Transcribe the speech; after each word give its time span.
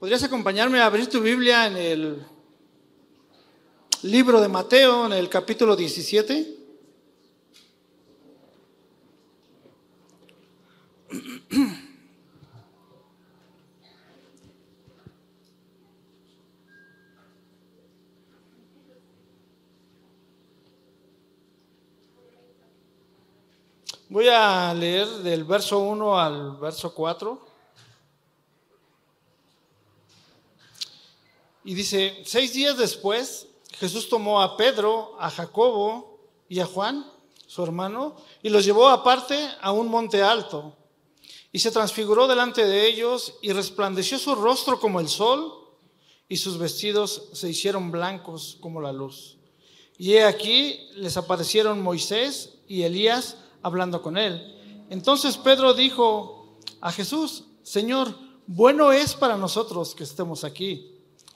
¿Podrías 0.00 0.22
acompañarme 0.22 0.80
a 0.80 0.86
abrir 0.86 1.10
tu 1.10 1.20
Biblia 1.20 1.66
en 1.66 1.76
el 1.76 2.26
libro 4.04 4.40
de 4.40 4.48
Mateo, 4.48 5.04
en 5.04 5.12
el 5.12 5.28
capítulo 5.28 5.76
17? 5.76 6.56
Voy 24.08 24.28
a 24.28 24.72
leer 24.72 25.06
del 25.18 25.44
verso 25.44 25.80
1 25.80 26.18
al 26.18 26.56
verso 26.56 26.94
4. 26.94 27.49
Y 31.64 31.74
dice, 31.74 32.22
seis 32.24 32.52
días 32.54 32.76
después, 32.76 33.48
Jesús 33.78 34.08
tomó 34.08 34.40
a 34.40 34.56
Pedro, 34.56 35.16
a 35.18 35.30
Jacobo 35.30 36.18
y 36.48 36.60
a 36.60 36.66
Juan, 36.66 37.06
su 37.46 37.62
hermano, 37.62 38.16
y 38.42 38.48
los 38.48 38.64
llevó 38.64 38.88
aparte 38.88 39.36
a 39.60 39.72
un 39.72 39.88
monte 39.88 40.22
alto. 40.22 40.76
Y 41.52 41.58
se 41.58 41.70
transfiguró 41.70 42.28
delante 42.28 42.64
de 42.64 42.86
ellos 42.86 43.34
y 43.42 43.52
resplandeció 43.52 44.18
su 44.18 44.34
rostro 44.34 44.78
como 44.78 45.00
el 45.00 45.08
sol 45.08 45.60
y 46.28 46.36
sus 46.36 46.58
vestidos 46.58 47.28
se 47.32 47.48
hicieron 47.48 47.90
blancos 47.90 48.56
como 48.60 48.80
la 48.80 48.92
luz. 48.92 49.36
Y 49.98 50.14
he 50.14 50.24
aquí 50.24 50.88
les 50.94 51.16
aparecieron 51.16 51.82
Moisés 51.82 52.54
y 52.68 52.82
Elías 52.82 53.36
hablando 53.62 54.00
con 54.00 54.16
él. 54.16 54.56
Entonces 54.88 55.36
Pedro 55.36 55.74
dijo 55.74 56.56
a 56.80 56.92
Jesús, 56.92 57.44
Señor, 57.62 58.14
bueno 58.46 58.92
es 58.92 59.14
para 59.14 59.36
nosotros 59.36 59.94
que 59.94 60.04
estemos 60.04 60.44
aquí. 60.44 60.89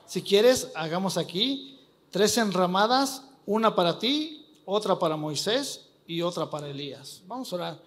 Si 0.07 0.23
quieres, 0.23 0.71
hagamos 0.75 1.17
aquí 1.17 1.81
tres 2.11 2.39
enramadas, 2.39 3.23
una 3.47 3.75
para 3.75 3.99
ti, 3.99 4.47
otra 4.65 4.99
para 4.99 5.17
Moisés 5.17 5.87
y 6.07 6.23
otra 6.23 6.49
para 6.49 6.69
Elías. 6.69 7.23
Vamos 7.27 7.53
a 7.53 7.57
orar. 7.57 7.83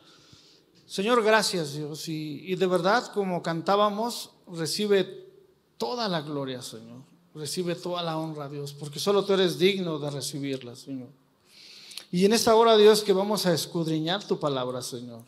Señor, 0.88 1.24
gracias 1.24 1.74
Dios. 1.74 2.08
Y, 2.08 2.56
de 2.56 2.68
verdad, 2.68 3.12
como 3.14 3.42
cantábamos, 3.42 4.32
recibe 4.52 5.28
toda 5.78 6.08
la 6.08 6.22
gloria, 6.22 6.62
Señor. 6.62 7.02
Recibe 7.36 7.76
toda 7.76 8.02
la 8.02 8.18
honra, 8.18 8.50
Dios, 8.50 8.74
porque 8.74 9.00
solo 9.00 9.24
tú 9.24 9.34
eres 9.34 9.60
digno 9.60 10.00
de 10.00 10.10
recibirla, 10.10 10.76
Señor. 10.76 11.10
Y 12.12 12.26
en 12.26 12.34
esta 12.34 12.56
hora, 12.56 12.78
Dios, 12.78 13.04
que 13.04 13.14
vamos 13.14 13.46
a 13.46 13.54
escudriñar 13.54 14.24
tu 14.24 14.40
palabra, 14.40 14.82
Señor. 14.82 15.22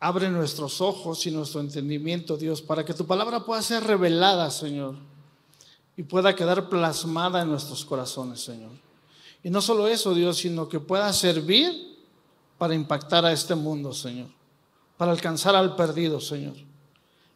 Abre 0.00 0.30
nuestros 0.30 0.80
ojos 0.80 1.26
y 1.26 1.30
nuestro 1.30 1.60
entendimiento, 1.60 2.36
Dios, 2.36 2.62
para 2.62 2.84
que 2.84 2.94
tu 2.94 3.06
palabra 3.06 3.44
pueda 3.44 3.60
ser 3.62 3.84
revelada, 3.84 4.50
Señor, 4.50 4.96
y 5.96 6.02
pueda 6.02 6.34
quedar 6.34 6.68
plasmada 6.68 7.42
en 7.42 7.48
nuestros 7.48 7.84
corazones, 7.84 8.40
Señor. 8.40 8.70
Y 9.42 9.50
no 9.50 9.60
solo 9.60 9.88
eso, 9.88 10.14
Dios, 10.14 10.38
sino 10.38 10.68
que 10.68 10.80
pueda 10.80 11.12
servir 11.12 11.98
para 12.58 12.74
impactar 12.74 13.24
a 13.24 13.32
este 13.32 13.54
mundo, 13.54 13.92
Señor, 13.92 14.28
para 14.96 15.12
alcanzar 15.12 15.56
al 15.56 15.74
perdido, 15.74 16.20
Señor. 16.20 16.54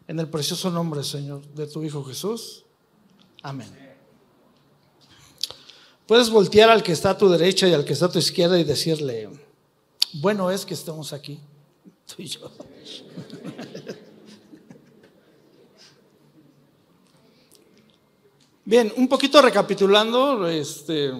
En 0.07 0.21
el 0.21 0.29
precioso 0.29 0.71
nombre, 0.71 1.03
Señor, 1.03 1.45
de 1.49 1.67
tu 1.67 1.83
Hijo 1.83 2.05
Jesús. 2.05 2.65
Amén. 3.43 3.87
Puedes 6.07 6.31
voltear 6.31 6.71
al 6.71 6.85
que 6.85 6.93
está 6.93 7.11
a 7.11 7.19
tu 7.19 7.29
derecha 7.29 7.67
y 7.67 7.75
al 7.75 7.85
que 7.85 7.93
está 7.93 8.07
a 8.07 8.13
tu 8.13 8.21
izquierda 8.21 8.59
y 8.59 8.65
decirle, 8.65 9.29
bueno 10.13 10.51
es 10.53 10.65
que 10.65 10.75
estemos 10.75 11.13
aquí, 11.13 11.41
tú 12.07 12.23
y 12.23 12.27
yo. 12.27 12.51
Bien, 18.69 18.93
un 18.97 19.07
poquito 19.07 19.41
recapitulando 19.41 20.49
este, 20.49 21.13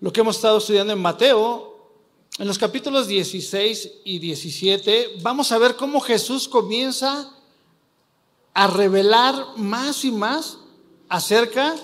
lo 0.00 0.10
que 0.10 0.20
hemos 0.22 0.36
estado 0.36 0.56
estudiando 0.56 0.94
en 0.94 0.98
Mateo, 0.98 1.92
en 2.38 2.48
los 2.48 2.56
capítulos 2.56 3.06
16 3.06 3.90
y 4.04 4.20
17, 4.20 5.18
vamos 5.20 5.52
a 5.52 5.58
ver 5.58 5.76
cómo 5.76 6.00
Jesús 6.00 6.48
comienza 6.48 7.30
a 8.54 8.66
revelar 8.68 9.48
más 9.58 10.02
y 10.06 10.12
más 10.12 10.60
acerca 11.10 11.74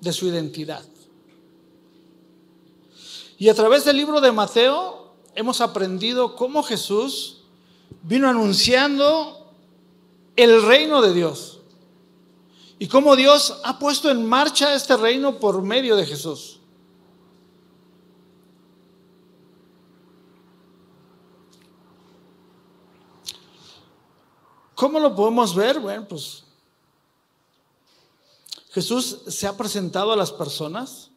de 0.00 0.12
su 0.12 0.26
identidad. 0.26 0.84
Y 3.38 3.48
a 3.48 3.54
través 3.54 3.84
del 3.84 3.96
libro 3.96 4.20
de 4.20 4.32
Mateo 4.32 5.14
hemos 5.36 5.60
aprendido 5.60 6.34
cómo 6.34 6.64
Jesús 6.64 7.44
vino 8.02 8.28
anunciando 8.28 9.54
el 10.34 10.64
reino 10.64 11.00
de 11.00 11.14
Dios 11.14 11.57
y 12.78 12.86
cómo 12.88 13.16
Dios 13.16 13.60
ha 13.64 13.78
puesto 13.78 14.10
en 14.10 14.24
marcha 14.24 14.74
este 14.74 14.96
reino 14.96 15.38
por 15.38 15.62
medio 15.62 15.96
de 15.96 16.06
Jesús. 16.06 16.60
¿Cómo 24.74 25.00
lo 25.00 25.14
podemos 25.14 25.56
ver? 25.56 25.80
Bueno, 25.80 26.06
pues 26.06 26.44
Jesús 28.70 29.22
se 29.26 29.48
ha 29.48 29.56
presentado 29.56 30.12
a 30.12 30.16
las 30.16 30.30
personas 30.30 31.10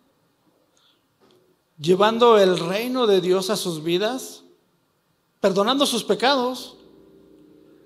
llevando 1.81 2.37
el 2.37 2.59
reino 2.59 3.07
de 3.07 3.21
Dios 3.21 3.49
a 3.49 3.57
sus 3.57 3.83
vidas, 3.83 4.43
perdonando 5.39 5.85
sus 5.85 6.03
pecados, 6.03 6.77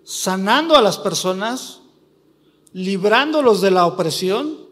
sanando 0.04 0.76
a 0.76 0.82
las 0.82 0.98
personas, 0.98 1.80
librándolos 2.76 3.62
de 3.62 3.72
la 3.72 3.86
opresión 3.86 4.68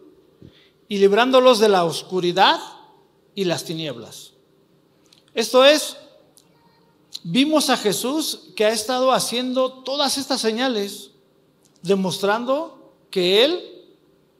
y 0.90 0.98
librándolos 0.98 1.60
de 1.60 1.70
la 1.70 1.86
oscuridad 1.86 2.60
y 3.34 3.46
las 3.46 3.64
tinieblas. 3.64 4.34
Esto 5.34 5.64
es, 5.64 5.96
vimos 7.24 7.70
a 7.70 7.78
Jesús 7.78 8.50
que 8.58 8.66
ha 8.66 8.74
estado 8.74 9.14
haciendo 9.14 9.72
todas 9.84 10.18
estas 10.18 10.42
señales, 10.42 11.12
demostrando 11.82 12.92
que 13.10 13.46
Él 13.46 13.86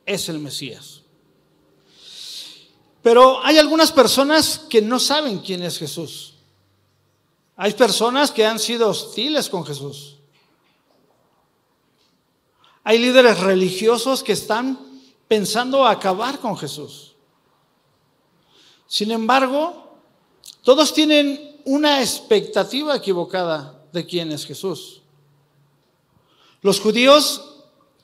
es 0.06 0.28
el 0.28 0.40
Mesías. 0.40 1.04
Pero 3.02 3.42
hay 3.46 3.60
algunas 3.60 3.94
personas 3.94 4.60
que 4.60 4.82
no 4.82 5.00
saben 5.00 5.40
quién 5.40 5.64
es 5.64 5.80
Jesús. 5.80 6.34
Hay 7.56 7.72
personas 7.76 8.30
que 8.30 8.46
han 8.46 8.60
sido 8.60 8.90
hostiles 8.90 9.48
con 9.48 9.66
Jesús. 9.66 10.13
Hay 12.84 13.00
líderes 13.00 13.40
religiosos 13.40 14.24
que 14.24 14.34
están 14.34 14.80
pensando 15.28 15.86
acabar 15.86 16.40
con 16.40 16.58
Jesús. 16.58 17.16
Sin 18.88 19.12
embargo, 19.12 19.98
todos 20.64 20.94
tienen 20.94 21.62
una 21.66 22.02
expectativa 22.02 22.96
equivocada 22.96 23.82
de 23.92 24.06
quién 24.06 24.32
es 24.32 24.46
Jesús. 24.46 25.02
Los 26.62 26.80
judíos 26.80 27.54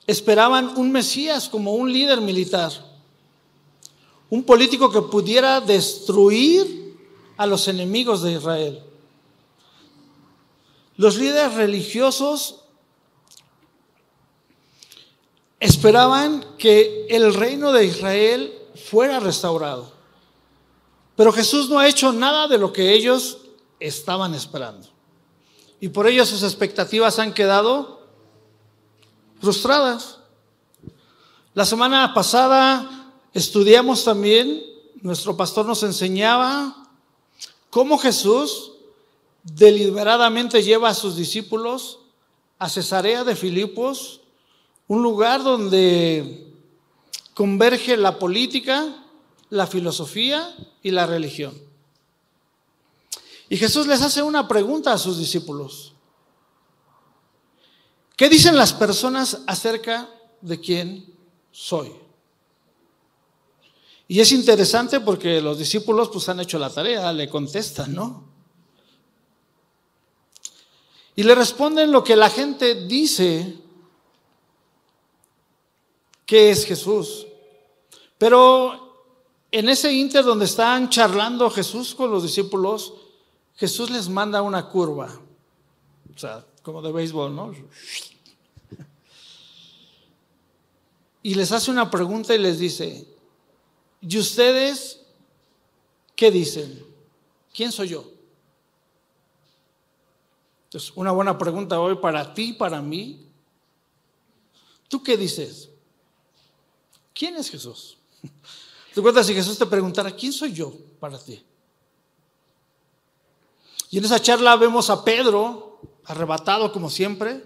esperaban 0.06 0.76
un 0.76 0.90
Mesías 0.90 1.48
como 1.48 1.74
un 1.74 1.92
líder 1.92 2.20
militar, 2.20 2.72
un 4.28 4.42
político 4.42 4.90
que 4.90 5.02
pudiera 5.02 5.60
destruir 5.60 6.96
a 7.36 7.46
los 7.46 7.68
enemigos 7.68 8.22
de 8.22 8.32
Israel. 8.32 8.82
Los 10.96 11.16
líderes 11.16 11.54
religiosos 11.54 12.59
esperaban 15.60 16.44
que 16.58 17.06
el 17.10 17.34
reino 17.34 17.70
de 17.72 17.84
Israel 17.84 18.52
fuera 18.74 19.20
restaurado. 19.20 19.92
Pero 21.16 21.32
Jesús 21.32 21.68
no 21.68 21.78
ha 21.78 21.86
hecho 21.86 22.12
nada 22.12 22.48
de 22.48 22.58
lo 22.58 22.72
que 22.72 22.92
ellos 22.92 23.38
estaban 23.78 24.34
esperando. 24.34 24.88
Y 25.78 25.88
por 25.88 26.06
ello 26.06 26.24
sus 26.24 26.42
expectativas 26.42 27.18
han 27.18 27.34
quedado 27.34 28.00
frustradas. 29.40 30.18
La 31.54 31.64
semana 31.64 32.14
pasada 32.14 33.12
estudiamos 33.34 34.04
también, 34.04 34.62
nuestro 35.02 35.36
pastor 35.36 35.66
nos 35.66 35.82
enseñaba 35.82 36.88
cómo 37.70 37.98
Jesús 37.98 38.72
deliberadamente 39.42 40.62
lleva 40.62 40.90
a 40.90 40.94
sus 40.94 41.16
discípulos 41.16 41.98
a 42.58 42.68
Cesarea 42.68 43.24
de 43.24 43.36
Filipos, 43.36 44.19
un 44.90 45.04
lugar 45.04 45.44
donde 45.44 46.52
converge 47.32 47.96
la 47.96 48.18
política, 48.18 49.04
la 49.48 49.68
filosofía 49.68 50.52
y 50.82 50.90
la 50.90 51.06
religión. 51.06 51.56
Y 53.48 53.56
Jesús 53.56 53.86
les 53.86 54.02
hace 54.02 54.20
una 54.20 54.48
pregunta 54.48 54.92
a 54.92 54.98
sus 54.98 55.16
discípulos. 55.16 55.92
¿Qué 58.16 58.28
dicen 58.28 58.56
las 58.56 58.72
personas 58.72 59.42
acerca 59.46 60.10
de 60.40 60.58
quién 60.58 61.14
soy? 61.52 61.92
Y 64.08 64.18
es 64.18 64.32
interesante 64.32 64.98
porque 64.98 65.40
los 65.40 65.56
discípulos 65.56 66.08
pues 66.08 66.28
han 66.28 66.40
hecho 66.40 66.58
la 66.58 66.68
tarea, 66.68 67.12
le 67.12 67.28
contestan, 67.28 67.94
¿no? 67.94 68.24
Y 71.14 71.22
le 71.22 71.36
responden 71.36 71.92
lo 71.92 72.02
que 72.02 72.16
la 72.16 72.28
gente 72.28 72.86
dice 72.86 73.69
qué 76.30 76.50
es 76.50 76.64
Jesús. 76.64 77.26
Pero 78.16 79.18
en 79.50 79.68
ese 79.68 79.92
inter 79.92 80.24
donde 80.24 80.44
están 80.44 80.88
charlando 80.88 81.50
Jesús 81.50 81.92
con 81.92 82.08
los 82.08 82.22
discípulos, 82.22 82.94
Jesús 83.56 83.90
les 83.90 84.08
manda 84.08 84.40
una 84.40 84.68
curva. 84.68 85.10
O 86.14 86.16
sea, 86.16 86.46
como 86.62 86.80
de 86.82 86.92
béisbol, 86.92 87.34
¿no? 87.34 87.52
Y 91.22 91.34
les 91.34 91.50
hace 91.52 91.70
una 91.70 91.90
pregunta 91.90 92.34
y 92.34 92.38
les 92.38 92.60
dice, 92.60 93.06
¿y 94.00 94.16
ustedes 94.16 95.04
qué 96.16 96.30
dicen? 96.30 96.82
¿Quién 97.52 97.72
soy 97.72 97.88
yo? 97.88 98.04
Es 100.72 100.92
una 100.94 101.10
buena 101.10 101.36
pregunta 101.36 101.78
hoy 101.78 101.96
para 101.96 102.32
ti, 102.32 102.52
para 102.52 102.80
mí. 102.80 103.26
¿Tú 104.88 105.02
qué 105.02 105.18
dices? 105.18 105.69
¿Quién 107.20 107.36
es 107.36 107.50
Jesús? 107.50 107.98
¿Te 108.94 109.02
cuentas 109.02 109.26
si 109.26 109.34
Jesús 109.34 109.58
te 109.58 109.66
preguntara, 109.66 110.10
¿quién 110.10 110.32
soy 110.32 110.54
yo 110.54 110.72
para 110.98 111.22
ti? 111.22 111.44
Y 113.90 113.98
en 113.98 114.06
esa 114.06 114.22
charla 114.22 114.56
vemos 114.56 114.88
a 114.88 115.04
Pedro, 115.04 115.82
arrebatado 116.06 116.72
como 116.72 116.88
siempre, 116.88 117.44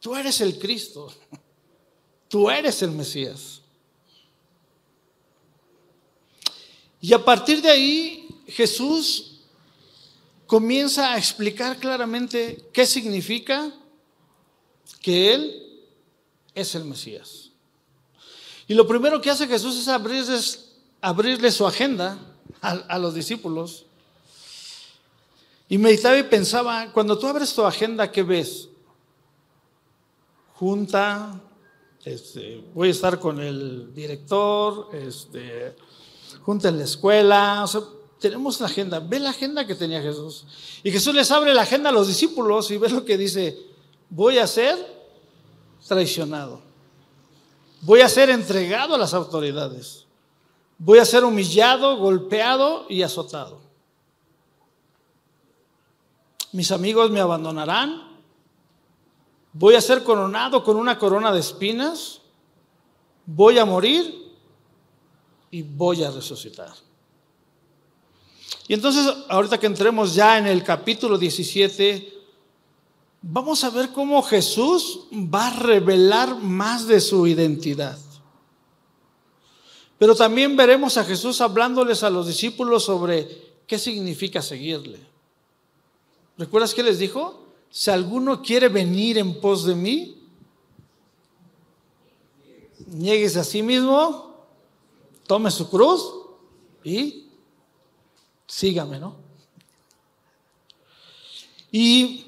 tú 0.00 0.16
eres 0.16 0.40
el 0.40 0.58
Cristo, 0.58 1.14
tú 2.28 2.50
eres 2.50 2.82
el 2.82 2.90
Mesías. 2.90 3.60
Y 7.00 7.12
a 7.12 7.24
partir 7.24 7.62
de 7.62 7.70
ahí, 7.70 8.28
Jesús 8.48 9.42
comienza 10.48 11.12
a 11.12 11.16
explicar 11.16 11.78
claramente 11.78 12.70
qué 12.72 12.84
significa 12.84 13.72
que 15.00 15.32
Él 15.32 15.84
es 16.56 16.74
el 16.74 16.84
Mesías. 16.86 17.45
Y 18.68 18.74
lo 18.74 18.86
primero 18.86 19.20
que 19.20 19.30
hace 19.30 19.46
Jesús 19.46 19.78
es 19.78 19.88
abrirles, 19.88 20.72
abrirle 21.00 21.50
su 21.50 21.66
agenda 21.66 22.18
a, 22.60 22.98
los 22.98 23.14
discípulos. 23.14 23.86
Y 25.68 25.78
meditaba 25.78 26.18
y 26.18 26.24
pensaba, 26.24 26.92
cuando 26.92 27.18
tú 27.18 27.26
abres 27.26 27.54
tu 27.54 27.64
agenda, 27.64 28.10
¿qué 28.10 28.22
ves? 28.22 28.68
Junta, 30.54 31.40
este, 32.04 32.64
voy 32.74 32.88
a 32.88 32.92
estar 32.92 33.18
con 33.18 33.40
el 33.40 33.92
director, 33.94 34.88
este, 34.92 35.76
junta 36.42 36.68
en 36.68 36.78
la 36.78 36.84
escuela, 36.84 37.64
tenemos 38.20 38.60
la 38.60 38.66
agenda, 38.66 39.00
ve 39.00 39.20
la 39.20 39.30
agenda 39.30 39.66
que 39.66 39.74
tenía 39.74 40.00
Jesús. 40.00 40.44
Y 40.82 40.90
Jesús 40.90 41.14
les 41.14 41.30
abre 41.30 41.52
la 41.52 41.62
agenda 41.62 41.90
a 41.90 41.92
los 41.92 42.08
discípulos 42.08 42.70
y 42.70 42.78
ve 42.78 42.88
lo 42.88 43.04
que 43.04 43.18
dice, 43.18 43.58
voy 44.08 44.38
a 44.38 44.46
ser 44.46 44.76
traicionado, 45.86 46.60
voy 47.80 48.00
a 48.00 48.08
ser 48.08 48.30
entregado 48.30 48.94
a 48.94 48.98
las 48.98 49.14
autoridades, 49.14 50.06
voy 50.78 50.98
a 50.98 51.04
ser 51.04 51.24
humillado, 51.24 51.96
golpeado 51.96 52.86
y 52.88 53.02
azotado. 53.02 53.60
Mis 56.52 56.70
amigos 56.72 57.10
me 57.10 57.20
abandonarán, 57.20 58.02
voy 59.52 59.74
a 59.74 59.80
ser 59.80 60.02
coronado 60.02 60.64
con 60.64 60.76
una 60.76 60.98
corona 60.98 61.32
de 61.32 61.40
espinas, 61.40 62.20
voy 63.26 63.58
a 63.58 63.64
morir 63.64 64.32
y 65.50 65.62
voy 65.62 66.02
a 66.04 66.10
resucitar. 66.10 66.72
Y 68.68 68.74
entonces, 68.74 69.06
ahorita 69.28 69.58
que 69.58 69.66
entremos 69.66 70.14
ya 70.14 70.38
en 70.38 70.46
el 70.46 70.64
capítulo 70.64 71.16
17, 71.16 72.15
vamos 73.22 73.64
a 73.64 73.70
ver 73.70 73.90
cómo 73.92 74.22
Jesús 74.22 75.06
va 75.12 75.48
a 75.48 75.58
revelar 75.58 76.36
más 76.36 76.86
de 76.86 77.00
su 77.00 77.26
identidad. 77.26 77.98
Pero 79.98 80.14
también 80.14 80.56
veremos 80.56 80.96
a 80.96 81.04
Jesús 81.04 81.40
hablándoles 81.40 82.02
a 82.02 82.10
los 82.10 82.26
discípulos 82.26 82.84
sobre 82.84 83.26
qué 83.66 83.78
significa 83.78 84.42
seguirle. 84.42 85.00
¿Recuerdas 86.36 86.74
qué 86.74 86.82
les 86.82 86.98
dijo? 86.98 87.46
Si 87.70 87.90
alguno 87.90 88.42
quiere 88.42 88.68
venir 88.68 89.18
en 89.18 89.40
pos 89.40 89.64
de 89.64 89.74
mí, 89.74 90.22
nieguese 92.86 93.40
a 93.40 93.44
sí 93.44 93.62
mismo, 93.62 94.46
tome 95.26 95.50
su 95.50 95.68
cruz 95.68 96.12
y 96.84 97.28
sígame, 98.46 98.98
¿no? 98.98 99.16
Y 101.72 102.25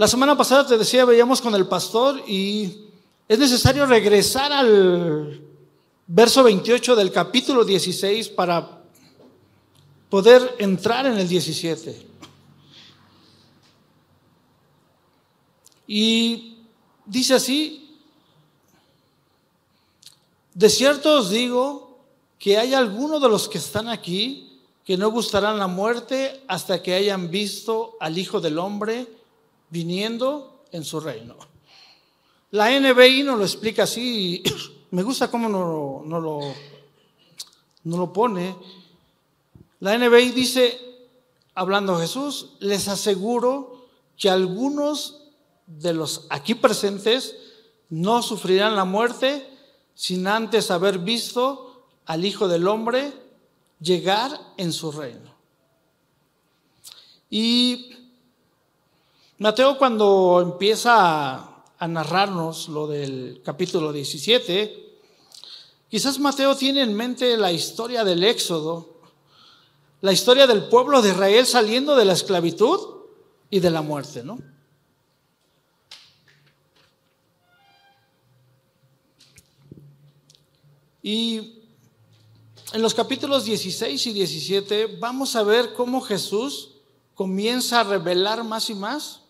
la 0.00 0.08
semana 0.08 0.34
pasada 0.34 0.66
te 0.66 0.78
decía, 0.78 1.04
veíamos 1.04 1.42
con 1.42 1.54
el 1.54 1.66
pastor 1.66 2.22
y 2.26 2.86
es 3.28 3.38
necesario 3.38 3.84
regresar 3.84 4.50
al 4.50 5.42
verso 6.06 6.42
28 6.42 6.96
del 6.96 7.12
capítulo 7.12 7.66
16 7.66 8.30
para 8.30 8.80
poder 10.08 10.54
entrar 10.58 11.04
en 11.04 11.18
el 11.18 11.28
17. 11.28 12.06
Y 15.86 16.56
dice 17.04 17.34
así, 17.34 17.98
de 20.54 20.70
cierto 20.70 21.18
os 21.18 21.28
digo 21.28 21.98
que 22.38 22.56
hay 22.56 22.72
algunos 22.72 23.20
de 23.20 23.28
los 23.28 23.50
que 23.50 23.58
están 23.58 23.86
aquí 23.86 24.62
que 24.82 24.96
no 24.96 25.10
gustarán 25.10 25.58
la 25.58 25.66
muerte 25.66 26.42
hasta 26.48 26.82
que 26.82 26.94
hayan 26.94 27.30
visto 27.30 27.98
al 28.00 28.16
Hijo 28.16 28.40
del 28.40 28.58
Hombre 28.58 29.19
viniendo 29.70 30.64
en 30.72 30.84
su 30.84 31.00
reino. 31.00 31.36
La 32.52 32.78
NBI 32.78 33.22
nos 33.22 33.38
lo 33.38 33.44
explica 33.44 33.84
así, 33.84 34.42
me 34.90 35.02
gusta 35.02 35.30
cómo 35.30 35.48
no, 35.48 36.02
no, 36.04 36.20
lo, 36.20 36.40
no 37.84 37.96
lo 37.96 38.12
pone. 38.12 38.56
La 39.78 39.96
NBI 39.96 40.30
dice, 40.32 40.78
hablando 41.54 41.98
Jesús, 41.98 42.54
les 42.60 42.88
aseguro 42.88 43.86
que 44.16 44.28
algunos 44.28 45.22
de 45.66 45.94
los 45.94 46.26
aquí 46.28 46.54
presentes 46.54 47.36
no 47.88 48.22
sufrirán 48.22 48.76
la 48.76 48.84
muerte 48.84 49.46
sin 49.94 50.26
antes 50.26 50.70
haber 50.70 50.98
visto 50.98 51.86
al 52.06 52.24
Hijo 52.24 52.48
del 52.48 52.66
Hombre 52.66 53.12
llegar 53.80 54.30
en 54.56 54.72
su 54.72 54.90
reino. 54.92 55.34
Y 57.28 57.99
Mateo 59.40 59.78
cuando 59.78 60.38
empieza 60.42 61.62
a, 61.78 61.88
narrarnos 61.88 62.68
lo 62.68 62.86
del 62.86 63.40
capítulo 63.42 63.90
17, 63.90 65.00
quizás 65.88 66.18
Mateo 66.18 66.54
tiene 66.54 66.82
en 66.82 66.92
mente 66.92 67.38
la 67.38 67.50
historia 67.50 68.04
del 68.04 68.22
Éxodo, 68.22 69.00
la 70.02 70.12
historia 70.12 70.46
del 70.46 70.64
pueblo 70.64 71.00
de 71.00 71.12
Israel 71.12 71.46
saliendo 71.46 71.96
de 71.96 72.04
la 72.04 72.12
esclavitud 72.12 72.80
y 73.48 73.60
de 73.60 73.70
la 73.70 73.80
muerte, 73.80 74.22
¿no? 74.22 74.38
Y 81.02 81.62
en 82.74 82.82
los 82.82 82.92
capítulos 82.92 83.46
16 83.46 84.06
y 84.06 84.12
17 84.12 84.98
vamos 84.98 85.34
a 85.34 85.42
ver 85.42 85.72
cómo 85.72 86.02
Jesús 86.02 86.72
comienza 87.14 87.80
a 87.80 87.84
revelar 87.84 88.44
más 88.44 88.68
y 88.68 88.74
más, 88.74 89.20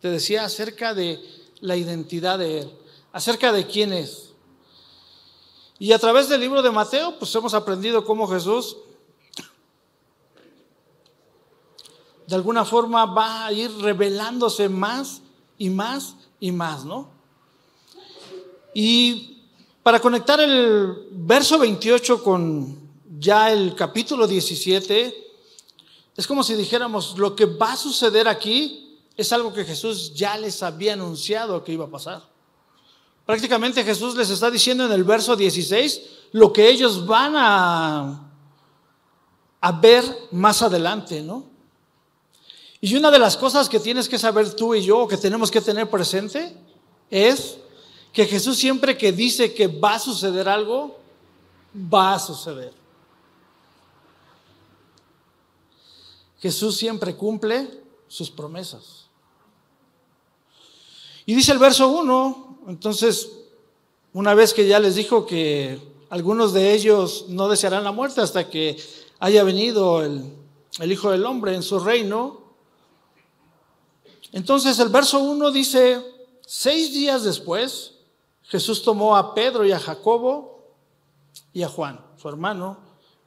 te 0.00 0.10
decía, 0.10 0.44
acerca 0.44 0.94
de 0.94 1.20
la 1.60 1.76
identidad 1.76 2.38
de 2.38 2.60
Él, 2.60 2.72
acerca 3.12 3.52
de 3.52 3.66
quién 3.66 3.92
es. 3.92 4.30
Y 5.78 5.92
a 5.92 5.98
través 5.98 6.28
del 6.28 6.40
libro 6.40 6.62
de 6.62 6.70
Mateo, 6.70 7.18
pues 7.18 7.34
hemos 7.34 7.54
aprendido 7.54 8.04
cómo 8.04 8.26
Jesús 8.26 8.76
de 12.26 12.34
alguna 12.34 12.64
forma 12.64 13.06
va 13.06 13.46
a 13.46 13.52
ir 13.52 13.70
revelándose 13.78 14.68
más 14.68 15.22
y 15.58 15.70
más 15.70 16.16
y 16.40 16.50
más, 16.50 16.84
¿no? 16.84 17.10
Y 18.74 19.44
para 19.82 20.00
conectar 20.00 20.40
el 20.40 21.08
verso 21.12 21.58
28 21.58 22.22
con 22.22 22.78
ya 23.18 23.52
el 23.52 23.74
capítulo 23.74 24.26
17, 24.26 25.26
es 26.16 26.26
como 26.26 26.42
si 26.42 26.54
dijéramos, 26.54 27.16
lo 27.16 27.36
que 27.36 27.44
va 27.44 27.72
a 27.72 27.76
suceder 27.76 28.26
aquí 28.26 28.85
es 29.16 29.32
algo 29.32 29.52
que 29.52 29.64
Jesús 29.64 30.14
ya 30.14 30.36
les 30.36 30.62
había 30.62 30.92
anunciado 30.92 31.64
que 31.64 31.72
iba 31.72 31.86
a 31.86 31.90
pasar. 31.90 32.22
Prácticamente 33.24 33.82
Jesús 33.82 34.14
les 34.14 34.30
está 34.30 34.50
diciendo 34.50 34.84
en 34.84 34.92
el 34.92 35.02
verso 35.02 35.34
16 35.34 36.00
lo 36.32 36.52
que 36.52 36.68
ellos 36.68 37.04
van 37.06 37.34
a, 37.36 38.22
ver 39.82 40.04
más 40.30 40.62
adelante, 40.62 41.22
¿no? 41.22 41.44
Y 42.80 42.94
una 42.94 43.10
de 43.10 43.18
las 43.18 43.36
cosas 43.36 43.68
que 43.68 43.80
tienes 43.80 44.08
que 44.08 44.18
saber 44.18 44.54
tú 44.54 44.74
y 44.74 44.82
yo, 44.82 45.08
que 45.08 45.16
tenemos 45.16 45.50
que 45.50 45.60
tener 45.60 45.90
presente, 45.90 46.56
es 47.10 47.58
que 48.12 48.26
Jesús 48.26 48.58
siempre 48.58 48.96
que 48.96 49.10
dice 49.10 49.52
que 49.54 49.66
va 49.66 49.94
a 49.94 49.98
suceder 49.98 50.48
algo, 50.48 51.00
va 51.74 52.14
a 52.14 52.18
suceder. 52.20 52.72
Jesús 56.38 56.76
siempre 56.76 57.16
cumple 57.16 57.82
sus 58.06 58.30
promesas. 58.30 59.05
Y 61.26 61.34
dice 61.34 61.50
el 61.50 61.58
verso 61.58 61.88
1, 61.88 62.60
entonces 62.68 63.32
una 64.12 64.32
vez 64.32 64.54
que 64.54 64.66
ya 64.66 64.78
les 64.78 64.94
dijo 64.94 65.26
que 65.26 65.78
algunos 66.08 66.52
de 66.52 66.72
ellos 66.72 67.26
no 67.28 67.48
desearán 67.48 67.82
la 67.82 67.90
muerte 67.90 68.20
hasta 68.20 68.48
que 68.48 68.76
haya 69.18 69.42
venido 69.42 70.04
el, 70.04 70.32
el 70.78 70.92
Hijo 70.92 71.10
del 71.10 71.26
Hombre 71.26 71.54
en 71.54 71.64
su 71.64 71.80
reino. 71.80 72.40
Entonces 74.30 74.78
el 74.78 74.88
verso 74.88 75.18
1 75.18 75.50
dice, 75.50 76.00
seis 76.46 76.92
días 76.92 77.24
después, 77.24 77.94
Jesús 78.44 78.82
tomó 78.82 79.16
a 79.16 79.34
Pedro 79.34 79.64
y 79.66 79.72
a 79.72 79.80
Jacobo 79.80 80.62
y 81.52 81.64
a 81.64 81.68
Juan, 81.68 82.00
su 82.16 82.28
hermano, 82.28 82.78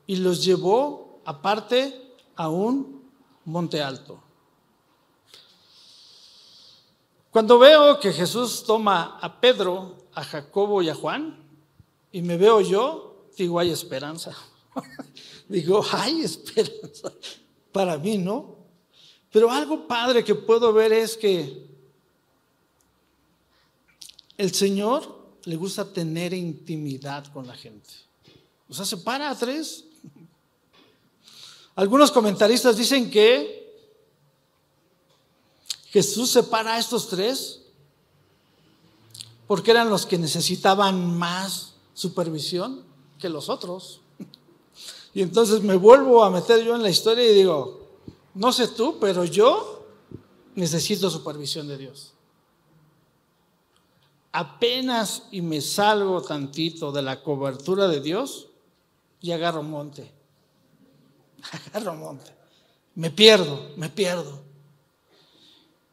y 0.07 0.15
los 0.15 0.43
llevó 0.45 1.19
aparte 1.25 2.13
a 2.37 2.47
un 2.47 3.03
monte 3.43 3.81
alto. 3.81 4.23
Cuando 7.31 7.59
veo 7.59 7.99
que 7.99 8.11
Jesús 8.11 8.63
toma 8.65 9.19
a 9.21 9.39
Pedro, 9.39 9.97
a 10.13 10.23
Jacobo 10.23 10.81
y 10.81 10.89
a 10.89 10.95
Juan, 10.95 11.37
y 12.11 12.23
me 12.23 12.37
veo 12.37 12.59
yo, 12.61 13.27
digo, 13.37 13.59
hay 13.59 13.69
esperanza. 13.69 14.35
digo, 15.47 15.85
hay 15.91 16.21
esperanza. 16.21 17.13
Para 17.71 17.97
mí, 17.97 18.17
¿no? 18.17 18.55
Pero 19.31 19.51
algo 19.51 19.87
padre 19.87 20.23
que 20.23 20.33
puedo 20.33 20.73
ver 20.73 20.91
es 20.91 21.15
que 21.15 21.67
el 24.37 24.53
Señor 24.53 25.19
le 25.43 25.55
gusta 25.55 25.85
tener 25.85 26.33
intimidad 26.33 27.31
con 27.31 27.45
la 27.45 27.53
gente. 27.53 27.89
O 28.67 28.73
sea, 28.73 28.85
se 28.85 28.97
para 28.97 29.29
a 29.29 29.37
tres. 29.37 29.85
Algunos 31.75 32.11
comentaristas 32.11 32.75
dicen 32.75 33.11
que 33.11 33.58
Jesús 35.91 36.29
separa 36.29 36.75
a 36.75 36.79
estos 36.79 37.07
tres 37.07 37.61
porque 39.47 39.71
eran 39.71 39.89
los 39.89 40.05
que 40.05 40.19
necesitaban 40.19 41.17
más 41.17 41.73
supervisión 41.93 42.83
que 43.17 43.29
los 43.29 43.49
otros. 43.49 44.01
Y 45.11 45.23
entonces 45.23 45.63
me 45.63 45.75
vuelvo 45.75 46.23
a 46.23 46.29
meter 46.29 46.63
yo 46.63 46.75
en 46.75 46.83
la 46.83 46.89
historia 46.91 47.27
y 47.27 47.33
digo, 47.33 47.87
no 48.35 48.53
sé 48.53 48.67
tú, 48.67 48.99
pero 49.01 49.25
yo 49.25 49.87
necesito 50.53 51.09
supervisión 51.09 51.67
de 51.67 51.79
Dios. 51.79 52.13
Apenas 54.31 55.23
y 55.31 55.41
me 55.41 55.61
salgo 55.61 56.21
tantito 56.21 56.91
de 56.91 57.01
la 57.01 57.23
cobertura 57.23 57.87
de 57.87 58.01
Dios 58.01 58.49
y 59.19 59.31
agarro 59.31 59.63
monte. 59.63 60.13
Agarro 61.73 61.95
monte. 61.95 62.31
Me 62.93 63.09
pierdo, 63.09 63.71
me 63.77 63.89
pierdo. 63.89 64.48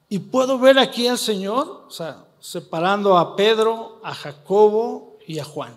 Y 0.09 0.19
puedo 0.19 0.59
ver 0.59 0.79
aquí 0.79 1.09
al 1.09 1.19
Señor, 1.19 1.85
o 1.89 1.91
sea, 1.91 2.25
separando 2.41 3.19
a 3.19 3.35
Pedro, 3.35 4.01
a 4.05 4.15
Jacobo 4.15 5.17
y 5.27 5.39
a 5.39 5.45
Juan. 5.45 5.77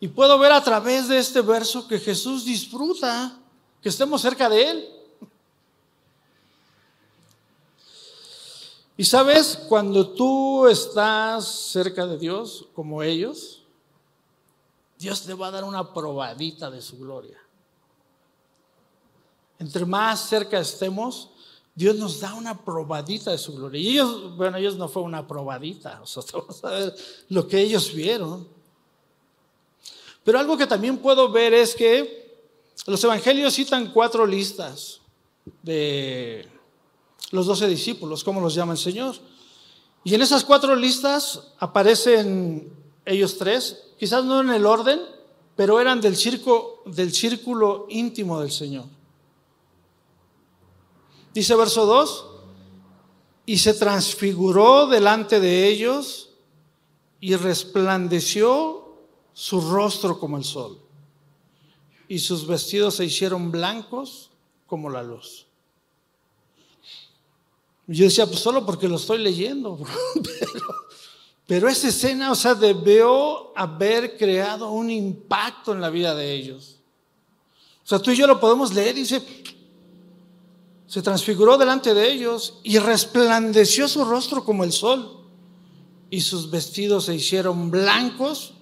Y 0.00 0.08
puedo 0.08 0.38
ver 0.38 0.52
a 0.52 0.62
través 0.64 1.08
de 1.08 1.18
este 1.18 1.42
verso 1.42 1.86
que 1.86 1.98
Jesús 1.98 2.44
disfruta 2.44 3.38
que 3.82 3.90
estemos 3.90 4.22
cerca 4.22 4.48
de 4.48 4.70
Él. 4.70 4.88
Y 8.96 9.04
sabes, 9.04 9.56
cuando 9.68 10.10
tú 10.10 10.66
estás 10.66 11.46
cerca 11.46 12.06
de 12.06 12.18
Dios, 12.18 12.66
como 12.74 13.02
ellos, 13.02 13.62
Dios 14.98 15.22
te 15.22 15.32
va 15.32 15.46
a 15.46 15.50
dar 15.50 15.64
una 15.64 15.94
probadita 15.94 16.70
de 16.70 16.82
su 16.82 16.98
gloria. 16.98 17.38
Entre 19.58 19.86
más 19.86 20.28
cerca 20.28 20.60
estemos, 20.60 21.29
Dios 21.80 21.96
nos 21.96 22.20
da 22.20 22.34
una 22.34 22.62
probadita 22.62 23.30
de 23.30 23.38
su 23.38 23.54
gloria. 23.54 23.80
Y 23.80 23.88
ellos, 23.88 24.36
bueno, 24.36 24.58
ellos 24.58 24.76
no 24.76 24.86
fue 24.86 25.00
una 25.00 25.26
probadita, 25.26 25.98
o 26.02 26.06
sea, 26.06 26.22
vamos 26.34 26.62
a 26.62 26.68
ver 26.68 26.94
lo 27.30 27.48
que 27.48 27.58
ellos 27.58 27.94
vieron. 27.94 28.46
Pero 30.22 30.38
algo 30.38 30.58
que 30.58 30.66
también 30.66 30.98
puedo 30.98 31.32
ver 31.32 31.54
es 31.54 31.74
que 31.74 32.38
los 32.86 33.02
evangelios 33.02 33.54
citan 33.54 33.94
cuatro 33.94 34.26
listas 34.26 35.00
de 35.62 36.46
los 37.30 37.46
doce 37.46 37.66
discípulos, 37.66 38.22
como 38.24 38.42
los 38.42 38.54
llama 38.54 38.72
el 38.72 38.78
Señor. 38.78 39.16
Y 40.04 40.14
en 40.14 40.20
esas 40.20 40.44
cuatro 40.44 40.76
listas 40.76 41.54
aparecen 41.58 42.70
ellos 43.06 43.38
tres, 43.38 43.84
quizás 43.98 44.22
no 44.22 44.42
en 44.42 44.50
el 44.50 44.66
orden, 44.66 45.00
pero 45.56 45.80
eran 45.80 46.02
del, 46.02 46.14
del 46.84 47.14
círculo 47.14 47.86
íntimo 47.88 48.38
del 48.38 48.50
Señor. 48.50 48.84
Dice 51.32 51.54
verso 51.54 51.86
2, 51.86 52.26
y 53.46 53.58
se 53.58 53.74
transfiguró 53.74 54.86
delante 54.86 55.40
de 55.40 55.68
ellos 55.68 56.30
y 57.20 57.36
resplandeció 57.36 58.96
su 59.32 59.60
rostro 59.60 60.18
como 60.18 60.36
el 60.36 60.44
sol, 60.44 60.80
y 62.08 62.18
sus 62.18 62.46
vestidos 62.46 62.96
se 62.96 63.04
hicieron 63.04 63.50
blancos 63.50 64.30
como 64.66 64.90
la 64.90 65.02
luz. 65.02 65.46
Yo 67.86 68.04
decía, 68.04 68.26
pues 68.26 68.38
solo 68.38 68.64
porque 68.64 68.88
lo 68.88 68.96
estoy 68.96 69.18
leyendo, 69.18 69.78
pero, 71.46 71.68
esa 71.68 71.88
escena, 71.88 72.30
o 72.30 72.36
sea, 72.36 72.54
debió 72.54 73.56
haber 73.58 74.16
creado 74.16 74.70
un 74.70 74.90
impacto 74.90 75.72
en 75.72 75.80
la 75.80 75.90
vida 75.90 76.14
de 76.14 76.32
ellos. 76.32 76.76
O 77.84 77.88
sea, 77.88 77.98
tú 77.98 78.12
y 78.12 78.16
yo 78.16 78.28
lo 78.28 78.38
podemos 78.38 78.72
leer 78.72 78.96
y 78.96 79.00
dice, 79.00 79.20
se 80.90 81.02
transfiguró 81.02 81.56
delante 81.56 81.94
de 81.94 82.10
ellos 82.10 82.54
y 82.64 82.80
resplandeció 82.80 83.86
su 83.86 84.04
rostro 84.04 84.44
como 84.44 84.64
el 84.64 84.72
sol 84.72 85.20
y 86.10 86.20
sus 86.20 86.50
vestidos 86.50 87.04
se 87.04 87.14
hicieron 87.14 87.70
blancos 87.70 88.54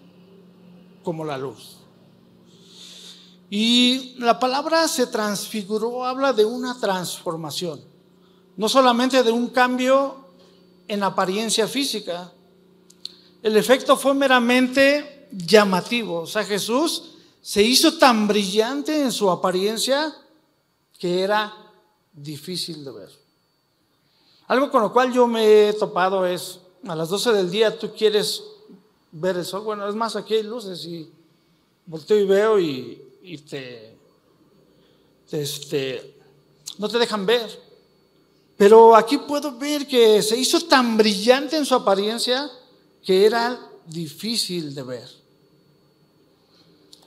como 1.02 1.24
la 1.24 1.38
luz. 1.38 1.78
Y 3.48 4.14
la 4.18 4.38
palabra 4.38 4.86
se 4.88 5.06
transfiguró 5.06 6.04
habla 6.04 6.34
de 6.34 6.44
una 6.44 6.78
transformación, 6.78 7.80
no 8.58 8.68
solamente 8.68 9.22
de 9.22 9.32
un 9.32 9.48
cambio 9.48 10.26
en 10.86 11.02
apariencia 11.04 11.66
física. 11.66 12.30
El 13.42 13.56
efecto 13.56 13.96
fue 13.96 14.12
meramente 14.12 15.30
llamativo, 15.32 16.20
o 16.20 16.26
sea, 16.26 16.44
Jesús 16.44 17.04
se 17.40 17.62
hizo 17.62 17.96
tan 17.96 18.28
brillante 18.28 19.00
en 19.00 19.12
su 19.12 19.30
apariencia 19.30 20.14
que 20.98 21.22
era 21.22 21.67
difícil 22.22 22.84
de 22.84 22.92
ver. 22.92 23.10
Algo 24.46 24.70
con 24.70 24.82
lo 24.82 24.92
cual 24.92 25.12
yo 25.12 25.26
me 25.26 25.68
he 25.68 25.72
topado 25.74 26.26
es, 26.26 26.60
a 26.86 26.94
las 26.94 27.08
12 27.08 27.32
del 27.32 27.50
día 27.50 27.78
tú 27.78 27.92
quieres 27.92 28.42
ver 29.12 29.36
el 29.36 29.44
sol. 29.44 29.62
Bueno, 29.62 29.86
es 29.88 29.94
más, 29.94 30.16
aquí 30.16 30.34
hay 30.34 30.42
luces 30.42 30.84
y 30.86 31.10
volteo 31.86 32.18
y 32.18 32.24
veo 32.24 32.58
y, 32.58 33.38
te, 33.48 33.96
este, 35.30 36.16
no 36.78 36.88
te 36.88 36.98
dejan 36.98 37.26
ver. 37.26 37.68
Pero 38.56 38.96
aquí 38.96 39.18
puedo 39.18 39.56
ver 39.56 39.86
que 39.86 40.22
se 40.22 40.36
hizo 40.36 40.60
tan 40.62 40.96
brillante 40.96 41.56
en 41.56 41.66
su 41.66 41.74
apariencia 41.74 42.50
que 43.04 43.26
era 43.26 43.70
difícil 43.86 44.74
de 44.74 44.82
ver. 44.82 45.08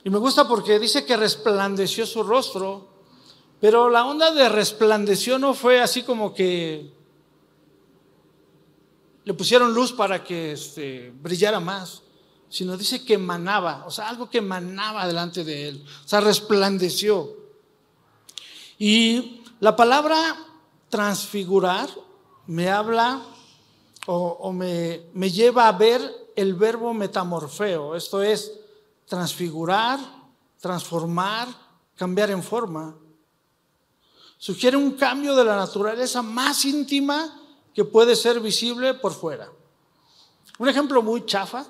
Y 0.04 0.10
me 0.10 0.18
gusta 0.18 0.48
porque 0.48 0.78
dice 0.78 1.04
que 1.04 1.16
resplandeció 1.16 2.06
su 2.06 2.22
rostro 2.22 2.91
pero 3.62 3.88
la 3.88 4.04
onda 4.04 4.32
de 4.32 4.48
resplandeció 4.48 5.38
no 5.38 5.54
fue 5.54 5.80
así 5.80 6.02
como 6.02 6.34
que 6.34 6.92
le 9.22 9.34
pusieron 9.34 9.72
luz 9.72 9.92
para 9.92 10.24
que 10.24 10.50
este, 10.50 11.12
brillara 11.14 11.60
más, 11.60 12.02
sino 12.48 12.76
dice 12.76 13.04
que 13.04 13.14
emanaba, 13.14 13.84
o 13.86 13.90
sea, 13.92 14.08
algo 14.08 14.28
que 14.28 14.38
emanaba 14.38 15.06
delante 15.06 15.44
de 15.44 15.68
él, 15.68 15.84
o 16.04 16.08
sea, 16.08 16.20
resplandeció. 16.20 17.36
Y 18.78 19.44
la 19.60 19.76
palabra 19.76 20.18
transfigurar 20.88 21.88
me 22.48 22.68
habla 22.68 23.22
o, 24.08 24.52
me, 24.52 25.02
me 25.14 25.30
lleva 25.30 25.68
a 25.68 25.72
ver 25.78 26.02
el 26.34 26.54
verbo 26.54 26.92
metamorfeo, 26.92 27.94
esto 27.94 28.24
es 28.24 28.58
transfigurar, 29.06 30.00
transformar, 30.58 31.46
cambiar 31.94 32.32
en 32.32 32.42
forma 32.42 32.96
sugiere 34.42 34.76
un 34.76 34.94
cambio 34.94 35.36
de 35.36 35.44
la 35.44 35.54
naturaleza 35.54 36.20
más 36.20 36.64
íntima 36.64 37.40
que 37.72 37.84
puede 37.84 38.16
ser 38.16 38.40
visible 38.40 38.92
por 38.92 39.12
fuera. 39.12 39.48
Un 40.58 40.68
ejemplo 40.68 41.00
muy 41.00 41.24
chafa, 41.24 41.64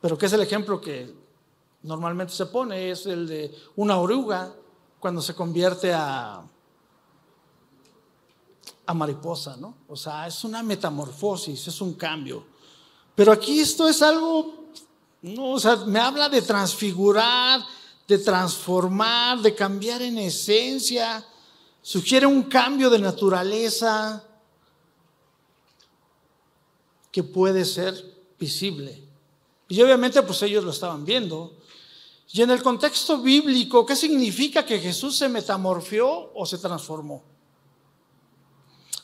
pero 0.00 0.16
que 0.16 0.24
es 0.24 0.32
el 0.32 0.40
ejemplo 0.40 0.80
que 0.80 1.14
normalmente 1.82 2.32
se 2.32 2.46
pone, 2.46 2.90
es 2.90 3.04
el 3.04 3.26
de 3.26 3.54
una 3.76 3.98
oruga 3.98 4.54
cuando 4.98 5.20
se 5.20 5.34
convierte 5.34 5.92
a, 5.92 6.42
a 8.86 8.94
mariposa, 8.94 9.58
¿no? 9.58 9.74
O 9.86 9.96
sea, 9.96 10.26
es 10.26 10.44
una 10.44 10.62
metamorfosis, 10.62 11.68
es 11.68 11.80
un 11.82 11.92
cambio. 11.92 12.42
Pero 13.14 13.32
aquí 13.32 13.60
esto 13.60 13.86
es 13.86 14.00
algo, 14.00 14.70
no, 15.20 15.50
o 15.50 15.60
sea, 15.60 15.76
me 15.76 16.00
habla 16.00 16.30
de 16.30 16.40
transfigurar, 16.40 17.60
de 18.08 18.16
transformar, 18.16 19.42
de 19.42 19.54
cambiar 19.54 20.00
en 20.00 20.16
esencia 20.16 21.22
sugiere 21.86 22.26
un 22.26 22.42
cambio 22.42 22.90
de 22.90 22.98
naturaleza 22.98 24.24
que 27.12 27.22
puede 27.22 27.64
ser 27.64 27.94
visible. 28.40 29.04
Y 29.68 29.80
obviamente 29.80 30.20
pues 30.22 30.42
ellos 30.42 30.64
lo 30.64 30.72
estaban 30.72 31.04
viendo. 31.04 31.54
Y 32.32 32.42
en 32.42 32.50
el 32.50 32.60
contexto 32.60 33.18
bíblico, 33.18 33.86
¿qué 33.86 33.94
significa 33.94 34.66
que 34.66 34.80
Jesús 34.80 35.16
se 35.16 35.28
metamorfió 35.28 36.32
o 36.34 36.44
se 36.44 36.58
transformó? 36.58 37.22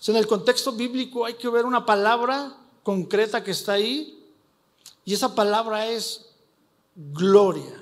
en 0.08 0.16
el 0.16 0.26
contexto 0.26 0.72
bíblico 0.72 1.24
hay 1.24 1.34
que 1.34 1.48
ver 1.48 1.64
una 1.64 1.86
palabra 1.86 2.56
concreta 2.82 3.44
que 3.44 3.52
está 3.52 3.74
ahí 3.74 4.26
y 5.04 5.14
esa 5.14 5.36
palabra 5.36 5.86
es 5.86 6.26
gloria. 6.96 7.80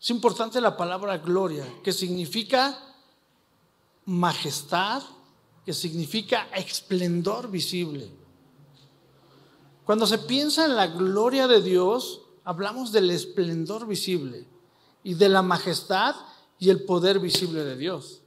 Es 0.00 0.08
importante 0.08 0.62
la 0.62 0.78
palabra 0.78 1.18
gloria, 1.18 1.66
que 1.84 1.92
significa 1.92 2.91
majestad, 4.06 5.02
que 5.64 5.72
significa 5.72 6.48
esplendor 6.54 7.50
visible. 7.50 8.10
Cuando 9.84 10.06
se 10.06 10.18
piensa 10.18 10.64
en 10.64 10.76
la 10.76 10.86
gloria 10.86 11.46
de 11.46 11.62
Dios, 11.62 12.22
hablamos 12.44 12.92
del 12.92 13.10
esplendor 13.10 13.86
visible 13.86 14.46
y 15.04 15.14
de 15.14 15.28
la 15.28 15.42
majestad 15.42 16.16
y 16.58 16.70
el 16.70 16.84
poder 16.84 17.18
visible 17.18 17.64
de 17.64 17.76
Dios. 17.76 18.22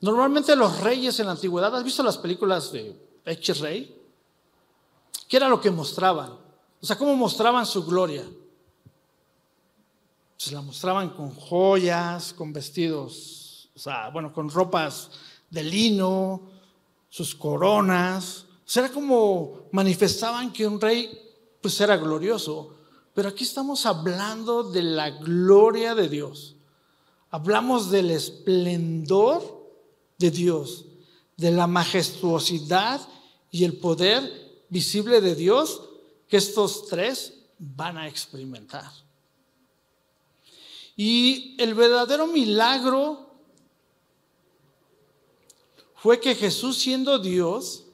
Normalmente 0.00 0.56
los 0.56 0.80
reyes 0.80 1.18
en 1.20 1.26
la 1.26 1.32
antigüedad, 1.32 1.74
¿has 1.76 1.84
visto 1.84 2.02
las 2.02 2.18
películas 2.18 2.72
de 2.72 2.96
X 3.24 3.60
Rey? 3.60 3.96
¿Qué 5.28 5.36
era 5.36 5.48
lo 5.48 5.60
que 5.60 5.70
mostraban? 5.70 6.32
O 6.80 6.86
sea, 6.86 6.96
¿cómo 6.96 7.14
mostraban 7.14 7.66
su 7.66 7.84
gloria? 7.84 8.26
Se 10.36 10.52
la 10.52 10.62
mostraban 10.62 11.10
con 11.10 11.34
joyas, 11.34 12.32
con 12.32 12.52
vestidos, 12.52 13.39
sea, 13.80 14.10
bueno, 14.10 14.32
con 14.32 14.50
ropas 14.50 15.10
de 15.48 15.64
lino, 15.64 16.50
sus 17.08 17.34
coronas. 17.34 18.46
O 18.48 18.62
sea, 18.64 18.84
era 18.84 18.92
como 18.92 19.68
manifestaban 19.72 20.52
que 20.52 20.66
un 20.66 20.80
rey 20.80 21.10
pues 21.60 21.80
era 21.80 21.96
glorioso. 21.96 22.76
Pero 23.14 23.28
aquí 23.28 23.44
estamos 23.44 23.86
hablando 23.86 24.62
de 24.62 24.82
la 24.82 25.10
gloria 25.10 25.94
de 25.94 26.08
Dios. 26.08 26.56
Hablamos 27.30 27.90
del 27.90 28.10
esplendor 28.10 29.72
de 30.18 30.30
Dios, 30.30 30.86
de 31.36 31.50
la 31.50 31.66
majestuosidad 31.66 33.00
y 33.50 33.64
el 33.64 33.78
poder 33.78 34.64
visible 34.68 35.20
de 35.20 35.34
Dios 35.34 35.82
que 36.28 36.36
estos 36.36 36.86
tres 36.86 37.34
van 37.58 37.98
a 37.98 38.08
experimentar. 38.08 38.90
Y 40.96 41.56
el 41.58 41.74
verdadero 41.74 42.26
milagro 42.26 43.29
fue 46.02 46.18
que 46.18 46.34
Jesús 46.34 46.78
siendo 46.78 47.18
Dios, 47.18 47.84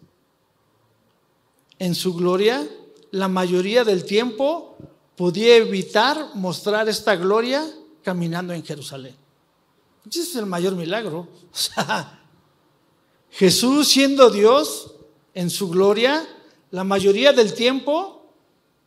en 1.78 1.94
su 1.94 2.14
gloria, 2.14 2.66
la 3.10 3.26
mayoría 3.26 3.82
del 3.82 4.04
tiempo 4.04 4.76
podía 5.16 5.56
evitar 5.56 6.30
mostrar 6.34 6.88
esta 6.88 7.16
gloria 7.16 7.68
caminando 8.04 8.52
en 8.52 8.64
Jerusalén. 8.64 9.16
Ese 10.08 10.20
es 10.20 10.36
el 10.36 10.46
mayor 10.46 10.76
milagro. 10.76 11.26
Jesús 13.30 13.88
siendo 13.88 14.30
Dios 14.30 14.94
en 15.34 15.50
su 15.50 15.68
gloria, 15.68 16.24
la 16.70 16.84
mayoría 16.84 17.32
del 17.32 17.54
tiempo 17.54 18.30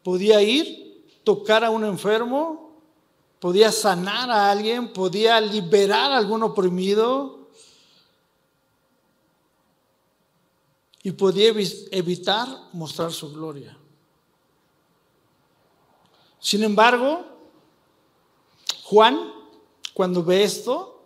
podía 0.02 0.42
ir, 0.42 1.04
tocar 1.26 1.66
a 1.66 1.70
un 1.70 1.84
enfermo, 1.84 2.72
podía 3.40 3.74
sanar 3.74 4.32
a 4.32 4.50
alguien, 4.50 4.94
podía 4.94 5.42
liberar 5.42 6.14
a 6.14 6.18
algún 6.18 6.42
oprimido 6.42 7.39
y 11.04 11.12
podía 11.12 11.50
evitar 11.92 12.48
mostrar 12.74 13.12
su 13.12 13.32
gloria. 13.32 13.78
Sin 16.40 16.64
embargo, 16.64 17.26
Juan, 18.84 19.34
cuando 19.94 20.24
ve 20.24 20.44
esto, 20.44 21.04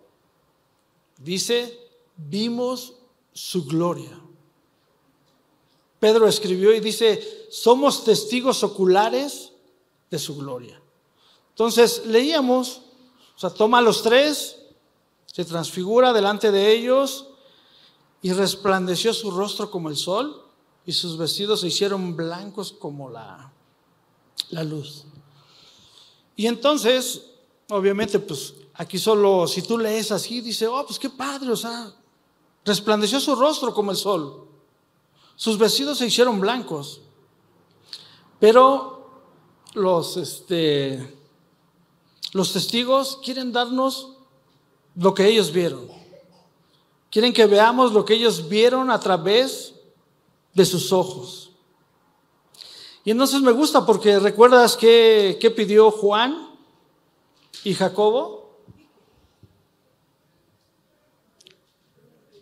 dice, 1.18 1.78
vimos 2.16 2.94
su 3.32 3.64
gloria. 3.66 4.20
Pedro 6.00 6.28
escribió 6.28 6.74
y 6.74 6.80
dice, 6.80 7.46
somos 7.50 8.04
testigos 8.04 8.62
oculares 8.62 9.52
de 10.10 10.18
su 10.18 10.36
gloria. 10.36 10.80
Entonces 11.50 12.04
leíamos, 12.06 12.82
o 13.36 13.38
sea, 13.38 13.50
toma 13.50 13.78
a 13.78 13.82
los 13.82 14.02
tres, 14.02 14.60
se 15.26 15.44
transfigura 15.44 16.12
delante 16.12 16.50
de 16.52 16.72
ellos 16.72 17.33
y 18.24 18.32
resplandeció 18.32 19.12
su 19.12 19.30
rostro 19.30 19.70
como 19.70 19.90
el 19.90 19.98
sol 19.98 20.46
y 20.86 20.92
sus 20.92 21.18
vestidos 21.18 21.60
se 21.60 21.66
hicieron 21.66 22.16
blancos 22.16 22.72
como 22.72 23.10
la, 23.10 23.52
la 24.48 24.64
luz. 24.64 25.04
Y 26.34 26.46
entonces, 26.46 27.20
obviamente, 27.68 28.18
pues 28.18 28.54
aquí 28.72 28.98
solo, 28.98 29.46
si 29.46 29.60
tú 29.60 29.76
lees 29.76 30.10
así, 30.10 30.40
dice, 30.40 30.66
oh, 30.66 30.86
pues 30.86 30.98
qué 30.98 31.10
padre, 31.10 31.50
o 31.50 31.56
sea, 31.56 31.92
resplandeció 32.64 33.20
su 33.20 33.36
rostro 33.36 33.74
como 33.74 33.90
el 33.90 33.98
sol. 33.98 34.48
Sus 35.36 35.58
vestidos 35.58 35.98
se 35.98 36.06
hicieron 36.06 36.40
blancos. 36.40 37.02
Pero 38.40 39.20
los, 39.74 40.16
este, 40.16 41.14
los 42.32 42.54
testigos 42.54 43.18
quieren 43.22 43.52
darnos 43.52 44.14
lo 44.94 45.12
que 45.12 45.28
ellos 45.28 45.52
vieron. 45.52 46.03
Quieren 47.14 47.32
que 47.32 47.46
veamos 47.46 47.92
lo 47.92 48.04
que 48.04 48.14
ellos 48.14 48.48
vieron 48.48 48.90
a 48.90 48.98
través 48.98 49.72
de 50.52 50.66
sus 50.66 50.92
ojos. 50.92 51.52
Y 53.04 53.12
entonces 53.12 53.40
me 53.40 53.52
gusta 53.52 53.86
porque 53.86 54.18
recuerdas 54.18 54.76
que, 54.76 55.38
pidió 55.54 55.92
Juan 55.92 56.56
y 57.62 57.72
Jacobo. 57.72 58.58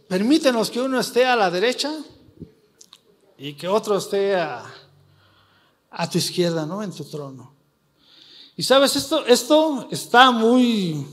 Permítenos 0.08 0.70
que 0.70 0.80
uno 0.80 0.98
esté 0.98 1.26
a 1.26 1.37
la 1.37 1.50
derecha 1.50 1.92
y 3.37 3.52
que 3.52 3.68
otro 3.68 3.98
esté 3.98 4.37
a, 4.37 4.64
a 5.90 6.08
tu 6.08 6.16
izquierda, 6.16 6.64
¿no? 6.64 6.82
En 6.82 6.92
tu 6.92 7.04
trono. 7.04 7.54
Y 8.56 8.62
sabes, 8.62 8.96
esto, 8.96 9.26
esto 9.26 9.87
está 9.90 10.30
muy, 10.30 11.06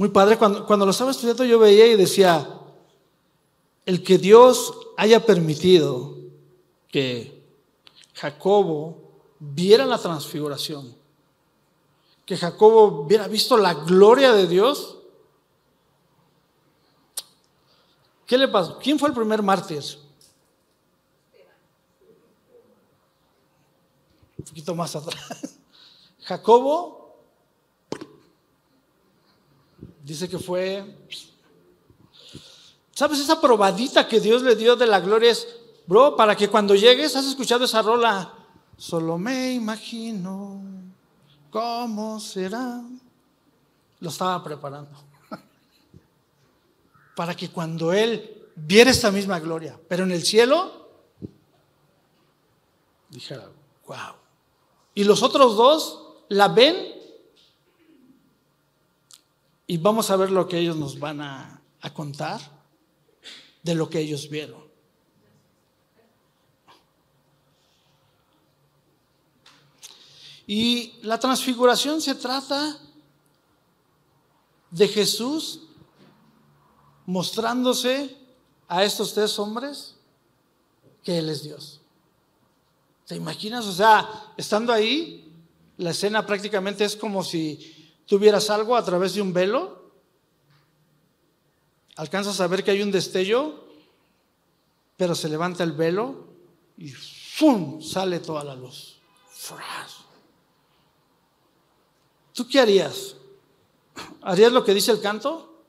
muy 0.00 0.08
padre. 0.08 0.38
Cuando, 0.38 0.64
cuando 0.64 0.86
lo 0.86 0.92
estaba 0.92 1.10
estudiando 1.10 1.44
yo 1.44 1.58
veía 1.58 1.86
y 1.86 1.94
decía, 1.94 2.58
el 3.84 4.02
que 4.02 4.16
Dios 4.16 4.72
haya 4.96 5.26
permitido 5.26 6.16
que 6.88 7.44
Jacobo 8.14 8.96
viera 9.38 9.84
la 9.84 9.98
transfiguración, 9.98 10.96
que 12.24 12.34
Jacobo 12.34 13.02
hubiera 13.02 13.28
visto 13.28 13.58
la 13.58 13.74
gloria 13.74 14.32
de 14.32 14.46
Dios, 14.46 14.96
¿qué 18.24 18.38
le 18.38 18.48
pasó? 18.48 18.78
¿Quién 18.78 18.98
fue 18.98 19.10
el 19.10 19.14
primer 19.14 19.42
mártir? 19.42 19.84
Un 24.38 24.44
poquito 24.46 24.74
más 24.74 24.96
atrás. 24.96 25.58
Jacobo 26.22 26.99
dice 30.04 30.28
que 30.28 30.38
fue, 30.38 30.84
¿sabes 32.92 33.20
esa 33.20 33.40
probadita 33.40 34.06
que 34.06 34.20
Dios 34.20 34.42
le 34.42 34.56
dio 34.56 34.76
de 34.76 34.86
la 34.86 35.00
gloria? 35.00 35.30
Es, 35.30 35.46
bro, 35.86 36.16
para 36.16 36.36
que 36.36 36.48
cuando 36.48 36.74
llegues, 36.74 37.16
has 37.16 37.26
escuchado 37.26 37.64
esa 37.64 37.82
rola, 37.82 38.32
solo 38.76 39.18
me 39.18 39.52
imagino 39.52 40.62
cómo 41.50 42.18
será. 42.20 42.82
Lo 44.00 44.08
estaba 44.08 44.42
preparando. 44.42 44.96
Para 47.14 47.34
que 47.36 47.50
cuando 47.50 47.92
Él 47.92 48.48
viera 48.56 48.90
esta 48.90 49.10
misma 49.10 49.38
gloria, 49.38 49.78
pero 49.88 50.04
en 50.04 50.10
el 50.10 50.24
cielo, 50.24 50.88
dijera, 53.10 53.50
wow. 53.86 54.14
Y 54.94 55.04
los 55.04 55.22
otros 55.22 55.54
dos 55.54 56.14
la 56.28 56.48
ven 56.48 56.99
y 59.70 59.76
vamos 59.76 60.10
a 60.10 60.16
ver 60.16 60.32
lo 60.32 60.48
que 60.48 60.58
ellos 60.58 60.74
nos 60.74 60.98
van 60.98 61.20
a, 61.20 61.62
contar 61.94 62.40
de 63.62 63.72
lo 63.76 63.88
que 63.88 64.00
ellos 64.00 64.28
vieron. 64.28 64.64
Y 70.48 70.94
la 71.02 71.20
transfiguración 71.20 72.00
se 72.00 72.16
trata 72.16 72.80
de 74.72 74.88
Jesús 74.88 75.60
mostrándose 77.06 78.16
a 78.66 78.82
estos 78.82 79.14
tres 79.14 79.38
hombres 79.38 79.94
que 81.04 81.16
Él 81.16 81.28
es 81.28 81.44
Dios. 81.44 81.80
¿Te 83.06 83.14
imaginas? 83.14 83.66
O 83.66 83.72
sea, 83.72 84.32
estando 84.36 84.72
ahí, 84.72 85.32
la 85.76 85.90
escena 85.90 86.26
prácticamente 86.26 86.84
es 86.84 86.96
como 86.96 87.22
si 87.22 87.79
tuvieras 88.10 88.50
algo 88.50 88.76
a 88.76 88.84
través 88.84 89.14
de 89.14 89.22
un 89.22 89.32
velo. 89.32 89.92
Alcanzas 91.94 92.40
a 92.40 92.48
ver 92.48 92.64
que 92.64 92.72
hay 92.72 92.82
un 92.82 92.90
destello, 92.90 93.68
pero 94.96 95.14
se 95.14 95.28
levanta 95.28 95.62
el 95.62 95.70
velo 95.70 96.26
y 96.76 96.90
¡fum! 96.90 97.80
sale 97.80 98.18
toda 98.18 98.42
la 98.42 98.56
luz. 98.56 99.00
¿Tú 102.34 102.48
qué 102.48 102.58
harías? 102.58 103.14
¿Harías 104.22 104.50
lo 104.50 104.64
que 104.64 104.74
dice 104.74 104.90
el 104.90 105.00
canto? 105.00 105.62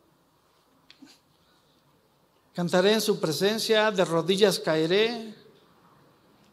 Cantaré 2.56 2.94
en 2.94 3.02
su 3.02 3.20
presencia, 3.20 3.92
de 3.92 4.04
rodillas 4.04 4.60
caeré 4.60 5.36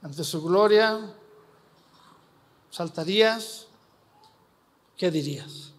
ante 0.03 0.22
su 0.22 0.42
gloria. 0.42 1.14
¿Saltarías? 2.70 3.68
¿Qué 4.98 5.11
dirías? 5.11 5.78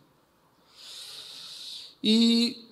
Y 2.01 2.69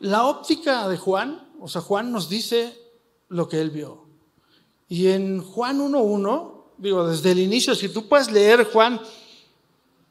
la 0.00 0.26
óptica 0.26 0.88
de 0.88 0.96
Juan, 0.96 1.52
o 1.60 1.68
sea, 1.68 1.82
Juan 1.82 2.10
nos 2.10 2.28
dice 2.28 2.76
lo 3.28 3.48
que 3.48 3.60
él 3.60 3.70
vio. 3.70 4.06
Y 4.88 5.08
en 5.08 5.42
Juan 5.42 5.78
1.1, 5.78 6.64
digo, 6.78 7.06
desde 7.06 7.32
el 7.32 7.38
inicio, 7.38 7.74
si 7.74 7.88
tú 7.88 8.08
puedes 8.08 8.30
leer 8.30 8.64
Juan 8.72 9.00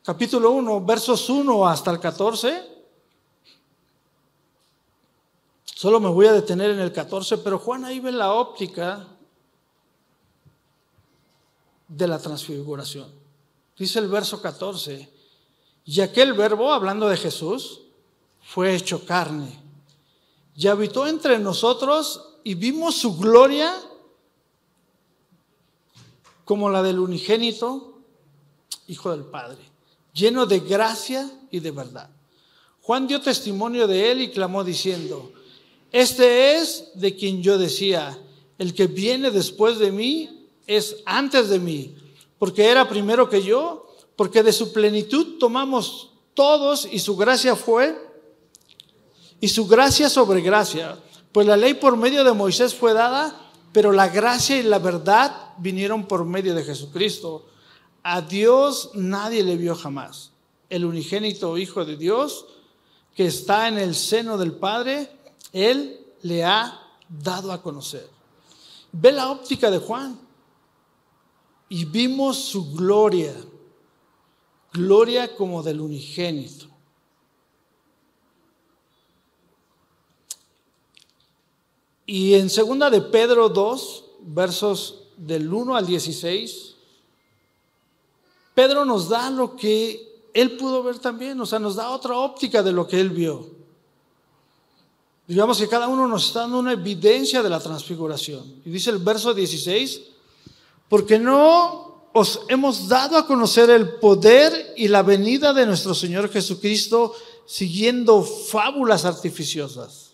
capítulo 0.03 0.51
1, 0.51 0.85
versos 0.85 1.29
1 1.29 1.67
hasta 1.67 1.91
el 1.91 1.99
14, 1.99 2.63
solo 5.65 5.99
me 5.99 6.09
voy 6.09 6.27
a 6.27 6.33
detener 6.33 6.71
en 6.71 6.79
el 6.79 6.93
14, 6.93 7.39
pero 7.39 7.59
Juan 7.59 7.83
ahí 7.83 7.99
ve 7.99 8.11
la 8.11 8.33
óptica 8.33 9.07
de 11.87 12.07
la 12.07 12.19
transfiguración. 12.19 13.11
Dice 13.77 13.99
el 13.99 14.07
verso 14.07 14.41
14, 14.41 15.18
y 15.91 16.01
aquel 16.01 16.33
verbo, 16.33 16.71
hablando 16.71 17.09
de 17.09 17.17
Jesús, 17.17 17.81
fue 18.43 18.75
hecho 18.75 19.05
carne 19.05 19.59
y 20.55 20.67
habitó 20.67 21.07
entre 21.07 21.39
nosotros 21.39 22.35
y 22.43 22.53
vimos 22.53 22.93
su 22.97 23.17
gloria 23.17 23.75
como 26.45 26.69
la 26.69 26.83
del 26.83 26.99
unigénito, 26.99 28.01
Hijo 28.87 29.09
del 29.09 29.25
Padre, 29.25 29.57
lleno 30.13 30.45
de 30.45 30.59
gracia 30.59 31.27
y 31.49 31.59
de 31.59 31.71
verdad. 31.71 32.11
Juan 32.83 33.07
dio 33.07 33.19
testimonio 33.19 33.87
de 33.87 34.11
él 34.11 34.21
y 34.21 34.29
clamó 34.29 34.63
diciendo, 34.63 35.31
este 35.91 36.57
es 36.57 36.91
de 36.93 37.15
quien 37.15 37.41
yo 37.41 37.57
decía, 37.57 38.15
el 38.59 38.75
que 38.75 38.85
viene 38.85 39.31
después 39.31 39.79
de 39.79 39.91
mí 39.91 40.47
es 40.67 40.97
antes 41.07 41.49
de 41.49 41.57
mí, 41.57 41.95
porque 42.37 42.67
era 42.67 42.87
primero 42.87 43.27
que 43.27 43.41
yo, 43.41 43.88
porque 44.19 44.43
de 44.43 44.51
su 44.51 44.73
plenitud 44.73 45.37
tomamos 45.39 46.09
todos 46.33 46.85
y 46.91 46.99
su 46.99 47.15
gracia 47.15 47.55
fue, 47.55 47.97
y 49.39 49.47
su 49.47 49.65
gracia 49.65 50.09
sobre 50.09 50.41
gracia, 50.41 50.99
pues 51.31 51.47
la 51.47 51.55
ley 51.55 51.75
por 51.75 51.95
medio 51.95 52.25
de 52.25 52.33
Moisés 52.33 52.75
fue 52.75 52.91
dada, 52.91 53.49
pero 53.71 53.93
la 53.93 54.09
gracia 54.09 54.57
y 54.57 54.63
la 54.63 54.79
verdad 54.79 55.53
vinieron 55.59 56.05
por 56.05 56.25
medio 56.25 56.53
de 56.53 56.65
Jesucristo. 56.65 57.47
A 58.03 58.19
Dios 58.19 58.91
nadie 58.93 59.41
le 59.41 59.55
vio 59.55 59.73
jamás. 59.73 60.33
El 60.69 60.83
unigénito 60.83 61.57
Hijo 61.57 61.85
de 61.85 61.95
Dios, 61.95 62.45
que 63.15 63.25
está 63.25 63.69
en 63.69 63.77
el 63.77 63.95
seno 63.95 64.37
del 64.37 64.51
Padre, 64.51 65.17
Él 65.53 65.97
le 66.23 66.43
ha 66.43 66.77
dado 67.07 67.53
a 67.53 67.61
conocer. 67.61 68.09
Ve 68.91 69.13
la 69.13 69.31
óptica 69.31 69.71
de 69.71 69.77
Juan 69.77 70.19
y 71.69 71.85
vimos 71.85 72.37
su 72.37 72.73
gloria, 72.73 73.33
gloria 74.79 75.35
como 75.35 75.61
del 75.61 75.81
unigénito. 75.81 76.67
Y 82.05 82.33
en 82.33 82.49
segunda 82.49 82.89
de 82.89 83.01
Pedro 83.01 83.49
2, 83.49 84.05
versos 84.21 85.09
del 85.15 85.53
1 85.53 85.75
al 85.75 85.85
16, 85.85 86.75
Pedro 88.55 88.83
nos 88.83 89.09
da 89.09 89.29
lo 89.29 89.55
que 89.55 90.09
él 90.33 90.57
pudo 90.57 90.81
ver 90.81 90.99
también, 90.99 91.39
o 91.39 91.45
sea, 91.45 91.59
nos 91.59 91.75
da 91.75 91.91
otra 91.91 92.17
óptica 92.17 92.63
de 92.63 92.71
lo 92.71 92.87
que 92.87 92.99
él 92.99 93.09
vio. 93.11 93.47
Digamos 95.27 95.59
que 95.59 95.69
cada 95.69 95.87
uno 95.87 96.07
nos 96.07 96.25
está 96.25 96.39
dando 96.41 96.57
una 96.57 96.73
evidencia 96.73 97.43
de 97.43 97.49
la 97.49 97.59
transfiguración. 97.59 98.61
Y 98.65 98.71
dice 98.71 98.89
el 98.89 98.97
verso 98.97 99.33
16, 99.33 100.01
porque 100.89 101.19
no 101.19 101.88
os 102.13 102.41
hemos 102.47 102.87
dado 102.87 103.17
a 103.17 103.27
conocer 103.27 103.69
el 103.69 103.95
poder 103.95 104.73
y 104.75 104.87
la 104.87 105.03
venida 105.03 105.53
de 105.53 105.65
nuestro 105.65 105.93
Señor 105.93 106.29
Jesucristo 106.29 107.15
siguiendo 107.45 108.23
fábulas 108.23 109.05
artificiosas 109.05 110.09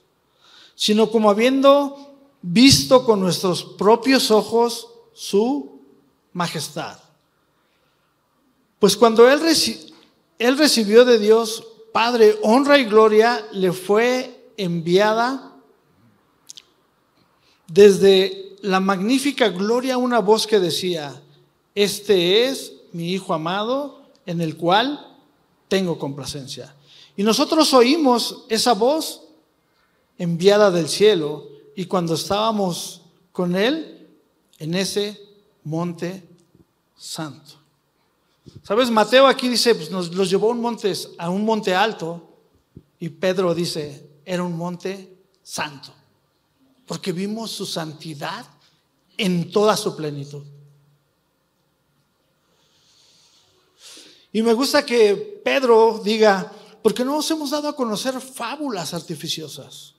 sino 0.76 1.10
como 1.10 1.30
habiendo 1.30 2.18
visto 2.42 3.06
con 3.06 3.22
nuestros 3.22 3.64
propios 3.64 4.30
ojos 4.30 4.90
su 5.14 5.82
majestad. 6.34 7.00
Pues 8.78 8.98
cuando 8.98 9.30
él, 9.30 9.42
él 10.38 10.58
recibió 10.58 11.06
de 11.06 11.18
Dios, 11.18 11.66
Padre, 11.94 12.38
honra 12.44 12.78
y 12.78 12.84
gloria, 12.84 13.48
le 13.54 13.72
fue 13.72 14.52
enviada 14.58 15.54
desde 17.68 18.58
la 18.62 18.82
magnífica 18.82 19.48
gloria 19.50 19.98
una 19.98 20.20
voz 20.20 20.46
que 20.46 20.60
decía, 20.60 21.22
este 21.76 22.48
es 22.48 22.74
mi 22.94 23.12
Hijo 23.12 23.34
amado 23.34 24.02
en 24.26 24.42
el 24.42 24.56
cual 24.56 25.16
tengo 25.68 26.00
complacencia. 26.00 26.74
Y 27.18 27.24
nosotros 27.24 27.74
oímos 27.74 28.46
esa 28.50 28.74
voz 28.74 29.22
enviada 30.18 30.72
del 30.72 30.88
cielo 30.88 31.48
y 31.76 31.86
cuando 31.86 32.16
estábamos 32.16 33.02
con 33.32 33.56
Él 33.56 34.08
en 34.60 34.76
ese 34.76 35.22
monte 35.64 36.24
santo. 36.96 37.56
¿Sabes? 38.64 38.90
Mateo 38.90 39.28
aquí 39.28 39.50
dice, 39.50 39.76
pues 39.76 39.92
nos 39.92 40.14
los 40.14 40.30
llevó 40.30 40.50
un, 40.50 40.62
monte, 40.62 40.94
a 41.18 41.30
un 41.30 41.44
monte 41.44 41.76
alto 41.76 42.30
y 43.00 43.10
Pedro 43.10 43.54
dice, 43.54 44.08
era 44.24 44.44
un 44.44 44.56
monte 44.56 45.18
santo, 45.44 45.92
porque 46.86 47.12
vimos 47.12 47.52
su 47.52 47.66
santidad 47.66 48.46
en 49.18 49.52
toda 49.52 49.76
su 49.76 49.96
plenitud. 49.96 50.44
Y 54.36 54.44
me 54.44 54.52
gusta 54.52 54.86
que 54.86 55.40
Pedro 55.46 56.02
diga, 56.04 56.52
porque 56.84 57.06
no 57.06 57.14
nos 57.14 57.32
hemos 57.32 57.52
dado 57.52 57.70
a 57.70 57.76
conocer 57.76 58.20
fábulas 58.20 58.94
artificiosas. 58.94 59.94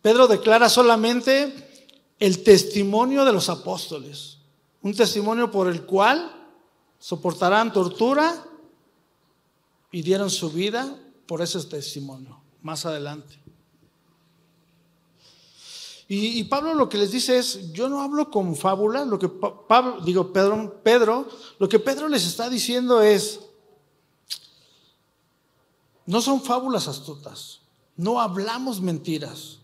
Pedro 0.00 0.28
declara 0.28 0.68
solamente 0.68 1.88
el 2.20 2.44
testimonio 2.44 3.24
de 3.24 3.32
los 3.32 3.48
apóstoles, 3.48 4.38
un 4.82 4.94
testimonio 4.94 5.50
por 5.50 5.66
el 5.66 5.84
cual 5.86 6.30
soportarán 7.00 7.72
tortura 7.72 8.44
y 9.90 10.02
dieron 10.02 10.30
su 10.30 10.48
vida 10.48 10.96
por 11.26 11.42
ese 11.42 11.60
testimonio 11.64 12.40
más 12.62 12.86
adelante. 12.86 13.39
Y, 16.12 16.42
Pablo 16.44 16.74
lo 16.74 16.88
que 16.88 16.98
les 16.98 17.12
dice 17.12 17.38
es, 17.38 17.72
yo 17.72 17.88
no 17.88 18.02
hablo 18.02 18.32
con 18.32 18.56
fábula, 18.56 19.04
lo 19.04 19.16
que 19.16 19.28
Pablo, 19.28 20.00
digo 20.04 20.32
Pedro, 20.32 20.82
Pedro, 20.82 21.28
lo 21.60 21.68
que 21.68 21.78
Pedro 21.78 22.08
les 22.08 22.26
está 22.26 22.50
diciendo 22.50 23.00
es, 23.00 23.38
no 26.06 26.20
son 26.20 26.42
fábulas 26.42 26.88
astutas, 26.88 27.60
no 27.96 28.20
hablamos 28.20 28.80
mentiras 28.80 29.60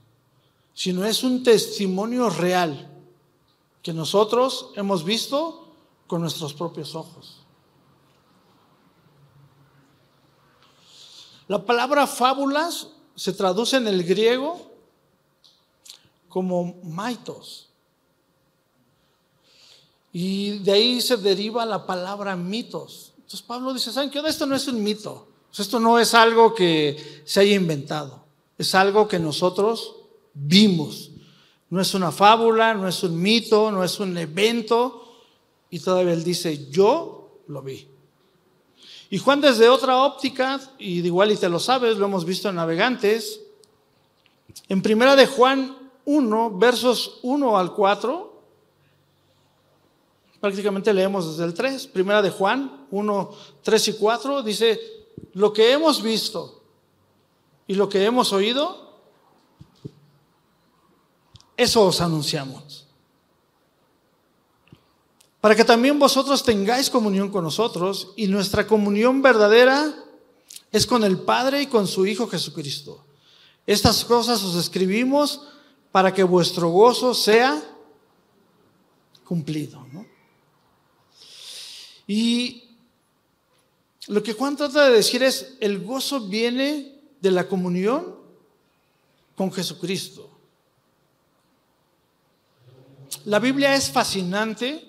sino 0.77 1.07
es 1.07 1.25
un 1.25 1.43
testimonio 1.43 2.29
real 2.29 2.93
que 3.83 3.95
nosotros 3.95 4.73
hemos 4.77 5.05
visto 5.05 5.73
con 6.07 6.21
nuestros 6.21 6.53
propios 6.53 6.95
ojos. 6.95 7.47
La 11.49 11.65
palabra 11.65 12.07
fábulas 12.07 12.89
se 13.15 13.33
traduce 13.33 13.79
en 13.79 13.89
el 13.89 14.05
griego 14.05 14.71
como 16.37 16.83
maitos. 16.83 17.70
Y 20.12 20.59
de 20.59 20.70
ahí 20.70 21.01
se 21.01 21.16
deriva 21.16 21.64
la 21.64 21.87
palabra 21.87 22.37
mitos. 22.37 23.14
Entonces 23.16 23.40
Pablo 23.40 23.72
dice, 23.72 23.90
¿saben 23.90 24.11
qué? 24.11 24.18
Esto 24.18 24.44
no 24.44 24.55
es 24.55 24.68
un 24.68 24.83
mito. 24.83 25.29
Esto 25.57 25.81
no 25.81 25.99
es 25.99 26.12
algo 26.12 26.55
que 26.55 27.22
se 27.25 27.40
haya 27.40 27.55
inventado. 27.55 28.22
Es 28.59 28.75
algo 28.75 29.09
que 29.09 29.18
nosotros 29.18 29.96
vimos. 30.35 31.11
No 31.70 31.81
es 31.81 31.94
una 31.94 32.12
fábula, 32.12 32.75
no 32.75 32.87
es 32.87 33.03
un 33.03 33.18
mito, 33.18 33.70
no 33.70 33.83
es 33.83 33.99
un 33.99 34.18
evento. 34.18 35.09
Y 35.70 35.81
todavía 35.81 36.12
él 36.12 36.22
dice, 36.22 36.68
yo 36.68 37.40
lo 37.49 37.62
vi. 37.62 37.88
Y 39.09 39.16
Juan 39.16 39.40
desde 39.40 39.70
otra 39.70 40.05
óptica, 40.05 40.61
y 40.79 41.01
igual 41.01 41.33
y 41.33 41.38
te 41.38 41.49
lo 41.49 41.59
sabes, 41.59 41.96
lo 41.96 42.05
hemos 42.05 42.27
visto 42.27 42.51
en 42.51 42.57
Navegantes, 42.57 43.40
en 44.68 44.83
primera 44.83 45.16
de 45.16 45.27
Juan 45.27 45.86
1, 46.07 46.59
versos 46.59 47.19
1 47.23 47.59
al 47.59 47.75
4, 47.75 48.42
prácticamente 50.40 50.95
leemos 50.95 51.29
desde 51.29 51.45
el 51.45 51.53
3, 51.53 51.88
primera 51.88 52.23
de 52.23 52.31
Juan 52.31 52.87
1, 52.90 53.31
3 53.62 53.88
y 53.88 53.92
4, 53.95 54.42
dice, 54.42 54.81
lo 55.35 55.53
que 55.53 55.73
hemos 55.73 56.03
visto 56.03 56.62
y 57.66 57.75
lo 57.75 57.88
que 57.88 58.05
hemos 58.05 58.33
oído, 58.33 58.99
eso 61.57 61.83
os 61.85 62.01
anunciamos. 62.01 62.85
para 65.40 65.55
que 65.55 65.64
también 65.64 65.97
vosotros 65.97 66.42
tengáis 66.42 66.90
comunión 66.90 67.31
con 67.31 67.45
nosotros 67.45 68.12
y 68.16 68.27
nuestra 68.27 68.66
comunión 68.66 69.23
verdadera 69.23 69.95
es 70.73 70.87
con 70.87 71.05
el 71.05 71.21
Padre 71.21 71.62
y 71.62 71.66
con 71.66 71.87
su 71.87 72.05
Hijo 72.05 72.27
Jesucristo. 72.27 73.05
Estas 73.64 74.05
cosas 74.05 74.42
os 74.42 74.57
escribimos 74.57 75.42
para 75.97 76.13
que 76.13 76.23
vuestro 76.23 76.69
gozo 76.69 77.15
sea 77.15 77.59
cumplido. 79.25 79.83
Y 82.07 82.65
lo 84.09 84.23
que 84.23 84.35
Juan 84.35 84.59
trata 84.59 84.91
de 84.91 84.97
decir 84.97 85.23
es, 85.23 85.57
el 85.59 85.83
gozo 85.83 86.29
viene 86.29 87.01
de 87.19 87.31
la 87.31 87.49
comunión 87.49 88.15
con 89.37 89.51
Jesucristo. 89.51 90.29
La 93.25 93.39
Biblia 93.39 93.75
es 93.75 93.91
fascinante. 93.91 94.87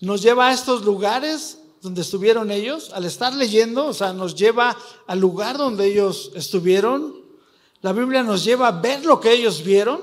Nos 0.00 0.22
lleva 0.22 0.48
a 0.48 0.54
estos 0.54 0.82
lugares 0.82 1.58
donde 1.82 2.00
estuvieron 2.00 2.50
ellos. 2.50 2.90
Al 2.94 3.04
estar 3.04 3.34
leyendo, 3.34 3.88
o 3.88 3.92
sea, 3.92 4.14
nos 4.14 4.34
lleva 4.34 4.74
al 5.06 5.20
lugar 5.20 5.58
donde 5.58 5.84
ellos 5.88 6.32
estuvieron. 6.34 7.21
La 7.82 7.92
Biblia 7.92 8.22
nos 8.22 8.44
lleva 8.44 8.68
a 8.68 8.80
ver 8.80 9.04
lo 9.04 9.20
que 9.20 9.32
ellos 9.32 9.62
vieron. 9.62 10.00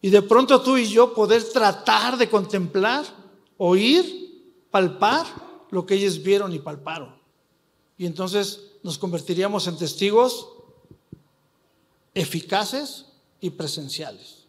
Y 0.00 0.10
de 0.10 0.22
pronto 0.22 0.62
tú 0.62 0.76
y 0.76 0.86
yo 0.86 1.12
poder 1.14 1.44
tratar 1.52 2.16
de 2.16 2.30
contemplar, 2.30 3.04
oír, 3.58 4.64
palpar 4.70 5.26
lo 5.70 5.84
que 5.84 5.94
ellos 5.94 6.22
vieron 6.22 6.52
y 6.52 6.58
palparon. 6.58 7.14
Y 7.98 8.06
entonces 8.06 8.72
nos 8.82 8.98
convertiríamos 8.98 9.66
en 9.66 9.76
testigos 9.76 10.48
eficaces 12.14 13.06
y 13.40 13.50
presenciales. 13.50 14.42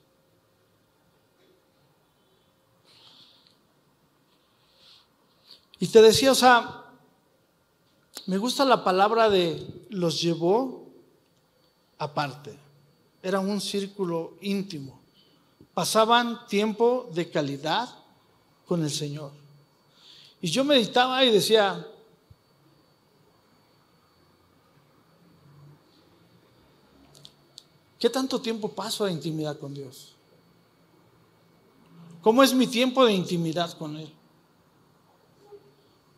Y 5.79 5.87
te 5.87 6.01
decía, 6.01 6.31
o 6.31 6.35
sea, 6.35 6.85
me 8.25 8.37
gusta 8.37 8.63
la 8.63 8.83
palabra 8.83 9.29
de 9.29 9.85
los 9.89 10.21
llevó 10.21 10.82
aparte. 11.97 12.57
Era 13.21 13.39
un 13.39 13.61
círculo 13.61 14.33
íntimo. 14.41 14.99
Pasaban 15.73 16.45
tiempo 16.47 17.09
de 17.13 17.29
calidad 17.29 17.89
con 18.67 18.83
el 18.83 18.91
Señor. 18.91 19.31
Y 20.41 20.49
yo 20.49 20.63
meditaba 20.63 21.23
y 21.23 21.31
decía, 21.31 21.87
¿Qué 28.03 28.09
tanto 28.09 28.41
tiempo 28.41 28.67
paso 28.67 29.05
de 29.05 29.13
intimidad 29.13 29.57
con 29.57 29.73
Dios? 29.73 30.13
¿Cómo 32.21 32.43
es 32.43 32.53
mi 32.53 32.67
tiempo 32.67 33.05
de 33.05 33.13
intimidad 33.13 33.77
con 33.77 33.95
Él? 33.95 34.13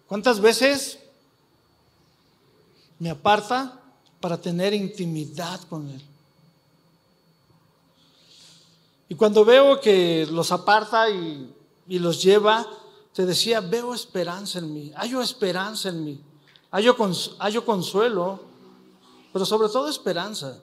¿Cuántas 0.07 0.39
veces 0.39 0.97
me 2.97 3.11
aparta 3.11 3.83
para 4.25 4.41
tener 4.41 4.73
intimidad 4.73 5.61
con 5.69 5.87
Él? 5.87 6.01
Y 9.07 9.13
cuando 9.13 9.45
veo 9.45 9.79
que 9.79 10.25
los 10.31 10.51
aparta 10.51 11.11
y, 11.11 11.53
los 11.85 12.23
lleva, 12.23 12.65
te 13.13 13.23
decía, 13.23 13.61
veo 13.61 13.93
esperanza 13.93 14.57
en 14.57 14.73
mí, 14.73 14.91
hallo 14.95 15.21
esperanza 15.21 15.89
en 15.89 16.03
mí, 16.03 16.19
hallo, 16.71 16.95
hallo 17.37 17.65
consuelo, 17.67 18.39
pero 19.31 19.45
sobre 19.45 19.69
todo 19.69 19.89
esperanza. 19.89 20.59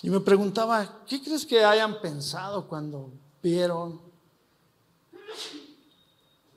Y 0.00 0.10
me 0.10 0.20
preguntaba, 0.20 1.00
¿qué 1.08 1.20
crees 1.20 1.44
que 1.44 1.64
hayan 1.64 2.00
pensado 2.00 2.68
cuando 2.68 3.10
vieron 3.42 4.12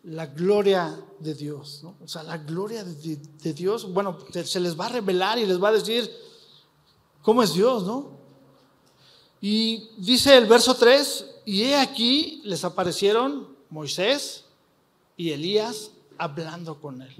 la 0.05 0.27
gloria 0.27 0.99
de 1.19 1.33
Dios? 1.33 1.83
O 2.03 2.07
sea, 2.07 2.23
la 2.23 2.37
gloria 2.37 2.83
de, 2.83 3.53
Dios, 3.53 3.91
bueno, 3.91 4.17
se 4.31 4.59
les 4.59 4.79
va 4.79 4.85
a 4.85 4.89
revelar 4.89 5.39
y 5.39 5.45
les 5.45 5.61
va 5.61 5.69
a 5.69 5.73
decir 5.73 6.09
cómo 7.21 7.41
es 7.41 7.53
Dios, 7.53 7.83
¿no? 7.83 8.11
Y 9.41 9.89
dice 9.97 10.37
el 10.37 10.45
verso 10.45 10.75
3, 10.75 11.25
y 11.45 11.63
he 11.63 11.75
aquí 11.75 12.41
les 12.45 12.63
aparecieron 12.63 13.55
Moisés 13.69 14.45
y 15.17 15.31
Elías 15.31 15.91
hablando 16.17 16.79
con 16.79 17.01
él. 17.01 17.15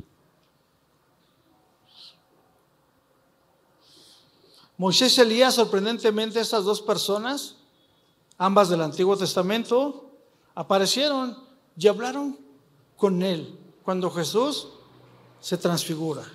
Moisés 4.77 5.17
y 5.17 5.21
Elías, 5.21 5.55
sorprendentemente, 5.55 6.39
estas 6.39 6.65
dos 6.65 6.81
personas, 6.81 7.55
ambas 8.37 8.69
del 8.69 8.81
Antiguo 8.81 9.15
Testamento, 9.17 10.11
aparecieron 10.53 11.37
y 11.77 11.87
hablaron 11.87 12.44
con 12.97 13.21
él 13.23 13.57
cuando 13.83 14.09
Jesús 14.11 14.67
se 15.39 15.57
transfigura. 15.57 16.25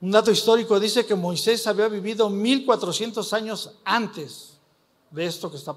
Un 0.00 0.10
dato 0.10 0.30
histórico 0.30 0.78
dice 0.78 1.06
que 1.06 1.14
Moisés 1.14 1.66
había 1.66 1.88
vivido 1.88 2.28
1400 2.28 3.32
años 3.32 3.70
antes 3.84 4.58
de 5.10 5.24
esto 5.26 5.50
que 5.50 5.56
está 5.56 5.74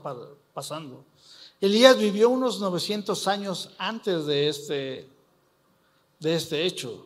pasando. 0.54 1.06
Elías 1.62 1.98
vivió 1.98 2.30
unos 2.30 2.60
900 2.60 3.28
años 3.28 3.72
antes 3.78 4.26
de 4.26 4.50
este, 4.50 5.10
de 6.20 6.36
este 6.36 6.66
hecho. 6.66 7.06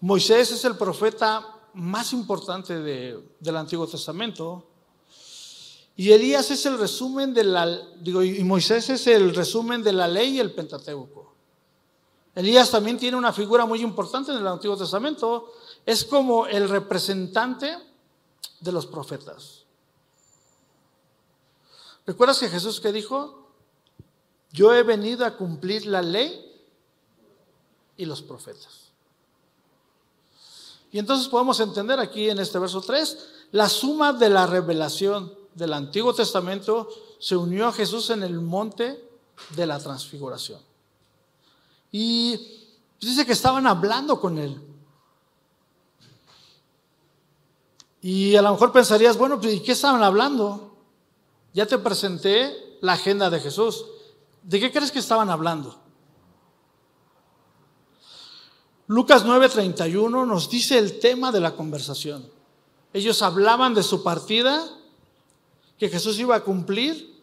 Moisés 0.00 0.52
es 0.52 0.64
el 0.64 0.76
profeta 0.76 1.44
más 1.74 2.12
importante 2.12 2.78
del 2.78 3.56
Antiguo 3.56 3.86
Testamento. 3.86 4.66
Y 5.96 6.10
Elías 6.10 6.50
es 6.50 6.66
el 6.66 6.78
resumen 6.78 7.32
de 7.32 7.44
la, 7.44 7.66
digo, 8.00 8.22
y 8.22 8.42
Moisés 8.42 8.90
es 8.90 9.06
el 9.06 9.34
resumen 9.34 9.82
de 9.82 9.92
la 9.92 10.08
ley 10.08 10.36
y 10.36 10.40
el 10.40 10.52
Pentateuco. 10.52 11.32
Elías 12.34 12.70
también 12.70 12.98
tiene 12.98 13.16
una 13.16 13.32
figura 13.32 13.64
muy 13.64 13.80
importante 13.80 14.32
en 14.32 14.38
el 14.38 14.46
Antiguo 14.46 14.76
Testamento. 14.76 15.52
Es 15.86 16.04
como 16.04 16.46
el 16.46 16.68
representante 16.68 17.78
de 18.58 18.72
los 18.72 18.86
profetas. 18.86 19.64
¿Recuerdas 22.06 22.40
que 22.40 22.48
Jesús 22.48 22.80
que 22.80 22.90
dijo? 22.90 23.50
Yo 24.52 24.74
he 24.74 24.82
venido 24.82 25.24
a 25.24 25.36
cumplir 25.36 25.86
la 25.86 26.02
ley 26.02 26.52
y 27.96 28.04
los 28.04 28.20
profetas. 28.20 28.90
Y 30.90 30.98
entonces 30.98 31.28
podemos 31.28 31.58
entender 31.60 31.98
aquí 32.00 32.30
en 32.30 32.38
este 32.38 32.58
verso 32.58 32.80
3, 32.80 33.18
la 33.52 33.68
suma 33.68 34.12
de 34.12 34.28
la 34.28 34.46
revelación 34.46 35.43
del 35.54 35.72
Antiguo 35.72 36.14
Testamento 36.14 36.88
se 37.18 37.36
unió 37.36 37.68
a 37.68 37.72
Jesús 37.72 38.10
en 38.10 38.22
el 38.22 38.40
monte 38.40 39.02
de 39.56 39.66
la 39.66 39.78
transfiguración. 39.78 40.60
Y 41.90 42.38
dice 43.00 43.24
que 43.24 43.32
estaban 43.32 43.66
hablando 43.66 44.20
con 44.20 44.38
él. 44.38 44.60
Y 48.00 48.36
a 48.36 48.42
lo 48.42 48.50
mejor 48.50 48.72
pensarías, 48.72 49.16
bueno, 49.16 49.40
¿y 49.42 49.60
qué 49.60 49.72
estaban 49.72 50.02
hablando? 50.02 50.76
Ya 51.52 51.66
te 51.66 51.78
presenté 51.78 52.76
la 52.80 52.94
agenda 52.94 53.30
de 53.30 53.40
Jesús. 53.40 53.86
¿De 54.42 54.60
qué 54.60 54.70
crees 54.70 54.92
que 54.92 54.98
estaban 54.98 55.30
hablando? 55.30 55.80
Lucas 58.86 59.24
9:31 59.24 60.26
nos 60.26 60.50
dice 60.50 60.78
el 60.78 61.00
tema 61.00 61.32
de 61.32 61.40
la 61.40 61.56
conversación. 61.56 62.28
Ellos 62.92 63.22
hablaban 63.22 63.72
de 63.72 63.82
su 63.82 64.02
partida 64.02 64.68
que 65.78 65.88
Jesús 65.88 66.18
iba 66.18 66.36
a 66.36 66.44
cumplir 66.44 67.22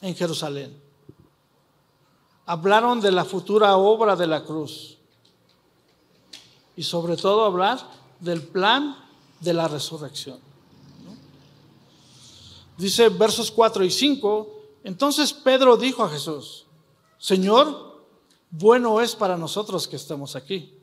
en 0.00 0.14
Jerusalén. 0.14 0.80
Hablaron 2.46 3.00
de 3.00 3.12
la 3.12 3.24
futura 3.24 3.76
obra 3.76 4.16
de 4.16 4.26
la 4.26 4.44
cruz. 4.44 4.98
Y 6.76 6.82
sobre 6.82 7.16
todo 7.16 7.44
hablar 7.44 7.78
del 8.18 8.42
plan 8.42 8.96
de 9.40 9.54
la 9.54 9.68
resurrección. 9.68 10.38
Dice 12.76 13.10
versos 13.10 13.50
4 13.50 13.84
y 13.84 13.90
5, 13.90 14.60
entonces 14.84 15.32
Pedro 15.32 15.76
dijo 15.76 16.02
a 16.02 16.08
Jesús, 16.08 16.64
Señor, 17.18 18.04
bueno 18.50 19.00
es 19.00 19.14
para 19.14 19.36
nosotros 19.36 19.86
que 19.86 19.96
estemos 19.96 20.34
aquí. 20.34 20.74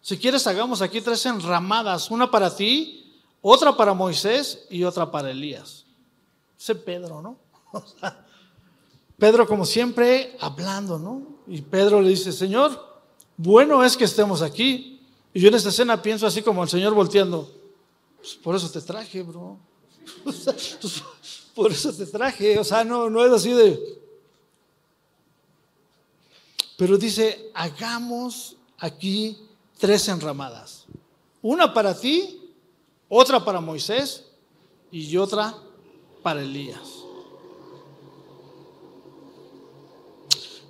Si 0.00 0.18
quieres, 0.18 0.46
hagamos 0.46 0.80
aquí 0.82 1.00
tres 1.00 1.26
enramadas, 1.26 2.10
una 2.10 2.30
para 2.30 2.54
ti, 2.54 3.12
otra 3.40 3.76
para 3.76 3.94
Moisés 3.94 4.66
y 4.70 4.84
otra 4.84 5.10
para 5.10 5.30
Elías. 5.30 5.81
Ese 6.62 6.76
Pedro, 6.76 7.20
¿no? 7.20 7.38
Pedro, 9.18 9.48
como 9.48 9.66
siempre, 9.66 10.36
hablando, 10.38 10.96
¿no? 10.96 11.40
Y 11.48 11.60
Pedro 11.60 12.00
le 12.00 12.10
dice, 12.10 12.30
Señor, 12.30 13.02
bueno 13.36 13.82
es 13.82 13.96
que 13.96 14.04
estemos 14.04 14.42
aquí. 14.42 15.00
Y 15.34 15.40
yo 15.40 15.48
en 15.48 15.56
esta 15.56 15.70
escena 15.70 16.00
pienso 16.00 16.24
así 16.24 16.40
como 16.40 16.62
el 16.62 16.68
Señor 16.68 16.94
volteando, 16.94 17.50
pues 18.16 18.34
por 18.36 18.54
eso 18.54 18.70
te 18.70 18.80
traje, 18.80 19.22
bro. 19.22 19.58
Pues, 20.24 21.02
por 21.52 21.72
eso 21.72 21.92
te 21.92 22.06
traje. 22.06 22.56
O 22.56 22.64
sea, 22.64 22.84
no, 22.84 23.10
no 23.10 23.24
es 23.24 23.32
así 23.32 23.52
de... 23.52 24.00
Pero 26.76 26.96
dice, 26.96 27.50
hagamos 27.54 28.56
aquí 28.78 29.36
tres 29.78 30.06
enramadas. 30.06 30.86
Una 31.42 31.74
para 31.74 31.98
ti, 31.98 32.52
otra 33.08 33.44
para 33.44 33.60
Moisés 33.60 34.24
y 34.92 35.16
otra 35.16 35.56
para 36.22 36.42
Elías. 36.42 37.04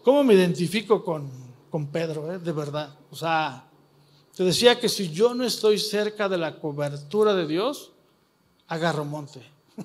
¿Cómo 0.03 0.25
me 0.25 0.35
identifico 0.35 1.05
con, 1.05 1.31
con 1.71 1.87
Pedro, 1.87 2.33
eh? 2.33 2.39
de 2.39 2.53
verdad? 2.53 2.97
O 3.11 3.17
sea, 3.17 3.69
te 4.35 4.43
decía 4.43 4.81
que 4.81 4.89
si 4.89 5.11
yo 5.11 5.35
no 5.35 5.45
estoy 5.45 5.79
cerca 5.79 6.29
de 6.29 6.39
la 6.39 6.59
cobertura 6.59 7.35
de 7.35 7.47
Dios, 7.47 7.93
agarro 8.69 9.05
monte. 9.05 9.43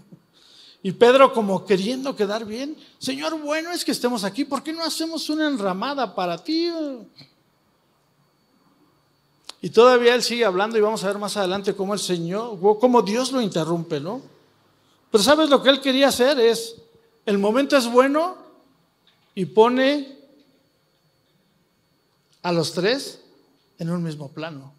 Y 0.84 0.92
Pedro 0.92 1.34
como 1.34 1.66
queriendo 1.66 2.16
quedar 2.16 2.46
bien, 2.46 2.78
Señor, 2.98 3.38
bueno 3.42 3.72
es 3.72 3.84
que 3.84 3.92
estemos 3.92 4.24
aquí, 4.24 4.46
¿por 4.46 4.64
qué 4.64 4.72
no 4.72 4.84
hacemos 4.84 5.30
una 5.30 5.48
enramada 5.48 6.16
para 6.16 6.38
ti? 6.38 6.72
Y 9.62 9.70
todavía 9.70 10.16
él 10.16 10.24
sigue 10.24 10.46
hablando 10.46 10.78
y 10.78 10.82
vamos 10.82 11.04
a 11.04 11.08
ver 11.08 11.18
más 11.18 11.36
adelante 11.36 11.76
cómo 11.76 11.94
el 11.94 12.00
Señor, 12.00 12.58
cómo 12.80 13.02
Dios 13.02 13.32
lo 13.32 13.42
interrumpe, 13.42 14.00
¿no? 14.00 14.22
Pero 15.18 15.26
sabes 15.26 15.50
lo 15.50 15.64
que 15.64 15.72
él 15.72 15.82
quería 15.82 16.10
hacer 16.10 16.40
es, 16.40 16.76
el 17.26 17.40
momento 17.40 17.76
es 17.76 17.92
bueno 17.92 18.38
y 19.34 19.46
pone 19.46 20.16
a 22.44 22.52
los 22.52 22.72
tres 22.72 23.22
en 23.80 23.90
un 23.90 24.04
mismo 24.04 24.32
plano. 24.32 24.76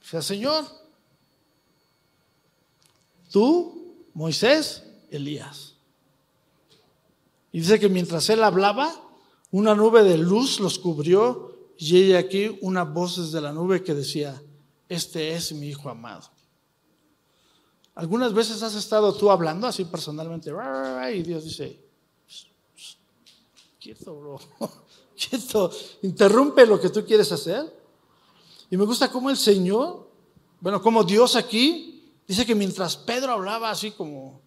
O 0.00 0.06
sea, 0.06 0.22
Señor, 0.22 0.64
tú, 3.30 3.94
Moisés, 4.14 4.84
Elías. 5.10 5.74
Y 7.52 7.60
dice 7.60 7.78
que 7.78 7.90
mientras 7.90 8.30
él 8.30 8.42
hablaba, 8.42 8.90
una 9.50 9.74
nube 9.74 10.02
de 10.02 10.16
luz 10.16 10.60
los 10.60 10.78
cubrió 10.78 11.58
y 11.76 12.04
ella 12.04 12.20
aquí 12.20 12.56
una 12.62 12.84
voz 12.84 13.18
desde 13.18 13.42
la 13.42 13.52
nube 13.52 13.84
que 13.84 13.92
decía, 13.92 14.42
este 14.88 15.34
es 15.34 15.52
mi 15.52 15.68
hijo 15.68 15.90
amado. 15.90 16.39
Algunas 18.00 18.32
veces 18.32 18.62
has 18.62 18.74
estado 18.74 19.12
tú 19.12 19.30
hablando 19.30 19.66
así 19.66 19.84
personalmente 19.84 20.50
y 21.12 21.22
Dios 21.22 21.44
dice, 21.44 21.78
quieto, 23.78 24.18
bro, 24.18 24.40
quieto, 25.14 25.70
interrumpe 26.00 26.64
lo 26.64 26.80
que 26.80 26.88
tú 26.88 27.04
quieres 27.04 27.30
hacer. 27.30 27.70
Y 28.70 28.78
me 28.78 28.86
gusta 28.86 29.12
cómo 29.12 29.28
el 29.28 29.36
Señor, 29.36 30.08
bueno, 30.62 30.80
como 30.80 31.04
Dios 31.04 31.36
aquí, 31.36 32.10
dice 32.26 32.46
que 32.46 32.54
mientras 32.54 32.96
Pedro 32.96 33.32
hablaba 33.32 33.70
así 33.70 33.90
como 33.90 34.40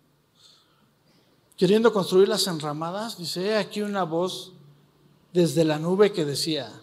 queriendo 1.56 1.94
construir 1.94 2.30
las 2.30 2.48
enramadas, 2.48 3.20
dice 3.20 3.56
aquí 3.56 3.84
una 3.84 4.02
voz 4.02 4.54
desde 5.32 5.64
la 5.64 5.78
nube 5.78 6.12
que 6.12 6.26
decía, 6.26 6.74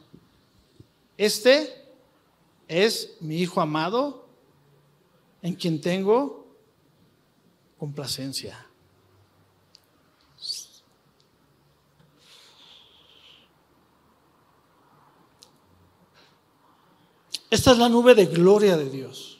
este 1.18 1.90
es 2.68 3.16
mi 3.18 3.38
Hijo 3.38 3.60
amado 3.60 4.28
en 5.42 5.56
quien 5.56 5.80
tengo 5.80 6.39
complacencia. 7.80 8.66
Esta 17.48 17.72
es 17.72 17.78
la 17.78 17.88
nube 17.88 18.14
de 18.14 18.26
gloria 18.26 18.76
de 18.76 18.90
Dios, 18.90 19.38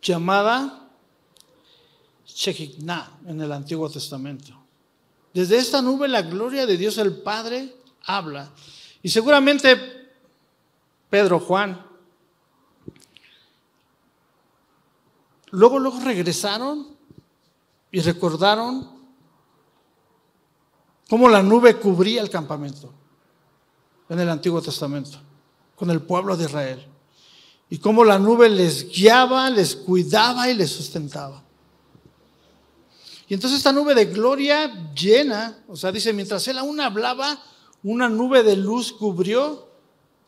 llamada 0.00 0.88
Shekhinah 2.24 3.18
en 3.26 3.42
el 3.42 3.52
Antiguo 3.52 3.90
Testamento. 3.90 4.54
Desde 5.34 5.58
esta 5.58 5.82
nube 5.82 6.08
la 6.08 6.22
gloria 6.22 6.64
de 6.64 6.78
Dios 6.78 6.96
el 6.96 7.20
Padre 7.20 7.76
habla. 8.06 8.50
Y 9.02 9.10
seguramente 9.10 10.08
Pedro, 11.10 11.38
Juan, 11.38 11.84
luego, 15.50 15.78
luego 15.78 16.00
regresaron 16.00 16.98
y 17.92 18.00
recordaron 18.00 18.88
cómo 21.08 21.28
la 21.28 21.42
nube 21.42 21.76
cubría 21.76 22.22
el 22.22 22.30
campamento 22.30 22.92
en 24.08 24.20
el 24.20 24.28
Antiguo 24.28 24.60
Testamento 24.62 25.18
con 25.76 25.90
el 25.90 26.02
pueblo 26.02 26.36
de 26.36 26.44
Israel. 26.44 26.86
Y 27.70 27.78
cómo 27.78 28.04
la 28.04 28.18
nube 28.18 28.48
les 28.48 28.90
guiaba, 28.90 29.48
les 29.48 29.76
cuidaba 29.76 30.50
y 30.50 30.54
les 30.54 30.70
sustentaba. 30.70 31.42
Y 33.28 33.34
entonces 33.34 33.58
esta 33.58 33.72
nube 33.72 33.94
de 33.94 34.06
gloria 34.06 34.92
llena, 34.92 35.62
o 35.68 35.76
sea, 35.76 35.92
dice, 35.92 36.12
mientras 36.12 36.46
él 36.48 36.58
aún 36.58 36.80
hablaba, 36.80 37.40
una 37.84 38.08
nube 38.08 38.42
de 38.42 38.56
luz 38.56 38.92
cubrió, 38.92 39.68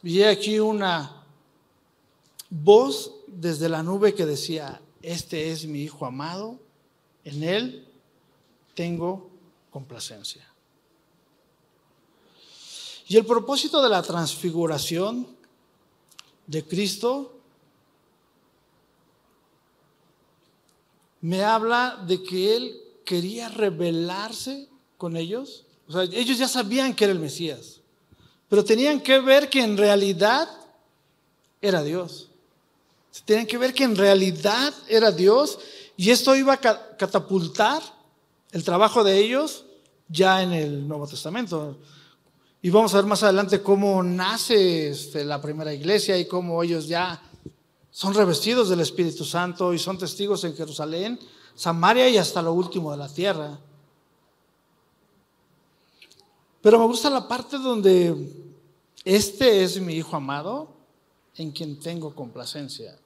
y 0.04 0.22
aquí 0.22 0.60
una 0.60 1.24
voz 2.48 3.12
desde 3.26 3.68
la 3.68 3.82
nube 3.82 4.14
que 4.14 4.24
decía, 4.24 4.80
este 5.02 5.50
es 5.50 5.66
mi 5.66 5.82
hijo 5.82 6.06
amado, 6.06 6.60
en 7.24 7.42
él 7.42 7.88
tengo 8.74 9.30
complacencia. 9.70 10.46
Y 13.08 13.16
el 13.16 13.26
propósito 13.26 13.82
de 13.82 13.88
la 13.88 14.02
transfiguración 14.02 15.26
de 16.46 16.64
Cristo 16.64 17.32
me 21.20 21.42
habla 21.44 22.02
de 22.06 22.22
que 22.22 22.56
Él 22.56 22.80
quería 23.04 23.48
revelarse 23.48 24.68
con 24.98 25.16
ellos. 25.16 25.64
O 25.88 25.92
sea, 25.92 26.02
ellos 26.02 26.38
ya 26.38 26.48
sabían 26.48 26.94
que 26.94 27.04
era 27.04 27.12
el 27.12 27.18
Mesías, 27.18 27.80
pero 28.48 28.64
tenían 28.64 29.00
que 29.00 29.18
ver 29.20 29.48
que 29.48 29.62
en 29.62 29.76
realidad 29.76 30.48
era 31.60 31.82
Dios. 31.82 32.28
Tenían 33.24 33.46
que 33.46 33.58
ver 33.58 33.74
que 33.74 33.84
en 33.84 33.96
realidad 33.96 34.72
era 34.88 35.10
Dios 35.12 35.58
y 35.96 36.10
esto 36.10 36.34
iba 36.34 36.54
a 36.54 36.96
catapultar 36.96 37.82
el 38.50 38.64
trabajo 38.64 39.04
de 39.04 39.18
ellos 39.18 39.64
ya 40.08 40.42
en 40.42 40.52
el 40.52 40.86
Nuevo 40.86 41.06
Testamento. 41.06 41.78
Y 42.60 42.70
vamos 42.70 42.94
a 42.94 42.98
ver 42.98 43.06
más 43.06 43.22
adelante 43.22 43.62
cómo 43.62 44.02
nace 44.02 44.90
este, 44.90 45.24
la 45.24 45.40
primera 45.40 45.72
iglesia 45.72 46.16
y 46.18 46.26
cómo 46.26 46.62
ellos 46.62 46.86
ya 46.86 47.20
son 47.90 48.14
revestidos 48.14 48.68
del 48.68 48.80
Espíritu 48.80 49.24
Santo 49.24 49.74
y 49.74 49.78
son 49.78 49.98
testigos 49.98 50.44
en 50.44 50.54
Jerusalén, 50.54 51.18
Samaria 51.54 52.08
y 52.08 52.16
hasta 52.16 52.40
lo 52.40 52.52
último 52.52 52.90
de 52.90 52.96
la 52.96 53.08
tierra. 53.08 53.58
Pero 56.62 56.78
me 56.78 56.86
gusta 56.86 57.10
la 57.10 57.26
parte 57.26 57.58
donde 57.58 58.54
este 59.04 59.64
es 59.64 59.80
mi 59.80 59.94
Hijo 59.94 60.16
amado 60.16 60.68
en 61.36 61.50
quien 61.50 61.80
tengo 61.80 62.14
complacencia. 62.14 62.96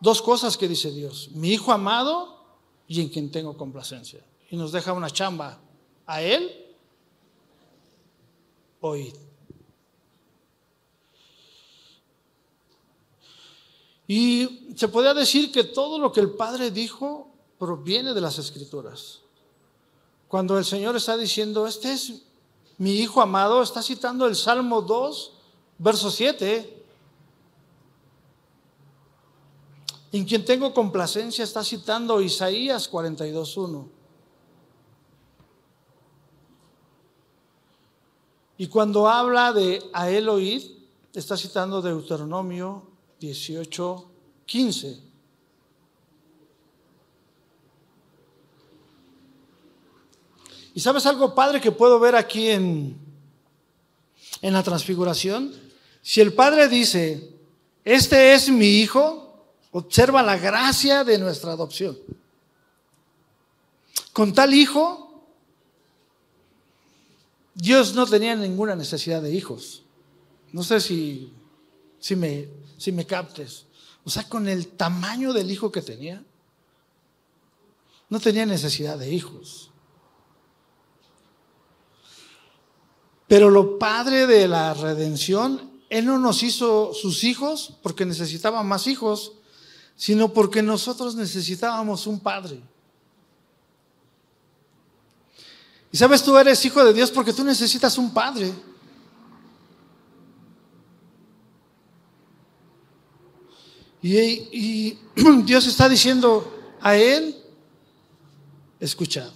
Dos 0.00 0.22
cosas 0.22 0.56
que 0.56 0.66
dice 0.66 0.90
Dios, 0.90 1.30
mi 1.32 1.50
Hijo 1.50 1.72
amado 1.72 2.42
y 2.88 3.00
en 3.00 3.08
quien 3.08 3.30
tengo 3.30 3.56
complacencia. 3.56 4.24
Y 4.50 4.56
nos 4.56 4.72
deja 4.72 4.92
una 4.92 5.10
chamba 5.10 5.60
a 6.06 6.22
Él 6.22 6.66
oíd. 8.80 9.14
Y 14.08 14.74
se 14.74 14.88
podría 14.88 15.14
decir 15.14 15.52
que 15.52 15.64
todo 15.64 15.98
lo 15.98 16.10
que 16.10 16.20
el 16.20 16.30
Padre 16.30 16.70
dijo 16.70 17.28
proviene 17.58 18.12
de 18.12 18.20
las 18.20 18.38
Escrituras. 18.38 19.20
Cuando 20.26 20.58
el 20.58 20.64
Señor 20.64 20.96
está 20.96 21.16
diciendo, 21.16 21.66
este 21.66 21.92
es 21.92 22.22
mi 22.78 22.96
Hijo 22.96 23.20
amado, 23.20 23.62
está 23.62 23.82
citando 23.82 24.26
el 24.26 24.34
Salmo 24.34 24.82
2, 24.82 25.32
verso 25.78 26.10
7. 26.10 26.79
En 30.12 30.24
quien 30.24 30.44
tengo 30.44 30.74
complacencia 30.74 31.44
está 31.44 31.62
citando 31.62 32.20
Isaías 32.20 32.88
42, 32.88 33.56
1. 33.56 33.88
Y 38.58 38.66
cuando 38.66 39.08
habla 39.08 39.52
de 39.52 39.82
a 39.92 40.10
él 40.10 40.28
está 41.14 41.36
citando 41.36 41.80
Deuteronomio 41.80 42.82
18, 43.20 44.10
15. 44.44 45.10
¿Y 50.74 50.80
sabes 50.80 51.06
algo 51.06 51.34
padre 51.34 51.60
que 51.60 51.72
puedo 51.72 51.98
ver 51.98 52.14
aquí 52.14 52.48
en, 52.48 52.96
en 54.42 54.52
la 54.52 54.62
transfiguración? 54.62 55.52
Si 56.02 56.20
el 56.20 56.32
Padre 56.32 56.68
dice, 56.68 57.34
este 57.84 58.34
es 58.34 58.48
mi 58.48 58.66
hijo, 58.66 59.29
observa 59.72 60.22
la 60.22 60.36
gracia 60.36 61.04
de 61.04 61.18
nuestra 61.18 61.52
adopción. 61.52 61.98
Con 64.12 64.32
tal 64.32 64.54
hijo 64.54 65.10
Dios 67.54 67.94
no 67.94 68.06
tenía 68.06 68.34
ninguna 68.36 68.74
necesidad 68.74 69.20
de 69.20 69.34
hijos. 69.34 69.82
No 70.52 70.62
sé 70.62 70.80
si, 70.80 71.32
si, 71.98 72.16
me, 72.16 72.48
si 72.78 72.90
me 72.90 73.06
captes. 73.06 73.66
O 74.04 74.10
sea, 74.10 74.28
con 74.28 74.48
el 74.48 74.68
tamaño 74.68 75.32
del 75.32 75.50
hijo 75.50 75.70
que 75.70 75.82
tenía, 75.82 76.24
no 78.08 78.18
tenía 78.18 78.46
necesidad 78.46 78.98
de 78.98 79.12
hijos. 79.12 79.70
Pero 83.28 83.50
lo 83.50 83.78
padre 83.78 84.26
de 84.26 84.48
la 84.48 84.74
redención, 84.74 85.70
Él 85.90 86.06
no 86.06 86.18
nos 86.18 86.42
hizo 86.42 86.94
sus 86.94 87.24
hijos 87.24 87.76
porque 87.82 88.06
necesitaba 88.06 88.62
más 88.62 88.86
hijos, 88.86 89.34
sino 90.00 90.32
porque 90.32 90.62
nosotros 90.62 91.14
necesitábamos 91.14 92.06
un 92.06 92.18
padre. 92.18 92.58
Y 95.92 95.98
sabes, 95.98 96.22
tú 96.22 96.38
eres 96.38 96.64
hijo 96.64 96.82
de 96.82 96.94
Dios 96.94 97.10
porque 97.10 97.34
tú 97.34 97.44
necesitas 97.44 97.98
un 97.98 98.10
padre. 98.10 98.50
Y, 104.00 104.98
Dios 105.44 105.66
está 105.66 105.86
diciendo 105.86 106.50
a 106.80 106.96
Él, 106.96 107.36
escucha. 108.80 109.30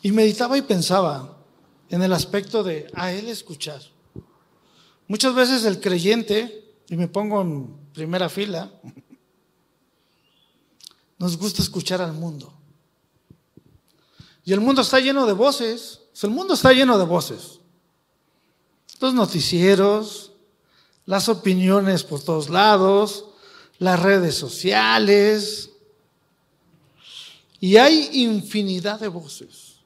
Y 0.00 0.12
meditaba 0.12 0.56
y 0.56 0.62
pensaba 0.62 1.36
en 1.90 2.02
el 2.02 2.14
aspecto 2.14 2.64
de 2.64 2.90
a 2.94 3.12
Él 3.12 3.28
escuchar. 3.28 3.82
Muchas 5.08 5.34
veces 5.34 5.66
el 5.66 5.78
creyente, 5.78 6.72
y 6.88 6.96
me 6.96 7.08
pongo 7.08 7.42
en 7.42 7.77
primera 7.92 8.28
fila, 8.28 8.70
nos 11.18 11.36
gusta 11.36 11.62
escuchar 11.62 12.00
al 12.00 12.12
mundo. 12.12 12.52
Y 14.44 14.52
el 14.52 14.60
mundo 14.60 14.82
está 14.82 14.98
lleno 15.00 15.26
de 15.26 15.32
voces. 15.32 16.00
El 16.22 16.30
mundo 16.30 16.54
está 16.54 16.72
lleno 16.72 16.98
de 16.98 17.04
voces. 17.04 17.60
Los 19.00 19.14
noticieros, 19.14 20.32
las 21.06 21.28
opiniones 21.28 22.02
por 22.02 22.22
todos 22.22 22.48
lados, 22.48 23.26
las 23.78 24.00
redes 24.00 24.34
sociales. 24.34 25.70
Y 27.60 27.76
hay 27.76 28.08
infinidad 28.12 29.00
de 29.00 29.08
voces. 29.08 29.80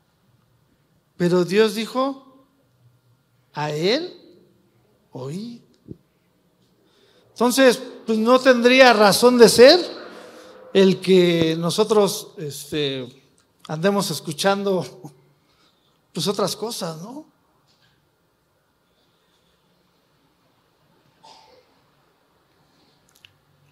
Pero 1.16 1.44
Dios 1.44 1.74
dijo, 1.74 2.46
a 3.52 3.70
Él 3.70 4.18
oíd. 5.12 5.60
Entonces, 7.42 7.82
pues 8.06 8.18
no 8.18 8.38
tendría 8.38 8.92
razón 8.92 9.36
de 9.36 9.48
ser 9.48 9.80
el 10.72 11.00
que 11.00 11.56
nosotros 11.58 12.28
este, 12.36 13.20
andemos 13.66 14.08
escuchando 14.12 14.86
pues 16.12 16.28
otras 16.28 16.54
cosas, 16.54 17.02
¿no? 17.02 17.26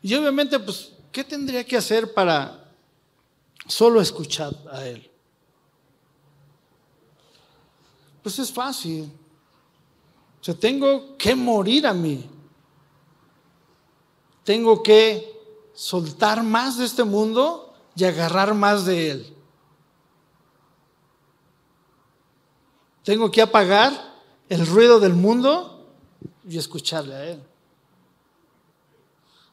Y 0.03 0.17
obviamente, 0.17 0.59
pues, 0.59 0.91
¿qué 1.13 1.23
tendría 1.23 1.63
que 1.63 1.77
hacer 1.77 2.13
para 2.13 2.73
solo 3.69 4.01
escuchar 4.01 4.53
a 4.73 4.85
Él? 4.85 5.09
Pues 8.21 8.37
es 8.41 8.51
fácil. 8.53 9.13
O 10.41 10.45
sea, 10.45 10.55
tengo 10.55 11.17
que 11.17 11.37
morir 11.37 11.87
a 11.87 11.95
mí. 11.95 12.29
Tengo 14.45 14.83
que 14.83 15.39
soltar 15.75 16.43
más 16.43 16.79
de 16.79 16.85
este 16.85 17.05
mundo 17.05 17.73
y 17.95 18.05
agarrar 18.05 18.55
más 18.55 18.85
de 18.85 19.11
Él. 19.11 19.37
Tengo 23.05 23.31
que 23.31 23.43
apagar 23.43 23.93
el 24.49 24.67
ruido 24.67 25.01
del 25.01 25.15
mundo 25.15 25.87
y 26.49 26.59
escucharle 26.59 27.15
a 27.15 27.25
Él. 27.25 27.43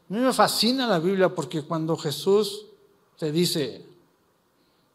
A 0.09 0.13
mí 0.13 0.19
me 0.19 0.33
fascina 0.33 0.87
la 0.87 0.99
Biblia 0.99 1.33
porque 1.33 1.63
cuando 1.63 1.97
Jesús 1.97 2.65
te 3.17 3.31
dice, 3.31 3.85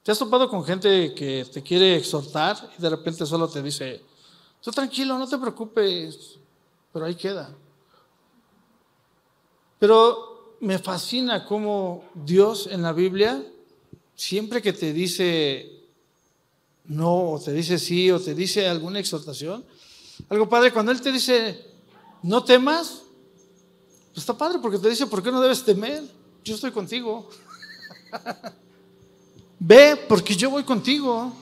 ¿te 0.02 0.12
has 0.12 0.18
topado 0.18 0.48
con 0.48 0.64
gente 0.64 1.14
que 1.14 1.44
te 1.52 1.62
quiere 1.62 1.96
exhortar 1.96 2.70
y 2.78 2.80
de 2.80 2.88
repente 2.88 3.26
solo 3.26 3.48
te 3.48 3.62
dice, 3.62 4.02
tú 4.62 4.70
tranquilo, 4.70 5.18
no 5.18 5.28
te 5.28 5.36
preocupes, 5.36 6.38
pero 6.92 7.04
ahí 7.04 7.14
queda? 7.14 7.54
Pero 9.82 10.58
me 10.60 10.78
fascina 10.78 11.44
cómo 11.44 12.04
Dios 12.14 12.68
en 12.70 12.82
la 12.82 12.92
Biblia, 12.92 13.44
siempre 14.14 14.62
que 14.62 14.72
te 14.72 14.92
dice 14.92 15.88
no, 16.84 17.32
o 17.32 17.40
te 17.40 17.52
dice 17.52 17.80
sí, 17.80 18.08
o 18.12 18.20
te 18.20 18.32
dice 18.32 18.68
alguna 18.68 19.00
exhortación. 19.00 19.64
Algo 20.28 20.48
padre, 20.48 20.72
cuando 20.72 20.92
Él 20.92 21.00
te 21.00 21.10
dice, 21.10 21.66
no 22.22 22.44
temas, 22.44 23.02
pues 24.12 24.18
está 24.18 24.38
padre 24.38 24.60
porque 24.62 24.78
te 24.78 24.88
dice, 24.88 25.08
¿por 25.08 25.20
qué 25.20 25.32
no 25.32 25.40
debes 25.40 25.64
temer? 25.64 26.04
Yo 26.44 26.54
estoy 26.54 26.70
contigo. 26.70 27.28
Ve 29.58 29.96
porque 30.08 30.36
yo 30.36 30.48
voy 30.48 30.62
contigo. 30.62 31.32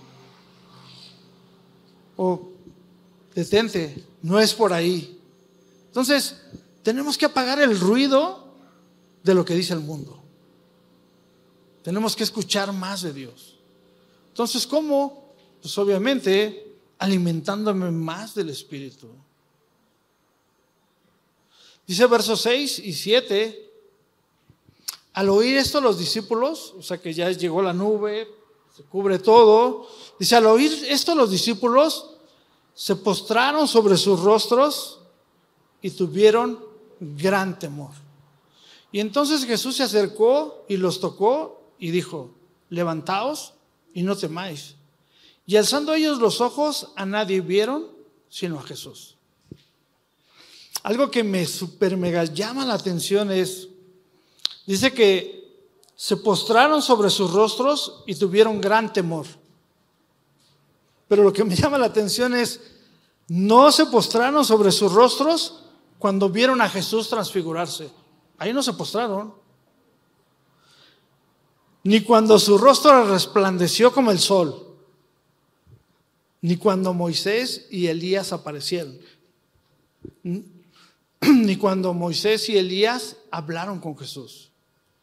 O 2.16 2.53
detente, 3.34 4.03
no 4.22 4.41
es 4.41 4.55
por 4.55 4.72
ahí. 4.72 5.20
Entonces, 5.88 6.41
tenemos 6.83 7.16
que 7.18 7.26
apagar 7.26 7.61
el 7.61 7.78
ruido 7.78 8.49
de 9.22 9.35
lo 9.35 9.45
que 9.45 9.55
dice 9.55 9.72
el 9.72 9.81
mundo. 9.81 10.22
Tenemos 11.83 12.14
que 12.14 12.24
escuchar 12.24 12.72
más 12.72 13.03
de 13.03 13.12
Dios. 13.12 13.59
Entonces, 14.28 14.66
¿cómo 14.66 15.31
pues 15.61 15.76
obviamente 15.78 16.70
alimentándome 16.99 17.91
más 17.91 18.35
del 18.35 18.51
Espíritu. 18.51 19.09
Dice 21.87 22.07
versos 22.07 22.43
6 22.43 22.78
y 22.81 22.93
7, 22.93 23.70
al 25.14 25.28
oír 25.28 25.57
esto 25.57 25.81
los 25.81 25.99
discípulos, 25.99 26.74
o 26.78 26.83
sea 26.83 26.99
que 26.99 27.12
ya 27.12 27.31
llegó 27.31 27.62
la 27.62 27.72
nube, 27.72 28.28
se 28.76 28.85
cubre 28.85 29.18
todo, 29.18 29.89
dice, 30.18 30.37
al 30.37 30.47
oír 30.47 30.72
esto 30.89 31.14
los 31.14 31.31
discípulos 31.31 32.11
se 32.74 32.97
postraron 32.97 33.66
sobre 33.66 33.97
sus 33.97 34.20
rostros 34.20 35.01
y 35.83 35.91
tuvieron 35.91 36.62
gran 37.01 37.59
temor. 37.59 37.90
Y 38.92 39.01
entonces 39.01 39.44
Jesús 39.44 39.76
se 39.76 39.82
acercó 39.82 40.64
y 40.68 40.76
los 40.76 41.01
tocó 41.01 41.74
y 41.78 41.90
dijo, 41.90 42.34
levantaos 42.68 43.55
y 43.94 44.03
no 44.03 44.16
temáis. 44.16 44.76
Y 45.46 45.57
alzando 45.57 45.94
ellos 45.94 46.18
los 46.18 46.40
ojos, 46.40 46.92
a 46.96 47.07
nadie 47.07 47.40
vieron 47.40 48.01
sino 48.30 48.61
a 48.61 48.62
Jesús. 48.62 49.16
Algo 50.82 51.11
que 51.11 51.22
me 51.22 51.44
super 51.44 51.96
mega 51.96 52.24
llama 52.24 52.64
la 52.64 52.74
atención 52.74 53.30
es, 53.30 53.68
dice 54.66 54.94
que 54.94 55.40
se 55.94 56.16
postraron 56.16 56.80
sobre 56.80 57.11
sus 57.11 57.32
rostros 57.32 58.03
y 58.07 58.14
tuvieron 58.14 58.61
gran 58.61 58.92
temor. 58.92 59.26
Pero 61.09 61.24
lo 61.24 61.32
que 61.32 61.44
me 61.44 61.57
llama 61.57 61.76
la 61.76 61.86
atención 61.86 62.34
es, 62.34 62.61
no 63.28 63.70
se 63.70 63.86
postraron 63.86 64.44
sobre 64.44 64.72
sus 64.72 64.92
rostros 64.92 65.64
cuando 66.01 66.28
vieron 66.28 66.61
a 66.61 66.68
Jesús 66.68 67.09
transfigurarse. 67.09 67.92
Ahí 68.38 68.53
no 68.53 68.64
se 68.64 68.72
postraron. 68.72 69.32
Ni 71.84 72.01
cuando 72.01 72.40
su 72.40 72.59
rostro 72.59 73.05
resplandeció 73.05 73.92
como 73.92 74.11
el 74.11 74.18
sol 74.18 74.66
ni 76.42 76.57
cuando 76.57 76.94
Moisés 76.94 77.66
y 77.70 77.86
Elías 77.86 78.32
aparecieron, 78.32 78.98
ni 81.20 81.57
cuando 81.57 81.92
Moisés 81.92 82.48
y 82.48 82.57
Elías 82.57 83.16
hablaron 83.30 83.78
con 83.78 83.96
Jesús, 83.96 84.51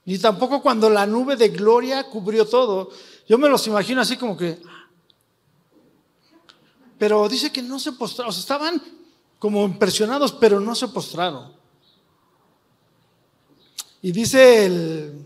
ni 0.05 0.17
tampoco 0.17 0.61
cuando 0.61 0.89
la 0.89 1.05
nube 1.05 1.35
de 1.35 1.49
gloria 1.49 2.09
cubrió 2.09 2.45
todo. 2.45 2.89
Yo 3.27 3.37
me 3.37 3.49
los 3.49 3.67
imagino 3.67 4.01
así 4.01 4.15
como 4.15 4.37
que... 4.37 4.57
Pero 6.97 7.27
dice 7.27 7.51
que 7.51 7.61
no 7.61 7.77
se 7.77 7.91
postraron, 7.91 8.33
estaban 8.33 8.81
como 9.39 9.65
impresionados, 9.65 10.31
pero 10.31 10.59
no 10.59 10.75
se 10.75 10.87
postraron. 10.87 11.53
Y 14.01 14.11
dice 14.11 14.65
el, 14.65 15.25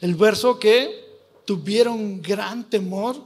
el 0.00 0.14
verso 0.14 0.58
que 0.58 1.02
tuvieron 1.44 2.20
gran 2.20 2.68
temor 2.68 3.16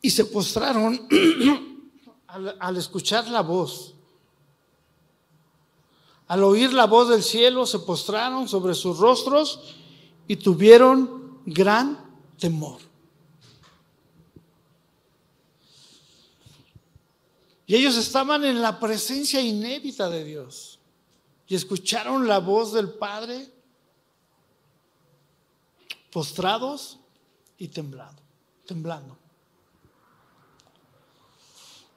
y 0.00 0.10
se 0.10 0.24
postraron 0.24 1.08
al, 2.26 2.76
escuchar 2.76 3.28
la 3.28 3.40
voz. 3.40 3.94
Al 6.26 6.42
oír 6.44 6.72
la 6.72 6.86
voz 6.86 7.08
del 7.08 7.22
cielo, 7.22 7.66
se 7.66 7.78
postraron 7.80 8.48
sobre 8.48 8.74
sus 8.74 8.98
rostros 8.98 9.74
y 10.26 10.36
tuvieron 10.36 11.40
gran 11.46 11.98
temor. 12.38 12.91
Y 17.72 17.76
ellos 17.76 17.96
estaban 17.96 18.44
en 18.44 18.60
la 18.60 18.78
presencia 18.78 19.40
inédita 19.40 20.10
de 20.10 20.24
Dios 20.24 20.78
y 21.46 21.54
escucharon 21.54 22.28
la 22.28 22.38
voz 22.38 22.74
del 22.74 22.90
Padre 22.90 23.50
postrados 26.12 26.98
y 27.56 27.68
temblando, 27.68 28.20
temblando. 28.66 29.16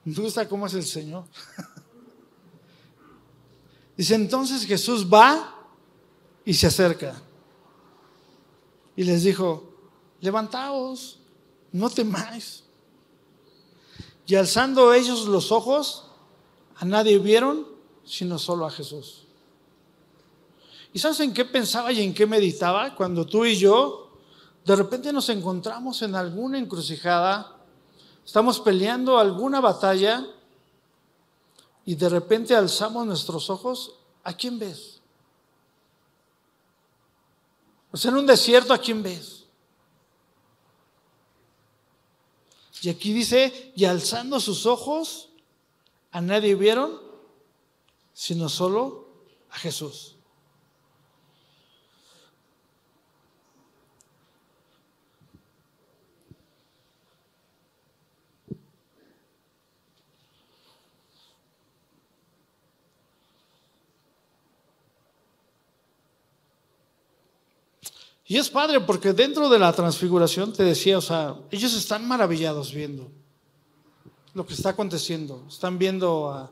Me 0.06 0.14
gusta 0.14 0.48
cómo 0.48 0.66
es 0.66 0.76
el 0.76 0.86
Señor. 0.86 1.26
Dice, 3.98 4.16
entonces 4.16 4.66
Jesús 4.66 5.06
va 5.06 5.60
y 6.46 6.54
se 6.54 6.68
acerca. 6.68 7.22
Y 8.96 9.04
les 9.04 9.24
dijo, 9.24 9.74
levantaos, 10.22 11.20
no 11.74 11.90
temáis. 11.90 12.65
Y 14.28 14.36
alzando 14.36 14.94
ellos 14.94 15.26
los 15.26 15.52
ojos, 15.52 16.06
a 16.78 16.86
nadie 16.86 17.20
vieron, 17.20 17.68
sino 18.04 18.40
solo 18.40 18.66
a 18.66 18.72
Jesús. 18.72 19.24
¿Y 20.94 21.00
sabes 21.00 21.20
en 21.20 21.34
qué 21.34 21.46
pensaba 21.46 21.92
y 21.92 22.02
en 22.02 22.14
qué 22.14 22.26
meditaba? 22.26 22.96
Cuando 22.96 23.26
tú 23.26 23.46
y 23.46 23.58
yo 23.58 24.06
de 24.66 24.76
repente 24.76 25.14
nos 25.14 25.30
encontramos 25.30 26.02
en 26.02 26.16
alguna 26.16 26.58
encrucijada, 26.58 27.56
estamos 28.26 28.60
peleando 28.60 29.20
alguna 29.20 29.62
batalla 29.62 30.26
y 31.86 31.96
de 31.96 32.10
repente 32.10 32.56
alzamos 32.56 33.06
nuestros 33.06 33.50
ojos, 33.52 33.94
¿a 34.24 34.34
quién 34.34 34.58
ves? 34.58 35.02
O 37.92 37.98
sea, 37.98 38.10
en 38.10 38.18
un 38.18 38.26
desierto, 38.26 38.74
¿a 38.74 38.80
quién 38.80 39.04
ves? 39.04 39.45
Y 42.82 42.90
aquí 42.90 43.14
dice, 43.14 43.72
y 43.76 43.86
alzando 43.86 44.40
sus 44.40 44.66
ojos, 44.66 45.30
a 46.12 46.22
nadie 46.22 46.56
vieron, 46.56 47.00
sino 48.14 48.50
solo 48.50 49.10
a 49.50 49.58
Jesús. 49.58 50.15
Y 68.28 68.38
es 68.38 68.50
padre 68.50 68.80
porque 68.80 69.14
dentro 69.14 69.50
de 69.50 69.60
la 69.60 69.72
transfiguración 69.72 70.52
te 70.52 70.64
decía, 70.64 70.98
o 70.98 71.02
sea, 71.02 71.36
ellos 71.52 71.74
están 71.76 72.08
maravillados 72.08 72.74
viendo 72.74 73.12
lo 74.34 74.46
que 74.46 74.54
está 74.54 74.70
aconteciendo. 74.70 75.46
Están 75.48 75.78
viendo 75.78 76.32
a, 76.32 76.52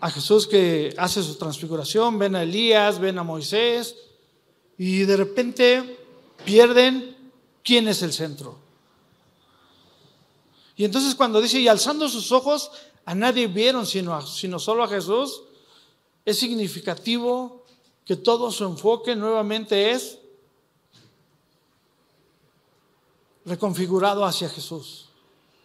a 0.00 0.10
Jesús 0.10 0.46
que 0.46 0.94
hace 0.98 1.22
su 1.22 1.36
transfiguración, 1.36 2.18
ven 2.18 2.34
a 2.34 2.42
Elías, 2.42 2.98
ven 2.98 3.18
a 3.18 3.22
Moisés 3.22 3.96
y 4.76 5.00
de 5.00 5.16
repente 5.16 5.98
pierden 6.44 7.16
quién 7.62 7.86
es 7.88 8.02
el 8.02 8.12
centro. 8.12 8.58
Y 10.76 10.84
entonces 10.84 11.14
cuando 11.14 11.40
dice, 11.40 11.60
y 11.60 11.68
alzando 11.68 12.08
sus 12.08 12.32
ojos, 12.32 12.70
a 13.04 13.14
nadie 13.14 13.46
vieron 13.46 13.86
sino, 13.86 14.20
sino 14.26 14.58
solo 14.58 14.82
a 14.82 14.88
Jesús, 14.88 15.42
es 16.24 16.38
significativo 16.38 17.64
que 18.06 18.14
todo 18.16 18.52
su 18.52 18.64
enfoque 18.64 19.16
nuevamente 19.16 19.90
es 19.90 20.20
reconfigurado 23.44 24.24
hacia 24.24 24.48
Jesús. 24.48 25.08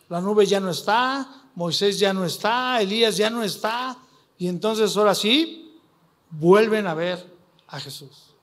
La 0.10 0.20
nube 0.20 0.46
ya 0.48 0.60
no 0.60 0.72
está, 0.72 1.50
Moisés 1.54 2.00
ya 2.00 2.14
no 2.14 2.26
está, 2.26 2.82
Elías 2.82 3.16
ya 3.16 3.30
no 3.30 3.44
está, 3.44 3.96
y 4.40 4.48
entonces 4.48 4.98
ahora 4.98 5.14
sí, 5.14 5.80
vuelven 6.32 6.88
a 6.88 6.96
ver 6.96 7.32
a 7.68 7.80
Jesús. 7.80 8.34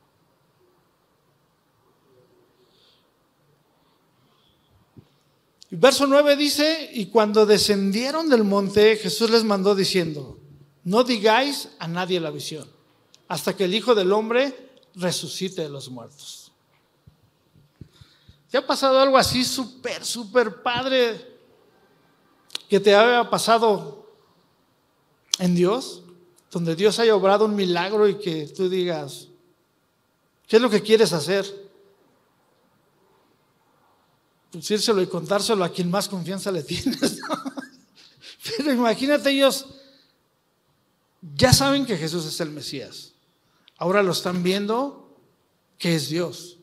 Verso 5.70 6.07
9 6.07 6.36
dice, 6.36 6.88
y 6.94 7.07
cuando 7.07 7.44
descendieron 7.46 8.28
del 8.30 8.44
monte, 8.44 8.96
Jesús 8.96 9.28
les 9.28 9.42
mandó 9.42 9.74
diciendo, 9.74 10.38
no 10.84 11.03
digáis 11.03 11.70
a 11.80 11.88
nadie 11.88 12.20
la 12.20 12.30
visión 12.30 12.78
hasta 13.29 13.55
que 13.55 13.64
el 13.64 13.74
Hijo 13.74 13.95
del 13.95 14.12
Hombre 14.12 14.81
resucite 14.95 15.62
de 15.62 15.68
los 15.68 15.91
muertos. 15.91 16.51
¿Te 18.51 18.57
ha 18.57 18.66
pasado 18.66 18.99
algo 18.99 19.18
así 19.18 19.45
súper, 19.45 20.05
súper 20.05 20.62
padre 20.62 21.39
que 22.68 22.81
te 22.81 22.95
haya 22.95 23.29
pasado 23.29 24.11
en 25.39 25.55
Dios? 25.55 26.03
Donde 26.51 26.74
Dios 26.74 26.99
haya 26.99 27.14
obrado 27.14 27.45
un 27.45 27.55
milagro 27.55 28.09
y 28.09 28.18
que 28.18 28.47
tú 28.47 28.70
digas, 28.70 29.29
¿qué 30.47 30.57
es 30.57 30.62
lo 30.62 30.70
que 30.70 30.83
quieres 30.83 31.12
hacer? 31.12 31.68
Decírselo 34.51 35.03
y 35.03 35.07
contárselo 35.07 35.62
a 35.62 35.68
quien 35.68 35.91
más 35.91 36.09
confianza 36.09 36.51
le 36.51 36.62
tienes. 36.62 37.20
Pero 38.57 38.72
imagínate 38.72 39.31
ellos, 39.31 39.66
ya 41.20 41.53
saben 41.53 41.85
que 41.85 41.99
Jesús 41.99 42.24
es 42.24 42.41
el 42.41 42.51
Mesías. 42.51 43.12
Ahora 43.79 44.03
lo 44.03 44.12
están 44.12 44.43
viendo 44.43 45.09
que 45.79 45.95
es 45.95 46.09
Dios. 46.09 46.57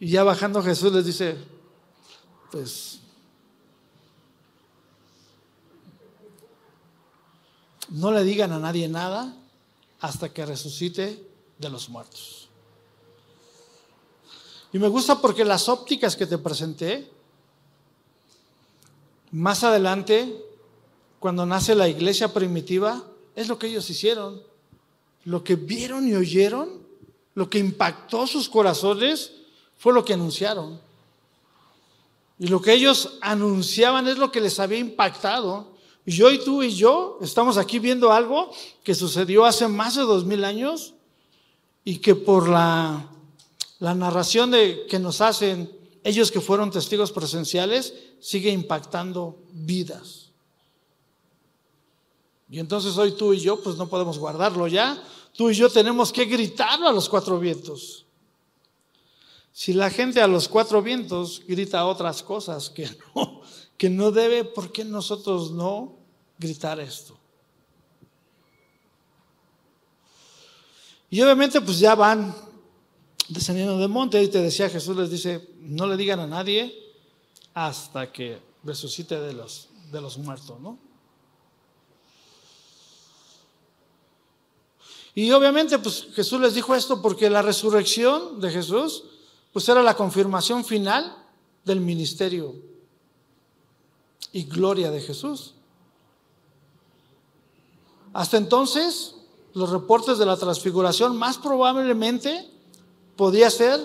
Y 0.00 0.10
ya 0.10 0.24
bajando 0.24 0.62
Jesús 0.62 0.92
les 0.92 1.04
dice, 1.04 1.36
pues, 2.50 3.00
no 7.90 8.10
le 8.10 8.24
digan 8.24 8.52
a 8.52 8.58
nadie 8.58 8.88
nada 8.88 9.36
hasta 10.00 10.32
que 10.32 10.46
resucite 10.46 11.26
de 11.58 11.68
los 11.68 11.88
muertos. 11.88 12.48
Y 14.72 14.78
me 14.78 14.88
gusta 14.88 15.20
porque 15.20 15.44
las 15.44 15.68
ópticas 15.68 16.16
que 16.16 16.26
te 16.26 16.38
presenté, 16.38 17.10
más 19.30 19.64
adelante, 19.64 20.44
cuando 21.18 21.44
nace 21.44 21.74
la 21.74 21.88
iglesia 21.88 22.32
primitiva, 22.32 23.02
es 23.34 23.48
lo 23.48 23.58
que 23.58 23.66
ellos 23.66 23.88
hicieron 23.90 24.47
lo 25.28 25.44
que 25.44 25.56
vieron 25.56 26.08
y 26.08 26.14
oyeron, 26.14 26.70
lo 27.34 27.50
que 27.50 27.58
impactó 27.58 28.26
sus 28.26 28.48
corazones, 28.48 29.32
fue 29.76 29.92
lo 29.92 30.02
que 30.02 30.14
anunciaron. 30.14 30.80
Y 32.38 32.46
lo 32.46 32.62
que 32.62 32.72
ellos 32.72 33.18
anunciaban 33.20 34.08
es 34.08 34.16
lo 34.16 34.32
que 34.32 34.40
les 34.40 34.58
había 34.58 34.78
impactado. 34.78 35.74
Y 36.06 36.12
yo 36.12 36.30
y 36.30 36.42
tú 36.42 36.62
y 36.62 36.70
yo 36.70 37.18
estamos 37.20 37.58
aquí 37.58 37.78
viendo 37.78 38.10
algo 38.10 38.50
que 38.82 38.94
sucedió 38.94 39.44
hace 39.44 39.68
más 39.68 39.96
de 39.96 40.02
dos 40.02 40.24
mil 40.24 40.44
años 40.46 40.94
y 41.84 41.98
que 41.98 42.14
por 42.14 42.48
la, 42.48 43.10
la 43.80 43.94
narración 43.94 44.50
de, 44.50 44.86
que 44.88 44.98
nos 44.98 45.20
hacen 45.20 45.70
ellos 46.04 46.32
que 46.32 46.40
fueron 46.40 46.70
testigos 46.70 47.12
presenciales, 47.12 47.92
sigue 48.18 48.50
impactando 48.50 49.36
vidas. 49.52 50.28
Y 52.50 52.60
entonces 52.60 52.96
hoy 52.96 53.12
tú 53.12 53.34
y 53.34 53.40
yo 53.40 53.62
pues 53.62 53.76
no 53.76 53.88
podemos 53.88 54.18
guardarlo 54.18 54.68
ya, 54.68 55.02
tú 55.38 55.50
y 55.50 55.54
yo 55.54 55.70
tenemos 55.70 56.12
que 56.12 56.24
gritarlo 56.24 56.88
a 56.88 56.92
los 56.92 57.08
cuatro 57.08 57.38
vientos. 57.38 58.04
Si 59.52 59.72
la 59.72 59.88
gente 59.88 60.20
a 60.20 60.26
los 60.26 60.48
cuatro 60.48 60.82
vientos 60.82 61.42
grita 61.46 61.86
otras 61.86 62.24
cosas 62.24 62.68
que 62.68 62.90
no, 63.14 63.42
que 63.76 63.88
no 63.88 64.10
debe, 64.10 64.42
¿por 64.42 64.72
qué 64.72 64.84
nosotros 64.84 65.52
no 65.52 65.96
gritar 66.40 66.80
esto? 66.80 67.16
Y 71.08 71.20
obviamente 71.20 71.60
pues 71.60 71.78
ya 71.78 71.94
van 71.94 72.34
descendiendo 73.28 73.78
del 73.78 73.88
monte 73.88 74.20
y 74.20 74.26
te 74.26 74.42
decía 74.42 74.68
Jesús 74.68 74.96
les 74.96 75.08
dice, 75.08 75.50
no 75.60 75.86
le 75.86 75.96
digan 75.96 76.18
a 76.18 76.26
nadie 76.26 76.74
hasta 77.54 78.10
que 78.10 78.42
resucite 78.64 79.20
de 79.20 79.34
los, 79.34 79.68
de 79.92 80.00
los 80.00 80.18
muertos, 80.18 80.58
¿no? 80.58 80.87
Y 85.18 85.32
obviamente, 85.32 85.80
pues 85.80 86.06
Jesús 86.14 86.40
les 86.40 86.54
dijo 86.54 86.76
esto 86.76 87.02
porque 87.02 87.28
la 87.28 87.42
resurrección 87.42 88.40
de 88.40 88.52
Jesús, 88.52 89.02
pues 89.52 89.68
era 89.68 89.82
la 89.82 89.96
confirmación 89.96 90.64
final 90.64 91.12
del 91.64 91.80
ministerio 91.80 92.54
y 94.30 94.44
gloria 94.44 94.92
de 94.92 95.00
Jesús. 95.00 95.54
Hasta 98.12 98.36
entonces, 98.36 99.16
los 99.54 99.70
reportes 99.70 100.18
de 100.18 100.26
la 100.26 100.36
transfiguración 100.36 101.16
más 101.16 101.36
probablemente 101.36 102.48
podía 103.16 103.50
ser 103.50 103.80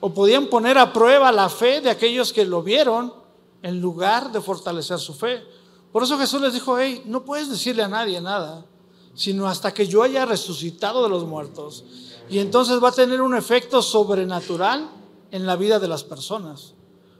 o 0.00 0.12
podían 0.12 0.48
poner 0.48 0.76
a 0.76 0.92
prueba 0.92 1.32
la 1.32 1.48
fe 1.48 1.80
de 1.80 1.88
aquellos 1.88 2.34
que 2.34 2.44
lo 2.44 2.62
vieron 2.62 3.14
en 3.62 3.80
lugar 3.80 4.30
de 4.30 4.42
fortalecer 4.42 4.98
su 4.98 5.14
fe. 5.14 5.42
Por 5.90 6.02
eso 6.02 6.18
Jesús 6.18 6.42
les 6.42 6.52
dijo, 6.52 6.78
hey, 6.78 7.02
no 7.06 7.24
puedes 7.24 7.48
decirle 7.48 7.82
a 7.82 7.88
nadie 7.88 8.20
nada 8.20 8.66
sino 9.14 9.46
hasta 9.46 9.72
que 9.74 9.86
yo 9.86 10.02
haya 10.02 10.24
resucitado 10.24 11.02
de 11.02 11.08
los 11.08 11.24
muertos. 11.24 11.84
Y 12.28 12.38
entonces 12.38 12.82
va 12.82 12.88
a 12.88 12.92
tener 12.92 13.20
un 13.20 13.34
efecto 13.34 13.82
sobrenatural 13.82 14.90
en 15.30 15.46
la 15.46 15.56
vida 15.56 15.78
de 15.78 15.88
las 15.88 16.04
personas. 16.04 16.74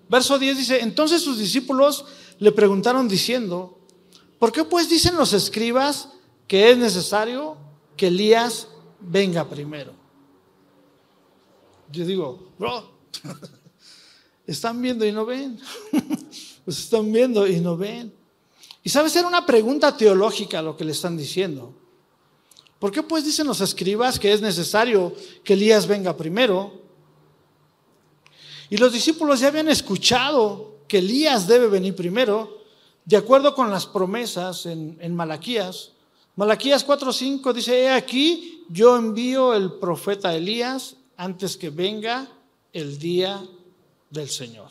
Verso 0.08 0.38
10 0.38 0.56
dice, 0.56 0.80
entonces 0.80 1.22
sus 1.22 1.38
discípulos 1.38 2.04
le 2.38 2.52
preguntaron 2.52 3.08
diciendo, 3.08 3.78
¿por 4.38 4.52
qué 4.52 4.64
pues 4.64 4.88
dicen 4.88 5.16
los 5.16 5.32
escribas 5.32 6.08
que 6.46 6.70
es 6.70 6.76
necesario 6.76 7.56
que 7.96 8.08
Elías 8.08 8.68
venga 9.00 9.48
primero? 9.48 9.92
Yo 11.90 12.04
digo, 12.06 12.52
bro, 12.58 12.90
están 14.46 14.80
viendo 14.80 15.04
y 15.04 15.12
no 15.12 15.24
ven. 15.26 15.60
están 16.66 17.12
viendo 17.12 17.46
y 17.46 17.60
no 17.60 17.76
ven. 17.76 18.12
Y 18.82 18.90
sabes, 18.90 19.14
era 19.14 19.28
una 19.28 19.46
pregunta 19.46 19.96
teológica 19.96 20.60
lo 20.62 20.76
que 20.76 20.84
le 20.84 20.92
están 20.92 21.16
diciendo. 21.16 21.74
¿Por 22.82 22.90
qué 22.90 23.04
pues 23.04 23.24
dicen 23.24 23.46
los 23.46 23.60
escribas 23.60 24.18
que 24.18 24.32
es 24.32 24.40
necesario 24.40 25.14
que 25.44 25.52
Elías 25.52 25.86
venga 25.86 26.16
primero? 26.16 26.82
Y 28.70 28.76
los 28.76 28.92
discípulos 28.92 29.38
ya 29.38 29.46
habían 29.46 29.68
escuchado 29.68 30.78
que 30.88 30.98
Elías 30.98 31.46
debe 31.46 31.68
venir 31.68 31.94
primero, 31.94 32.60
de 33.04 33.16
acuerdo 33.16 33.54
con 33.54 33.70
las 33.70 33.86
promesas 33.86 34.66
en, 34.66 34.98
en 35.00 35.14
Malaquías. 35.14 35.92
Malaquías 36.34 36.84
4:5 36.84 37.52
dice, 37.52 37.82
he 37.82 37.88
aquí, 37.88 38.64
yo 38.68 38.96
envío 38.96 39.54
el 39.54 39.74
profeta 39.74 40.34
Elías 40.34 40.96
antes 41.16 41.56
que 41.56 41.70
venga 41.70 42.26
el 42.72 42.98
día 42.98 43.46
del 44.10 44.28
Señor. 44.28 44.70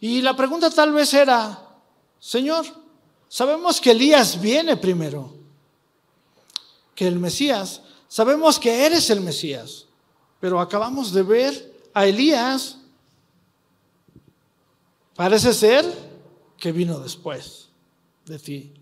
Y 0.00 0.22
la 0.22 0.34
pregunta 0.34 0.70
tal 0.70 0.94
vez 0.94 1.12
era, 1.12 1.68
Señor, 2.18 2.64
sabemos 3.28 3.78
que 3.78 3.90
Elías 3.90 4.40
viene 4.40 4.78
primero, 4.78 5.33
que 6.94 7.06
el 7.06 7.18
Mesías, 7.18 7.82
sabemos 8.08 8.58
que 8.58 8.86
eres 8.86 9.10
el 9.10 9.20
Mesías, 9.20 9.86
pero 10.40 10.60
acabamos 10.60 11.12
de 11.12 11.22
ver 11.22 11.74
a 11.92 12.06
Elías, 12.06 12.78
parece 15.14 15.52
ser 15.52 15.84
que 16.58 16.72
vino 16.72 16.98
después 16.98 17.68
de 18.26 18.38
ti. 18.38 18.72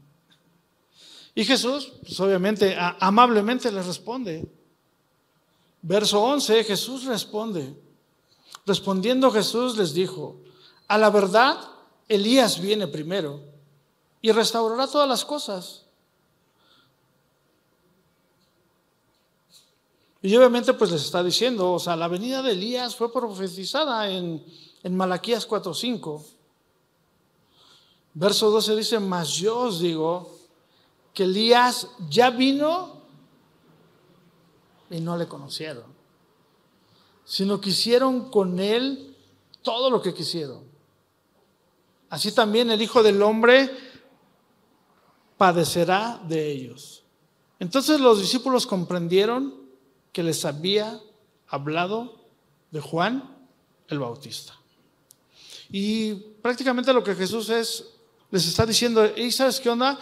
Y 1.34 1.44
Jesús, 1.44 1.92
pues 2.02 2.18
obviamente, 2.20 2.76
amablemente 3.00 3.72
le 3.72 3.82
responde. 3.82 4.46
Verso 5.80 6.22
11, 6.22 6.64
Jesús 6.64 7.04
responde. 7.04 7.74
Respondiendo 8.66 9.30
Jesús 9.30 9.76
les 9.76 9.94
dijo, 9.94 10.36
a 10.88 10.98
la 10.98 11.10
verdad, 11.10 11.58
Elías 12.08 12.60
viene 12.60 12.86
primero 12.86 13.40
y 14.20 14.30
restaurará 14.30 14.86
todas 14.86 15.08
las 15.08 15.24
cosas. 15.24 15.81
Y 20.22 20.36
obviamente 20.36 20.72
pues 20.74 20.92
les 20.92 21.02
está 21.02 21.22
diciendo, 21.22 21.72
o 21.72 21.80
sea, 21.80 21.96
la 21.96 22.06
venida 22.06 22.42
de 22.42 22.52
Elías 22.52 22.94
fue 22.94 23.12
profetizada 23.12 24.08
en, 24.08 24.44
en 24.84 24.96
Malaquías 24.96 25.48
4.5. 25.48 26.22
Verso 28.14 28.50
12 28.50 28.76
dice, 28.76 29.00
mas 29.00 29.30
yo 29.30 29.58
os 29.58 29.80
digo 29.80 30.30
que 31.12 31.24
Elías 31.24 31.88
ya 32.08 32.30
vino 32.30 33.02
y 34.90 35.00
no 35.00 35.16
le 35.16 35.26
conocieron, 35.26 35.86
sino 37.24 37.60
que 37.60 37.70
hicieron 37.70 38.30
con 38.30 38.60
él 38.60 39.16
todo 39.62 39.90
lo 39.90 40.00
que 40.00 40.14
quisieron. 40.14 40.62
Así 42.10 42.30
también 42.32 42.70
el 42.70 42.80
Hijo 42.80 43.02
del 43.02 43.20
Hombre 43.22 43.70
padecerá 45.36 46.20
de 46.28 46.48
ellos. 46.52 47.02
Entonces 47.58 47.98
los 47.98 48.20
discípulos 48.20 48.66
comprendieron 48.66 49.61
que 50.12 50.22
les 50.22 50.44
había 50.44 51.00
hablado 51.48 52.20
de 52.70 52.80
Juan 52.80 53.36
el 53.88 53.98
Bautista. 53.98 54.54
Y 55.70 56.14
prácticamente 56.42 56.92
lo 56.92 57.02
que 57.02 57.14
Jesús 57.14 57.48
es, 57.48 57.86
les 58.30 58.46
está 58.46 58.66
diciendo, 58.66 59.10
¿y 59.16 59.30
sabes 59.30 59.60
qué 59.60 59.70
onda? 59.70 59.98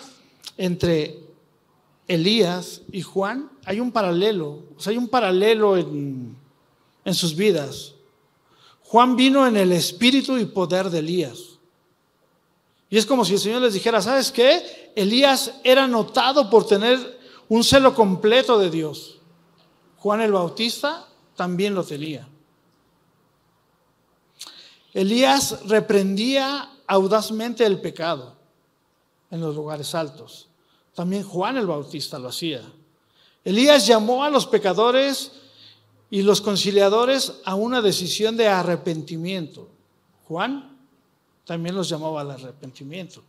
Entre 0.57 1.19
Elías 2.09 2.83
y 2.91 3.03
Juan 3.03 3.51
hay 3.65 3.79
un 3.81 3.93
paralelo, 3.93 4.65
o 4.77 4.81
sea, 4.81 4.91
hay 4.91 4.97
un 4.97 5.09
paralelo 5.09 5.77
en, 5.77 6.37
en 7.05 7.15
sus 7.15 7.37
vidas. 7.37 7.95
Juan 8.83 9.15
vino 9.15 9.47
en 9.47 9.57
el 9.57 9.71
espíritu 9.71 10.37
y 10.37 10.47
poder 10.47 10.91
de 10.91 10.99
Elías. 10.99 11.59
Y 12.89 12.99
es 12.99 13.07
como 13.07 13.25
si 13.25 13.35
el 13.35 13.39
Señor 13.39 13.63
les 13.63 13.75
dijera, 13.75 14.03
¿sabes 14.03 14.33
qué? 14.33 14.93
Elías 14.97 15.55
era 15.63 15.87
notado 15.87 16.51
por 16.51 16.67
tener 16.67 17.21
un 17.49 17.63
celo 17.63 17.95
completo 17.95 18.59
de 18.59 18.71
Dios. 18.71 19.20
Juan 20.01 20.22
el 20.22 20.32
Bautista 20.32 21.07
también 21.36 21.74
lo 21.74 21.84
tenía. 21.84 22.26
Elías 24.94 25.66
reprendía 25.66 26.70
audazmente 26.86 27.64
el 27.64 27.80
pecado 27.80 28.34
en 29.30 29.40
los 29.40 29.55
lugares 29.55 29.94
altos. 29.94 30.48
También 30.94 31.22
Juan 31.22 31.59
el 31.59 31.66
Bautista 31.66 32.18
lo 32.18 32.28
hacía. 32.28 32.62
Elías 33.44 33.86
llamó 33.86 34.24
a 34.24 34.30
los 34.30 34.46
pecadores 34.46 35.32
y 36.11 36.22
los 36.22 36.40
conciliadores 36.40 37.34
a 37.44 37.55
una 37.55 37.80
decisión 37.82 38.36
de 38.36 38.48
arrepentimiento. 38.48 39.68
Juan 40.24 40.78
también 41.44 41.74
los 41.74 41.88
llamaba 41.88 42.22
al 42.22 42.30
arrepentimiento. 42.32 43.22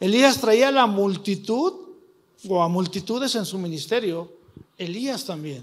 Elías 0.00 0.40
traía 0.40 0.68
a 0.68 0.72
la 0.72 0.86
multitud 0.86 1.72
o 2.48 2.62
a 2.62 2.68
multitudes 2.68 3.34
en 3.36 3.46
su 3.46 3.58
ministerio. 3.58 4.32
Elías 4.76 5.24
también. 5.24 5.62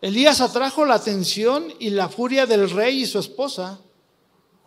Elías 0.00 0.40
atrajo 0.40 0.84
la 0.86 0.94
atención 0.94 1.72
y 1.78 1.90
la 1.90 2.08
furia 2.08 2.46
del 2.46 2.70
rey 2.70 3.02
y 3.02 3.06
su 3.06 3.18
esposa. 3.18 3.80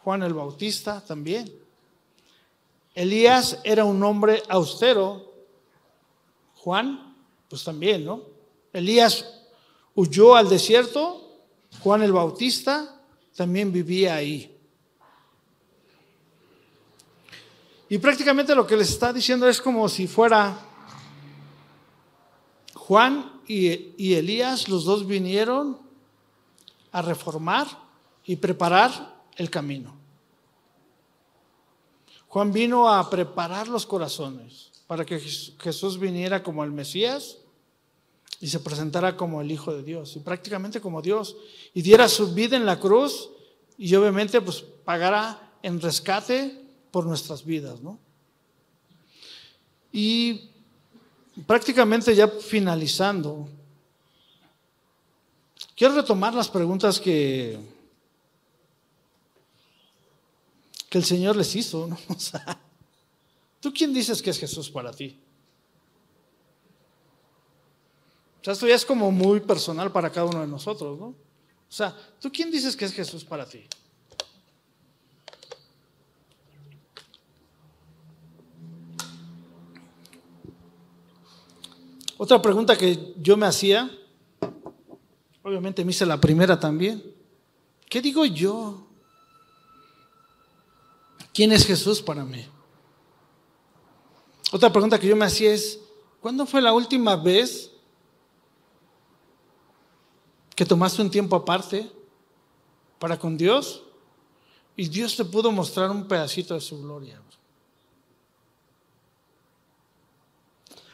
Juan 0.04 0.22
el 0.22 0.34
Bautista 0.34 1.02
también. 1.02 1.52
Elías 2.94 3.60
era 3.64 3.84
un 3.84 4.04
hombre 4.04 4.44
austero. 4.50 5.34
Juan, 6.56 7.16
pues 7.50 7.64
también, 7.64 8.06
¿no? 8.06 8.22
Elías 8.72 9.26
huyó 9.96 10.36
al 10.36 10.50
desierto. 10.50 11.40
Juan 11.80 12.04
el 12.04 12.12
Bautista 12.12 13.02
también 13.36 13.72
vivía 13.72 14.16
ahí. 14.16 14.56
Y 17.90 17.98
prácticamente 17.98 18.56
lo 18.56 18.68
que 18.68 18.78
les 18.78 18.90
está 18.90 19.12
diciendo 19.12 19.48
es 19.48 19.62
como 19.62 19.90
si 19.90 20.08
fuera 20.08 20.58
Juan 22.74 23.33
y, 23.48 24.14
Elías, 24.14 24.70
los 24.70 24.86
dos 24.86 25.06
vinieron 25.06 25.80
a 26.91 27.02
reformar 27.02 27.68
y 28.26 28.36
preparar 28.36 29.24
el 29.36 29.50
camino. 29.50 29.96
Juan 32.28 32.52
vino 32.52 32.89
a 32.89 33.10
preparar 33.10 33.68
los 33.68 33.86
corazones 33.86 34.72
para 34.88 35.06
que 35.06 35.20
Jesús 35.20 36.00
viniera 36.00 36.41
como 36.41 36.64
el 36.64 36.72
Mesías 36.72 37.38
y 38.39 38.48
se 38.48 38.60
presentara 38.60 39.16
como 39.16 39.41
el 39.41 39.52
Hijo 39.52 39.74
de 39.74 39.84
Dios 39.84 40.16
y 40.16 40.20
prácticamente 40.20 40.82
como 40.82 41.02
Dios 41.02 41.36
y 41.74 41.82
diera 41.82 42.10
su 42.10 42.34
vida 42.34 42.58
en 42.58 42.66
la 42.66 42.80
cruz 42.80 43.30
y 43.78 43.94
obviamente 43.96 44.41
pues 44.41 44.64
pagará 44.84 45.54
en 45.62 45.80
rescate 45.80 46.60
por 46.91 47.06
nuestras 47.06 47.46
vidas, 47.46 47.82
¿no? 47.82 48.00
Y 49.91 50.53
prácticamente 51.48 52.16
ya 52.16 52.28
finalizando, 52.28 53.48
quiero 55.76 55.96
retomar 55.96 56.34
las 56.34 56.48
preguntas 56.48 57.00
que, 57.00 57.60
que 60.90 60.98
el 60.98 61.04
Señor 61.04 61.36
les 61.36 61.56
hizo, 61.56 61.88
¿no? 61.88 61.98
O 62.16 62.20
sea, 62.20 62.60
¿tú 63.60 63.74
quién 63.74 63.94
dices 63.94 64.22
que 64.22 64.30
es 64.30 64.40
Jesús 64.40 64.70
para 64.70 64.92
ti? 64.92 65.20
O 68.42 68.44
sea, 68.44 68.54
esto 68.54 68.68
ya 68.68 68.76
es 68.76 68.86
como 68.86 69.10
muy 69.10 69.40
personal 69.40 69.92
para 69.92 70.12
cada 70.12 70.28
uno 70.28 70.42
de 70.42 70.48
nosotros, 70.48 71.00
¿no? 71.00 71.06
O 71.06 71.76
sea, 71.76 71.96
¿tú 72.20 72.32
quién 72.32 72.52
dices 72.52 72.76
que 72.76 72.86
es 72.86 72.94
Jesús 72.94 73.24
para 73.24 73.48
ti? 73.48 73.66
Otra 82.18 82.41
pregunta 82.41 82.78
que 82.78 83.14
yo 83.18 83.36
me 83.36 83.45
hacía, 83.45 83.89
obviamente 85.41 85.84
me 85.84 85.91
hice 85.91 86.05
la 86.05 86.20
primera 86.20 86.59
también. 86.59 87.03
¿Qué 87.89 88.01
digo 88.01 88.26
yo? 88.26 88.88
¿Quién 91.34 91.51
es 91.51 91.66
Jesús 91.66 92.01
para 92.01 92.24
mí? 92.24 92.45
Otra 94.51 94.72
pregunta 94.72 94.99
que 94.99 95.07
yo 95.07 95.16
me 95.16 95.26
hacía 95.26 95.51
es, 95.51 95.80
¿cuándo 96.22 96.45
fue 96.45 96.61
la 96.61 96.74
última 96.74 97.16
vez 97.16 97.72
que 100.55 100.66
tomaste 100.66 101.01
un 101.01 101.09
tiempo 101.09 101.36
aparte 101.36 101.91
para 102.99 103.18
con 103.18 103.36
Dios 103.36 103.84
y 104.76 104.88
Dios 104.88 105.16
te 105.16 105.26
pudo 105.26 105.51
mostrar 105.51 105.89
un 105.89 106.07
pedacito 106.07 106.53
de 106.53 106.61
su 106.61 106.80
gloria? 106.80 107.20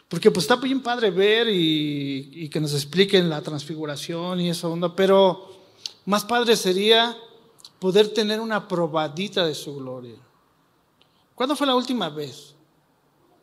Porque 0.10 0.32
pues 0.32 0.45
está 0.45 0.55
bien 0.55 0.82
padre 0.82 1.12
ver 1.12 1.47
y, 1.51 2.49
que 2.49 2.60
nos 2.60 2.74
expliquen 2.74 3.30
la 3.30 3.43
transfiguración 3.43 4.41
y 4.41 4.49
esa 4.49 4.68
onda, 4.68 4.95
pero 4.95 5.47
más 6.05 6.26
padre 6.26 6.57
sería 6.57 7.16
poder 7.78 8.12
tener 8.12 8.39
una 8.39 8.68
probadita 8.68 9.45
de 9.45 9.53
su 9.53 9.76
gloria. 9.76 10.18
¿Cuándo 11.36 11.55
fue 11.55 11.68
la 11.68 11.76
última 11.76 12.10
vez 12.10 12.55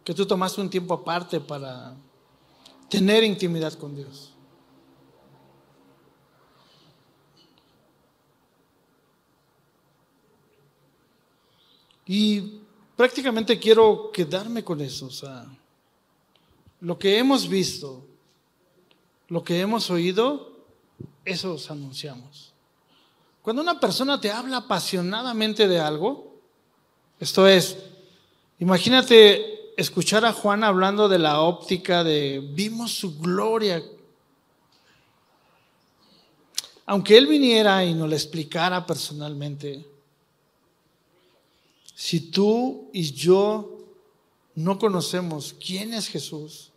que 0.02 0.12
tú 0.12 0.26
tomaste 0.26 0.60
un 0.60 0.68
tiempo 0.68 0.92
aparte 0.92 1.38
para 1.38 1.94
tener 2.90 3.22
intimidad 3.22 3.72
con 3.74 3.94
Dios? 3.94 4.32
Y 12.06 12.60
prácticamente 12.96 13.56
quiero 13.58 14.10
quedarme 14.12 14.64
con 14.64 14.80
eso, 14.80 15.06
o 15.06 15.10
sea, 15.10 15.46
lo 16.86 16.96
que 17.00 17.18
hemos 17.18 17.48
visto, 17.48 18.06
lo 19.26 19.42
que 19.42 19.60
hemos 19.60 19.90
oído, 19.90 20.52
eso 21.24 21.54
os 21.54 21.68
anunciamos. 21.68 22.52
Cuando 23.42 23.60
una 23.60 23.80
persona 23.80 24.20
te 24.20 24.30
habla 24.30 24.58
apasionadamente 24.58 25.66
de 25.66 25.80
algo, 25.80 26.36
esto 27.18 27.48
es, 27.48 27.76
imagínate 28.60 29.72
escuchar 29.76 30.24
a 30.24 30.32
Juan 30.32 30.62
hablando 30.62 31.08
de 31.08 31.18
la 31.18 31.40
óptica 31.40 32.04
de 32.04 32.40
vimos 32.54 32.92
su 32.92 33.18
gloria. 33.18 33.82
Aunque 36.86 37.18
él 37.18 37.26
viniera 37.26 37.84
y 37.84 37.94
nos 37.94 38.08
lo 38.08 38.14
explicara 38.14 38.86
personalmente, 38.86 39.84
si 41.96 42.30
tú 42.30 42.90
y 42.92 43.10
yo 43.10 43.76
no 44.54 44.78
conocemos 44.78 45.52
quién 45.52 45.92
es 45.92 46.06
Jesús, 46.06 46.70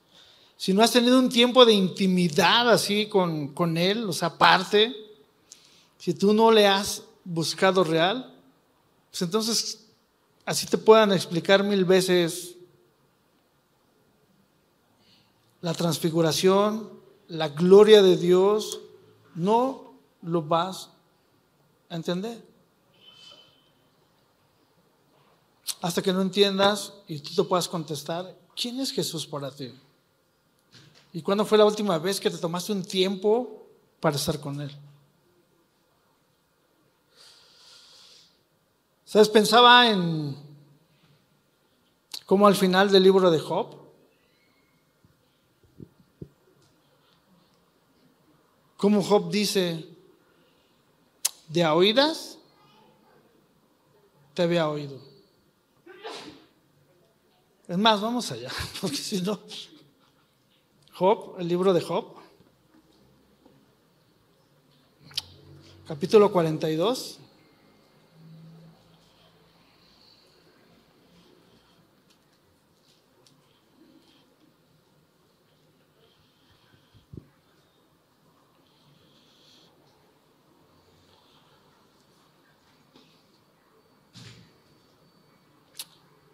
si 0.60 0.74
no 0.74 0.84
has 0.84 0.92
tenido 0.92 1.18
un 1.18 1.30
tiempo 1.30 1.66
de 1.66 1.72
intimidad 1.72 2.70
así 2.70 3.08
con, 3.08 3.54
con 3.54 3.78
Él, 3.78 4.04
o 4.10 4.12
sea, 4.12 4.28
aparte, 4.28 4.94
si 5.98 6.14
tú 6.14 6.34
no 6.34 6.52
le 6.52 6.68
has 6.68 7.04
buscado 7.24 7.82
real, 7.82 8.36
pues 9.10 9.22
entonces 9.22 9.88
así 10.44 10.68
te 10.68 10.78
puedan 10.78 11.14
explicar 11.14 11.64
mil 11.64 11.86
veces 11.86 12.58
la 15.62 15.74
transfiguración, 15.74 16.90
la 17.30 17.48
gloria 17.48 18.02
de 18.02 18.18
Dios, 18.18 18.82
no 19.36 19.94
lo 20.22 20.42
vas 20.42 20.90
a 21.88 21.96
entender. 21.96 22.38
Hasta 25.80 26.02
que 26.02 26.12
no 26.12 26.22
entiendas 26.22 26.96
y 27.08 27.20
tú 27.20 27.34
te 27.34 27.48
puedas 27.48 27.70
contestar, 27.70 28.38
¿quién 28.62 28.78
es 28.82 28.92
Jesús 28.92 29.26
para 29.26 29.52
ti? 29.52 29.74
¿Y 31.12 31.22
cuándo 31.22 31.46
fue 31.46 31.58
la 31.58 31.66
última 31.66 31.98
vez 31.98 32.20
que 32.20 32.30
te 32.30 32.38
tomaste 32.38 32.72
un 32.72 32.84
tiempo 32.84 33.68
para 34.00 34.16
estar 34.16 34.40
con 34.40 34.62
Él? 34.62 34.76
¿Sabes? 39.06 39.28
Pensaba 39.28 39.90
en 39.90 40.36
cómo 42.28 42.46
al 42.46 42.56
final 42.56 42.92
del 42.92 43.02
libro 43.02 43.32
de 43.32 43.40
Job, 43.40 43.76
como 48.78 49.02
Job 49.02 49.32
dice, 49.32 49.90
de 51.48 51.64
a 51.64 51.74
oídas 51.74 52.38
te 54.36 54.44
había 54.44 54.70
oído. 54.70 55.00
Es 57.68 57.78
más, 57.78 58.00
vamos 58.00 58.32
allá, 58.32 58.52
porque 58.82 58.98
si 58.98 59.22
no, 59.22 59.40
Job, 61.00 61.36
el 61.40 61.48
libro 61.48 61.72
de 61.72 61.80
Job, 61.80 62.08
capítulo 65.88 66.30
42. 66.30 67.20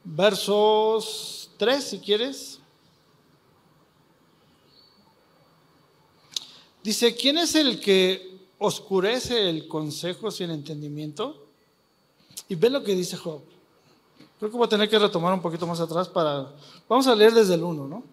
Versos 0.05 1.51
3, 1.59 1.84
si 1.84 1.99
quieres. 1.99 2.64
Dice, 6.86 7.16
¿quién 7.16 7.40
es 7.40 7.56
el 7.56 7.80
que 7.80 8.38
oscurece 8.60 9.50
el 9.50 9.68
consejo 9.68 10.30
sin 10.30 10.52
entendimiento? 10.52 11.48
Y 12.48 12.54
ve 12.54 12.70
lo 12.70 12.84
que 12.84 12.94
dice 12.94 13.18
Job. 13.18 13.42
Creo 14.38 14.52
que 14.52 14.56
voy 14.56 14.68
a 14.68 14.70
tener 14.70 14.88
que 14.88 15.00
retomar 15.00 15.34
un 15.34 15.42
poquito 15.42 15.66
más 15.66 15.80
atrás 15.80 16.08
para... 16.08 16.54
Vamos 16.88 17.08
a 17.08 17.16
leer 17.16 17.34
desde 17.34 17.56
el 17.56 17.64
1, 17.64 17.88
¿no? 17.88 18.04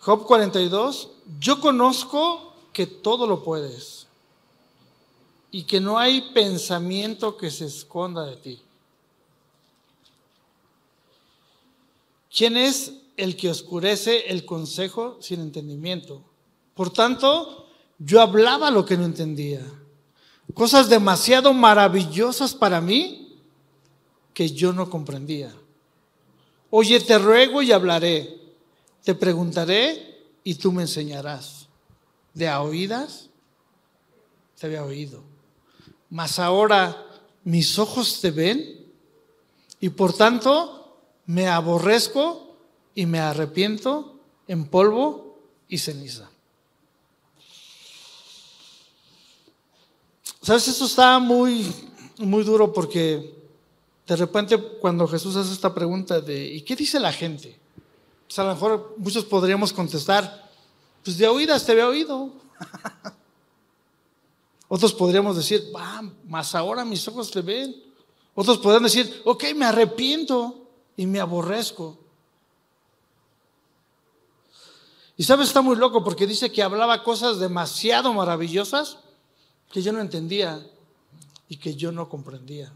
Job 0.00 0.26
42, 0.26 1.12
yo 1.40 1.58
conozco 1.62 2.52
que 2.74 2.86
todo 2.86 3.26
lo 3.26 3.42
puedes 3.42 4.06
y 5.50 5.62
que 5.62 5.80
no 5.80 5.98
hay 5.98 6.20
pensamiento 6.34 7.38
que 7.38 7.50
se 7.50 7.64
esconda 7.64 8.26
de 8.26 8.36
ti. 8.36 8.60
¿Quién 12.36 12.58
es 12.58 12.92
el 13.16 13.34
que 13.34 13.48
oscurece 13.48 14.30
el 14.30 14.44
consejo 14.44 15.16
sin 15.22 15.40
entendimiento? 15.40 16.27
Por 16.78 16.90
tanto, 16.90 17.66
yo 17.98 18.20
hablaba 18.20 18.70
lo 18.70 18.86
que 18.86 18.96
no 18.96 19.04
entendía. 19.04 19.60
Cosas 20.54 20.88
demasiado 20.88 21.52
maravillosas 21.52 22.54
para 22.54 22.80
mí 22.80 23.36
que 24.32 24.48
yo 24.50 24.72
no 24.72 24.88
comprendía. 24.88 25.52
Oye, 26.70 27.00
te 27.00 27.18
ruego 27.18 27.62
y 27.62 27.72
hablaré. 27.72 28.38
Te 29.02 29.16
preguntaré 29.16 30.22
y 30.44 30.54
tú 30.54 30.70
me 30.70 30.82
enseñarás. 30.82 31.66
De 32.32 32.46
a 32.46 32.62
oídas 32.62 33.28
te 34.56 34.68
había 34.68 34.84
oído. 34.84 35.24
Mas 36.10 36.38
ahora 36.38 37.06
mis 37.42 37.76
ojos 37.80 38.20
te 38.20 38.30
ven 38.30 38.86
y 39.80 39.88
por 39.88 40.12
tanto 40.12 40.96
me 41.26 41.48
aborrezco 41.48 42.54
y 42.94 43.06
me 43.06 43.18
arrepiento 43.18 44.20
en 44.46 44.66
polvo 44.66 45.40
y 45.66 45.78
ceniza. 45.78 46.30
¿Sabes? 50.42 50.68
Esto 50.68 50.84
está 50.84 51.18
muy, 51.18 51.72
muy 52.18 52.44
duro 52.44 52.72
porque 52.72 53.34
de 54.06 54.16
repente 54.16 54.58
cuando 54.58 55.06
Jesús 55.08 55.36
hace 55.36 55.52
esta 55.52 55.74
pregunta 55.74 56.20
de 56.20 56.46
¿y 56.46 56.62
qué 56.62 56.76
dice 56.76 57.00
la 57.00 57.12
gente? 57.12 57.58
Pues 58.26 58.38
a 58.38 58.44
lo 58.44 58.54
mejor 58.54 58.94
muchos 58.98 59.24
podríamos 59.24 59.72
contestar, 59.72 60.50
pues 61.02 61.18
de 61.18 61.28
oídas 61.28 61.64
te 61.64 61.72
había 61.72 61.88
oído. 61.88 62.32
Otros 64.68 64.92
podríamos 64.92 65.36
decir, 65.36 65.72
va, 65.74 66.02
más 66.26 66.54
ahora 66.54 66.84
mis 66.84 67.06
ojos 67.08 67.30
te 67.30 67.40
ven. 67.40 67.74
Otros 68.34 68.58
podrían 68.58 68.84
decir, 68.84 69.22
ok, 69.24 69.44
me 69.56 69.64
arrepiento 69.64 70.68
y 70.96 71.06
me 71.06 71.20
aborrezco. 71.20 71.98
Y 75.16 75.24
sabes, 75.24 75.48
está 75.48 75.62
muy 75.62 75.74
loco 75.74 76.04
porque 76.04 76.26
dice 76.26 76.52
que 76.52 76.62
hablaba 76.62 77.02
cosas 77.02 77.38
demasiado 77.38 78.12
maravillosas 78.12 78.98
que 79.70 79.82
yo 79.82 79.92
no 79.92 80.00
entendía 80.00 80.64
y 81.48 81.56
que 81.56 81.74
yo 81.74 81.92
no 81.92 82.08
comprendía. 82.08 82.72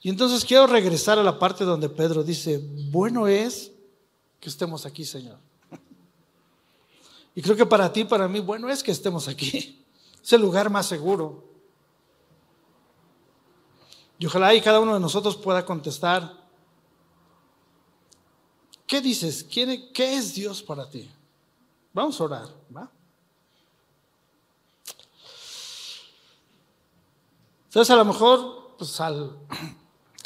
Y 0.00 0.08
entonces 0.08 0.44
quiero 0.44 0.66
regresar 0.66 1.18
a 1.18 1.22
la 1.22 1.38
parte 1.38 1.64
donde 1.64 1.88
Pedro 1.88 2.24
dice, 2.24 2.60
bueno 2.90 3.28
es 3.28 3.70
que 4.40 4.48
estemos 4.48 4.84
aquí, 4.84 5.04
Señor. 5.04 5.38
Y 7.34 7.40
creo 7.40 7.56
que 7.56 7.64
para 7.64 7.92
ti, 7.92 8.04
para 8.04 8.28
mí, 8.28 8.40
bueno 8.40 8.68
es 8.68 8.82
que 8.82 8.90
estemos 8.90 9.28
aquí. 9.28 9.78
Es 10.22 10.32
el 10.32 10.40
lugar 10.40 10.70
más 10.70 10.86
seguro. 10.86 11.44
Y 14.18 14.26
ojalá 14.26 14.54
y 14.54 14.60
cada 14.60 14.80
uno 14.80 14.94
de 14.94 15.00
nosotros 15.00 15.36
pueda 15.36 15.64
contestar, 15.64 16.46
¿qué 18.86 19.00
dices? 19.00 19.42
¿Qué 19.42 19.92
es 19.96 20.34
Dios 20.34 20.62
para 20.62 20.88
ti? 20.88 21.10
Vamos 21.92 22.20
a 22.20 22.24
orar, 22.24 22.48
¿va? 22.74 22.90
Entonces 27.64 27.90
a 27.90 27.96
lo 27.96 28.04
mejor, 28.04 28.74
pues 28.76 29.00
al, 29.00 29.36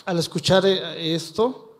al 0.04 0.18
escuchar 0.18 0.64
esto, 0.66 1.78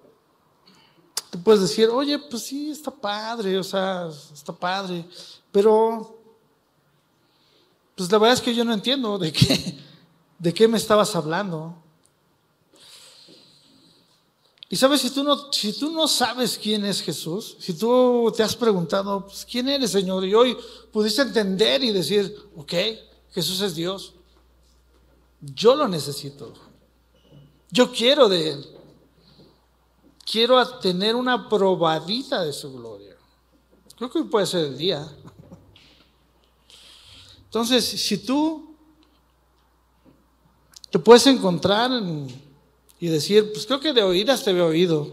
tú 1.30 1.42
puedes 1.42 1.60
decir, 1.62 1.88
oye, 1.88 2.18
pues 2.18 2.44
sí, 2.44 2.70
está 2.70 2.90
padre, 2.90 3.58
o 3.58 3.64
sea, 3.64 4.08
está 4.32 4.52
padre, 4.52 5.08
pero 5.50 6.16
pues 7.96 8.12
la 8.12 8.18
verdad 8.18 8.34
es 8.34 8.42
que 8.42 8.54
yo 8.54 8.64
no 8.64 8.74
entiendo 8.74 9.18
de 9.18 9.32
qué, 9.32 9.78
de 10.38 10.54
qué 10.54 10.68
me 10.68 10.76
estabas 10.76 11.16
hablando. 11.16 11.74
Y 14.68 14.76
sabes, 14.76 15.00
si 15.00 15.10
tú, 15.10 15.22
no, 15.22 15.52
si 15.52 15.72
tú 15.72 15.90
no 15.90 16.08
sabes 16.08 16.58
quién 16.60 16.84
es 16.84 17.00
Jesús, 17.00 17.56
si 17.60 17.74
tú 17.74 18.32
te 18.36 18.42
has 18.42 18.56
preguntado, 18.56 19.24
pues, 19.24 19.46
¿quién 19.48 19.68
eres, 19.68 19.92
Señor? 19.92 20.24
Y 20.24 20.34
hoy 20.34 20.56
pudiste 20.92 21.22
entender 21.22 21.84
y 21.84 21.92
decir, 21.92 22.36
ok, 22.56 22.72
Jesús 23.30 23.60
es 23.60 23.76
Dios. 23.76 24.14
Yo 25.40 25.76
lo 25.76 25.86
necesito. 25.86 26.52
Yo 27.70 27.92
quiero 27.92 28.28
de 28.28 28.50
Él. 28.50 28.66
Quiero 30.24 30.66
tener 30.80 31.14
una 31.14 31.48
probadita 31.48 32.42
de 32.42 32.52
su 32.52 32.72
gloria. 32.72 33.16
Creo 33.96 34.10
que 34.10 34.18
hoy 34.18 34.24
puede 34.24 34.46
ser 34.46 34.64
el 34.64 34.76
día. 34.76 35.08
Entonces, 37.44 37.84
si 37.84 38.18
tú 38.18 38.74
te 40.90 40.98
puedes 40.98 41.26
encontrar 41.28 41.92
en 41.92 42.45
y 42.98 43.08
decir, 43.08 43.52
pues 43.52 43.66
creo 43.66 43.80
que 43.80 43.92
de 43.92 44.02
oídas 44.02 44.44
te 44.44 44.50
había 44.50 44.64
oído. 44.64 45.10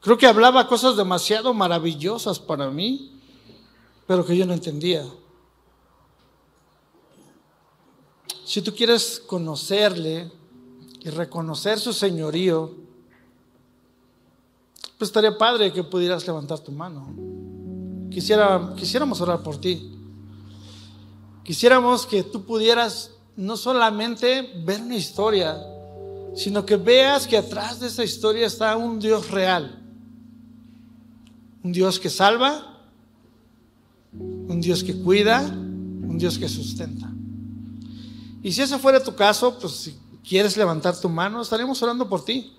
Creo 0.00 0.18
que 0.18 0.26
hablaba 0.26 0.68
cosas 0.68 0.96
demasiado 0.96 1.52
maravillosas 1.54 2.38
para 2.38 2.70
mí 2.70 3.16
pero 4.06 4.24
que 4.24 4.36
yo 4.36 4.46
no 4.46 4.54
entendía. 4.54 5.04
Si 8.44 8.62
tú 8.62 8.72
quieres 8.72 9.20
conocerle 9.26 10.30
y 11.00 11.10
reconocer 11.10 11.80
su 11.80 11.92
señorío, 11.92 12.72
pues 14.96 15.08
estaría 15.08 15.36
padre 15.36 15.72
que 15.72 15.82
pudieras 15.82 16.26
levantar 16.26 16.60
tu 16.60 16.70
mano. 16.70 17.12
Quisiera, 18.10 18.74
quisiéramos 18.76 19.20
orar 19.20 19.42
por 19.42 19.60
ti. 19.60 19.92
Quisiéramos 21.42 22.06
que 22.06 22.22
tú 22.22 22.44
pudieras 22.44 23.10
no 23.36 23.56
solamente 23.56 24.52
ver 24.64 24.80
una 24.80 24.96
historia, 24.96 25.60
sino 26.36 26.66
que 26.66 26.76
veas 26.76 27.26
que 27.26 27.38
atrás 27.38 27.80
de 27.80 27.86
esa 27.86 28.04
historia 28.04 28.46
está 28.46 28.76
un 28.76 29.00
Dios 29.00 29.30
real. 29.30 29.82
Un 31.62 31.72
Dios 31.72 31.98
que 31.98 32.10
salva, 32.10 32.78
un 34.12 34.60
Dios 34.60 34.84
que 34.84 34.94
cuida, 35.00 35.40
un 35.42 36.18
Dios 36.18 36.38
que 36.38 36.48
sustenta. 36.48 37.10
Y 38.42 38.52
si 38.52 38.60
ese 38.60 38.78
fuera 38.78 39.02
tu 39.02 39.14
caso, 39.14 39.58
pues 39.58 39.72
si 39.72 39.96
quieres 40.22 40.56
levantar 40.58 41.00
tu 41.00 41.08
mano, 41.08 41.40
estaremos 41.40 41.82
orando 41.82 42.06
por 42.06 42.22
ti. 42.22 42.52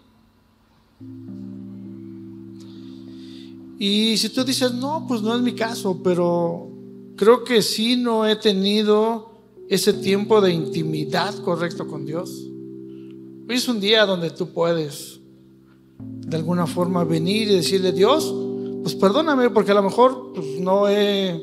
Y 3.77 4.17
si 4.17 4.29
tú 4.29 4.43
dices, 4.43 4.73
no, 4.73 5.05
pues 5.07 5.21
no 5.21 5.35
es 5.35 5.41
mi 5.41 5.53
caso, 5.53 6.01
pero 6.03 6.67
creo 7.15 7.43
que 7.43 7.61
sí 7.61 7.95
no 7.95 8.25
he 8.25 8.35
tenido 8.35 9.31
ese 9.69 9.93
tiempo 9.93 10.41
de 10.41 10.51
intimidad 10.51 11.35
correcto 11.43 11.87
con 11.87 12.05
Dios. 12.07 12.46
Hoy 13.49 13.55
es 13.55 13.67
un 13.69 13.79
día 13.79 14.05
donde 14.05 14.29
tú 14.29 14.49
puedes 14.49 15.21
de 15.99 16.35
alguna 16.35 16.67
forma 16.67 17.05
venir 17.05 17.49
y 17.49 17.55
decirle, 17.55 17.93
Dios, 17.93 18.33
pues 18.83 18.93
perdóname 18.95 19.49
porque 19.51 19.71
a 19.71 19.75
lo 19.75 19.83
mejor 19.83 20.33
pues, 20.35 20.59
no 20.59 20.89
he 20.89 21.41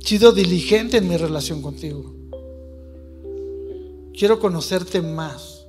sido 0.00 0.32
diligente 0.32 0.96
en 0.96 1.08
mi 1.08 1.18
relación 1.18 1.60
contigo. 1.60 2.14
Quiero 4.14 4.40
conocerte 4.40 5.02
más. 5.02 5.66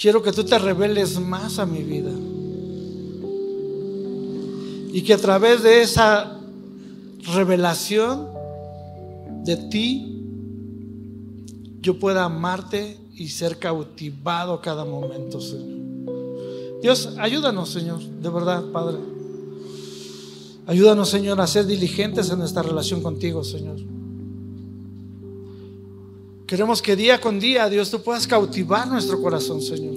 Quiero 0.00 0.22
que 0.22 0.30
tú 0.30 0.44
te 0.44 0.56
reveles 0.56 1.18
más 1.18 1.58
a 1.58 1.66
mi 1.66 1.82
vida. 1.82 2.12
Y 4.92 5.02
que 5.02 5.14
a 5.14 5.18
través 5.18 5.64
de 5.64 5.82
esa 5.82 6.38
revelación 7.34 8.28
de 9.42 9.56
ti, 9.56 10.17
yo 11.80 11.98
pueda 11.98 12.24
amarte 12.24 12.98
y 13.14 13.28
ser 13.28 13.58
cautivado 13.58 14.60
cada 14.60 14.84
momento, 14.84 15.40
Señor. 15.40 15.78
Dios, 16.82 17.14
ayúdanos, 17.18 17.70
Señor, 17.70 18.00
de 18.00 18.28
verdad, 18.28 18.64
Padre. 18.72 18.98
Ayúdanos, 20.66 21.08
Señor, 21.08 21.40
a 21.40 21.46
ser 21.46 21.66
diligentes 21.66 22.30
en 22.30 22.38
nuestra 22.38 22.62
relación 22.62 23.02
contigo, 23.02 23.42
Señor. 23.42 23.76
Queremos 26.46 26.80
que 26.80 26.96
día 26.96 27.20
con 27.20 27.38
día, 27.38 27.68
Dios, 27.68 27.90
tú 27.90 28.02
puedas 28.02 28.26
cautivar 28.26 28.88
nuestro 28.88 29.20
corazón, 29.20 29.60
Señor. 29.60 29.96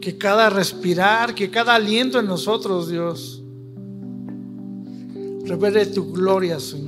Que 0.00 0.16
cada 0.16 0.48
respirar, 0.48 1.34
que 1.34 1.50
cada 1.50 1.74
aliento 1.74 2.18
en 2.18 2.26
nosotros, 2.26 2.88
Dios, 2.88 3.42
revele 5.44 5.86
tu 5.86 6.12
gloria, 6.12 6.58
Señor. 6.60 6.87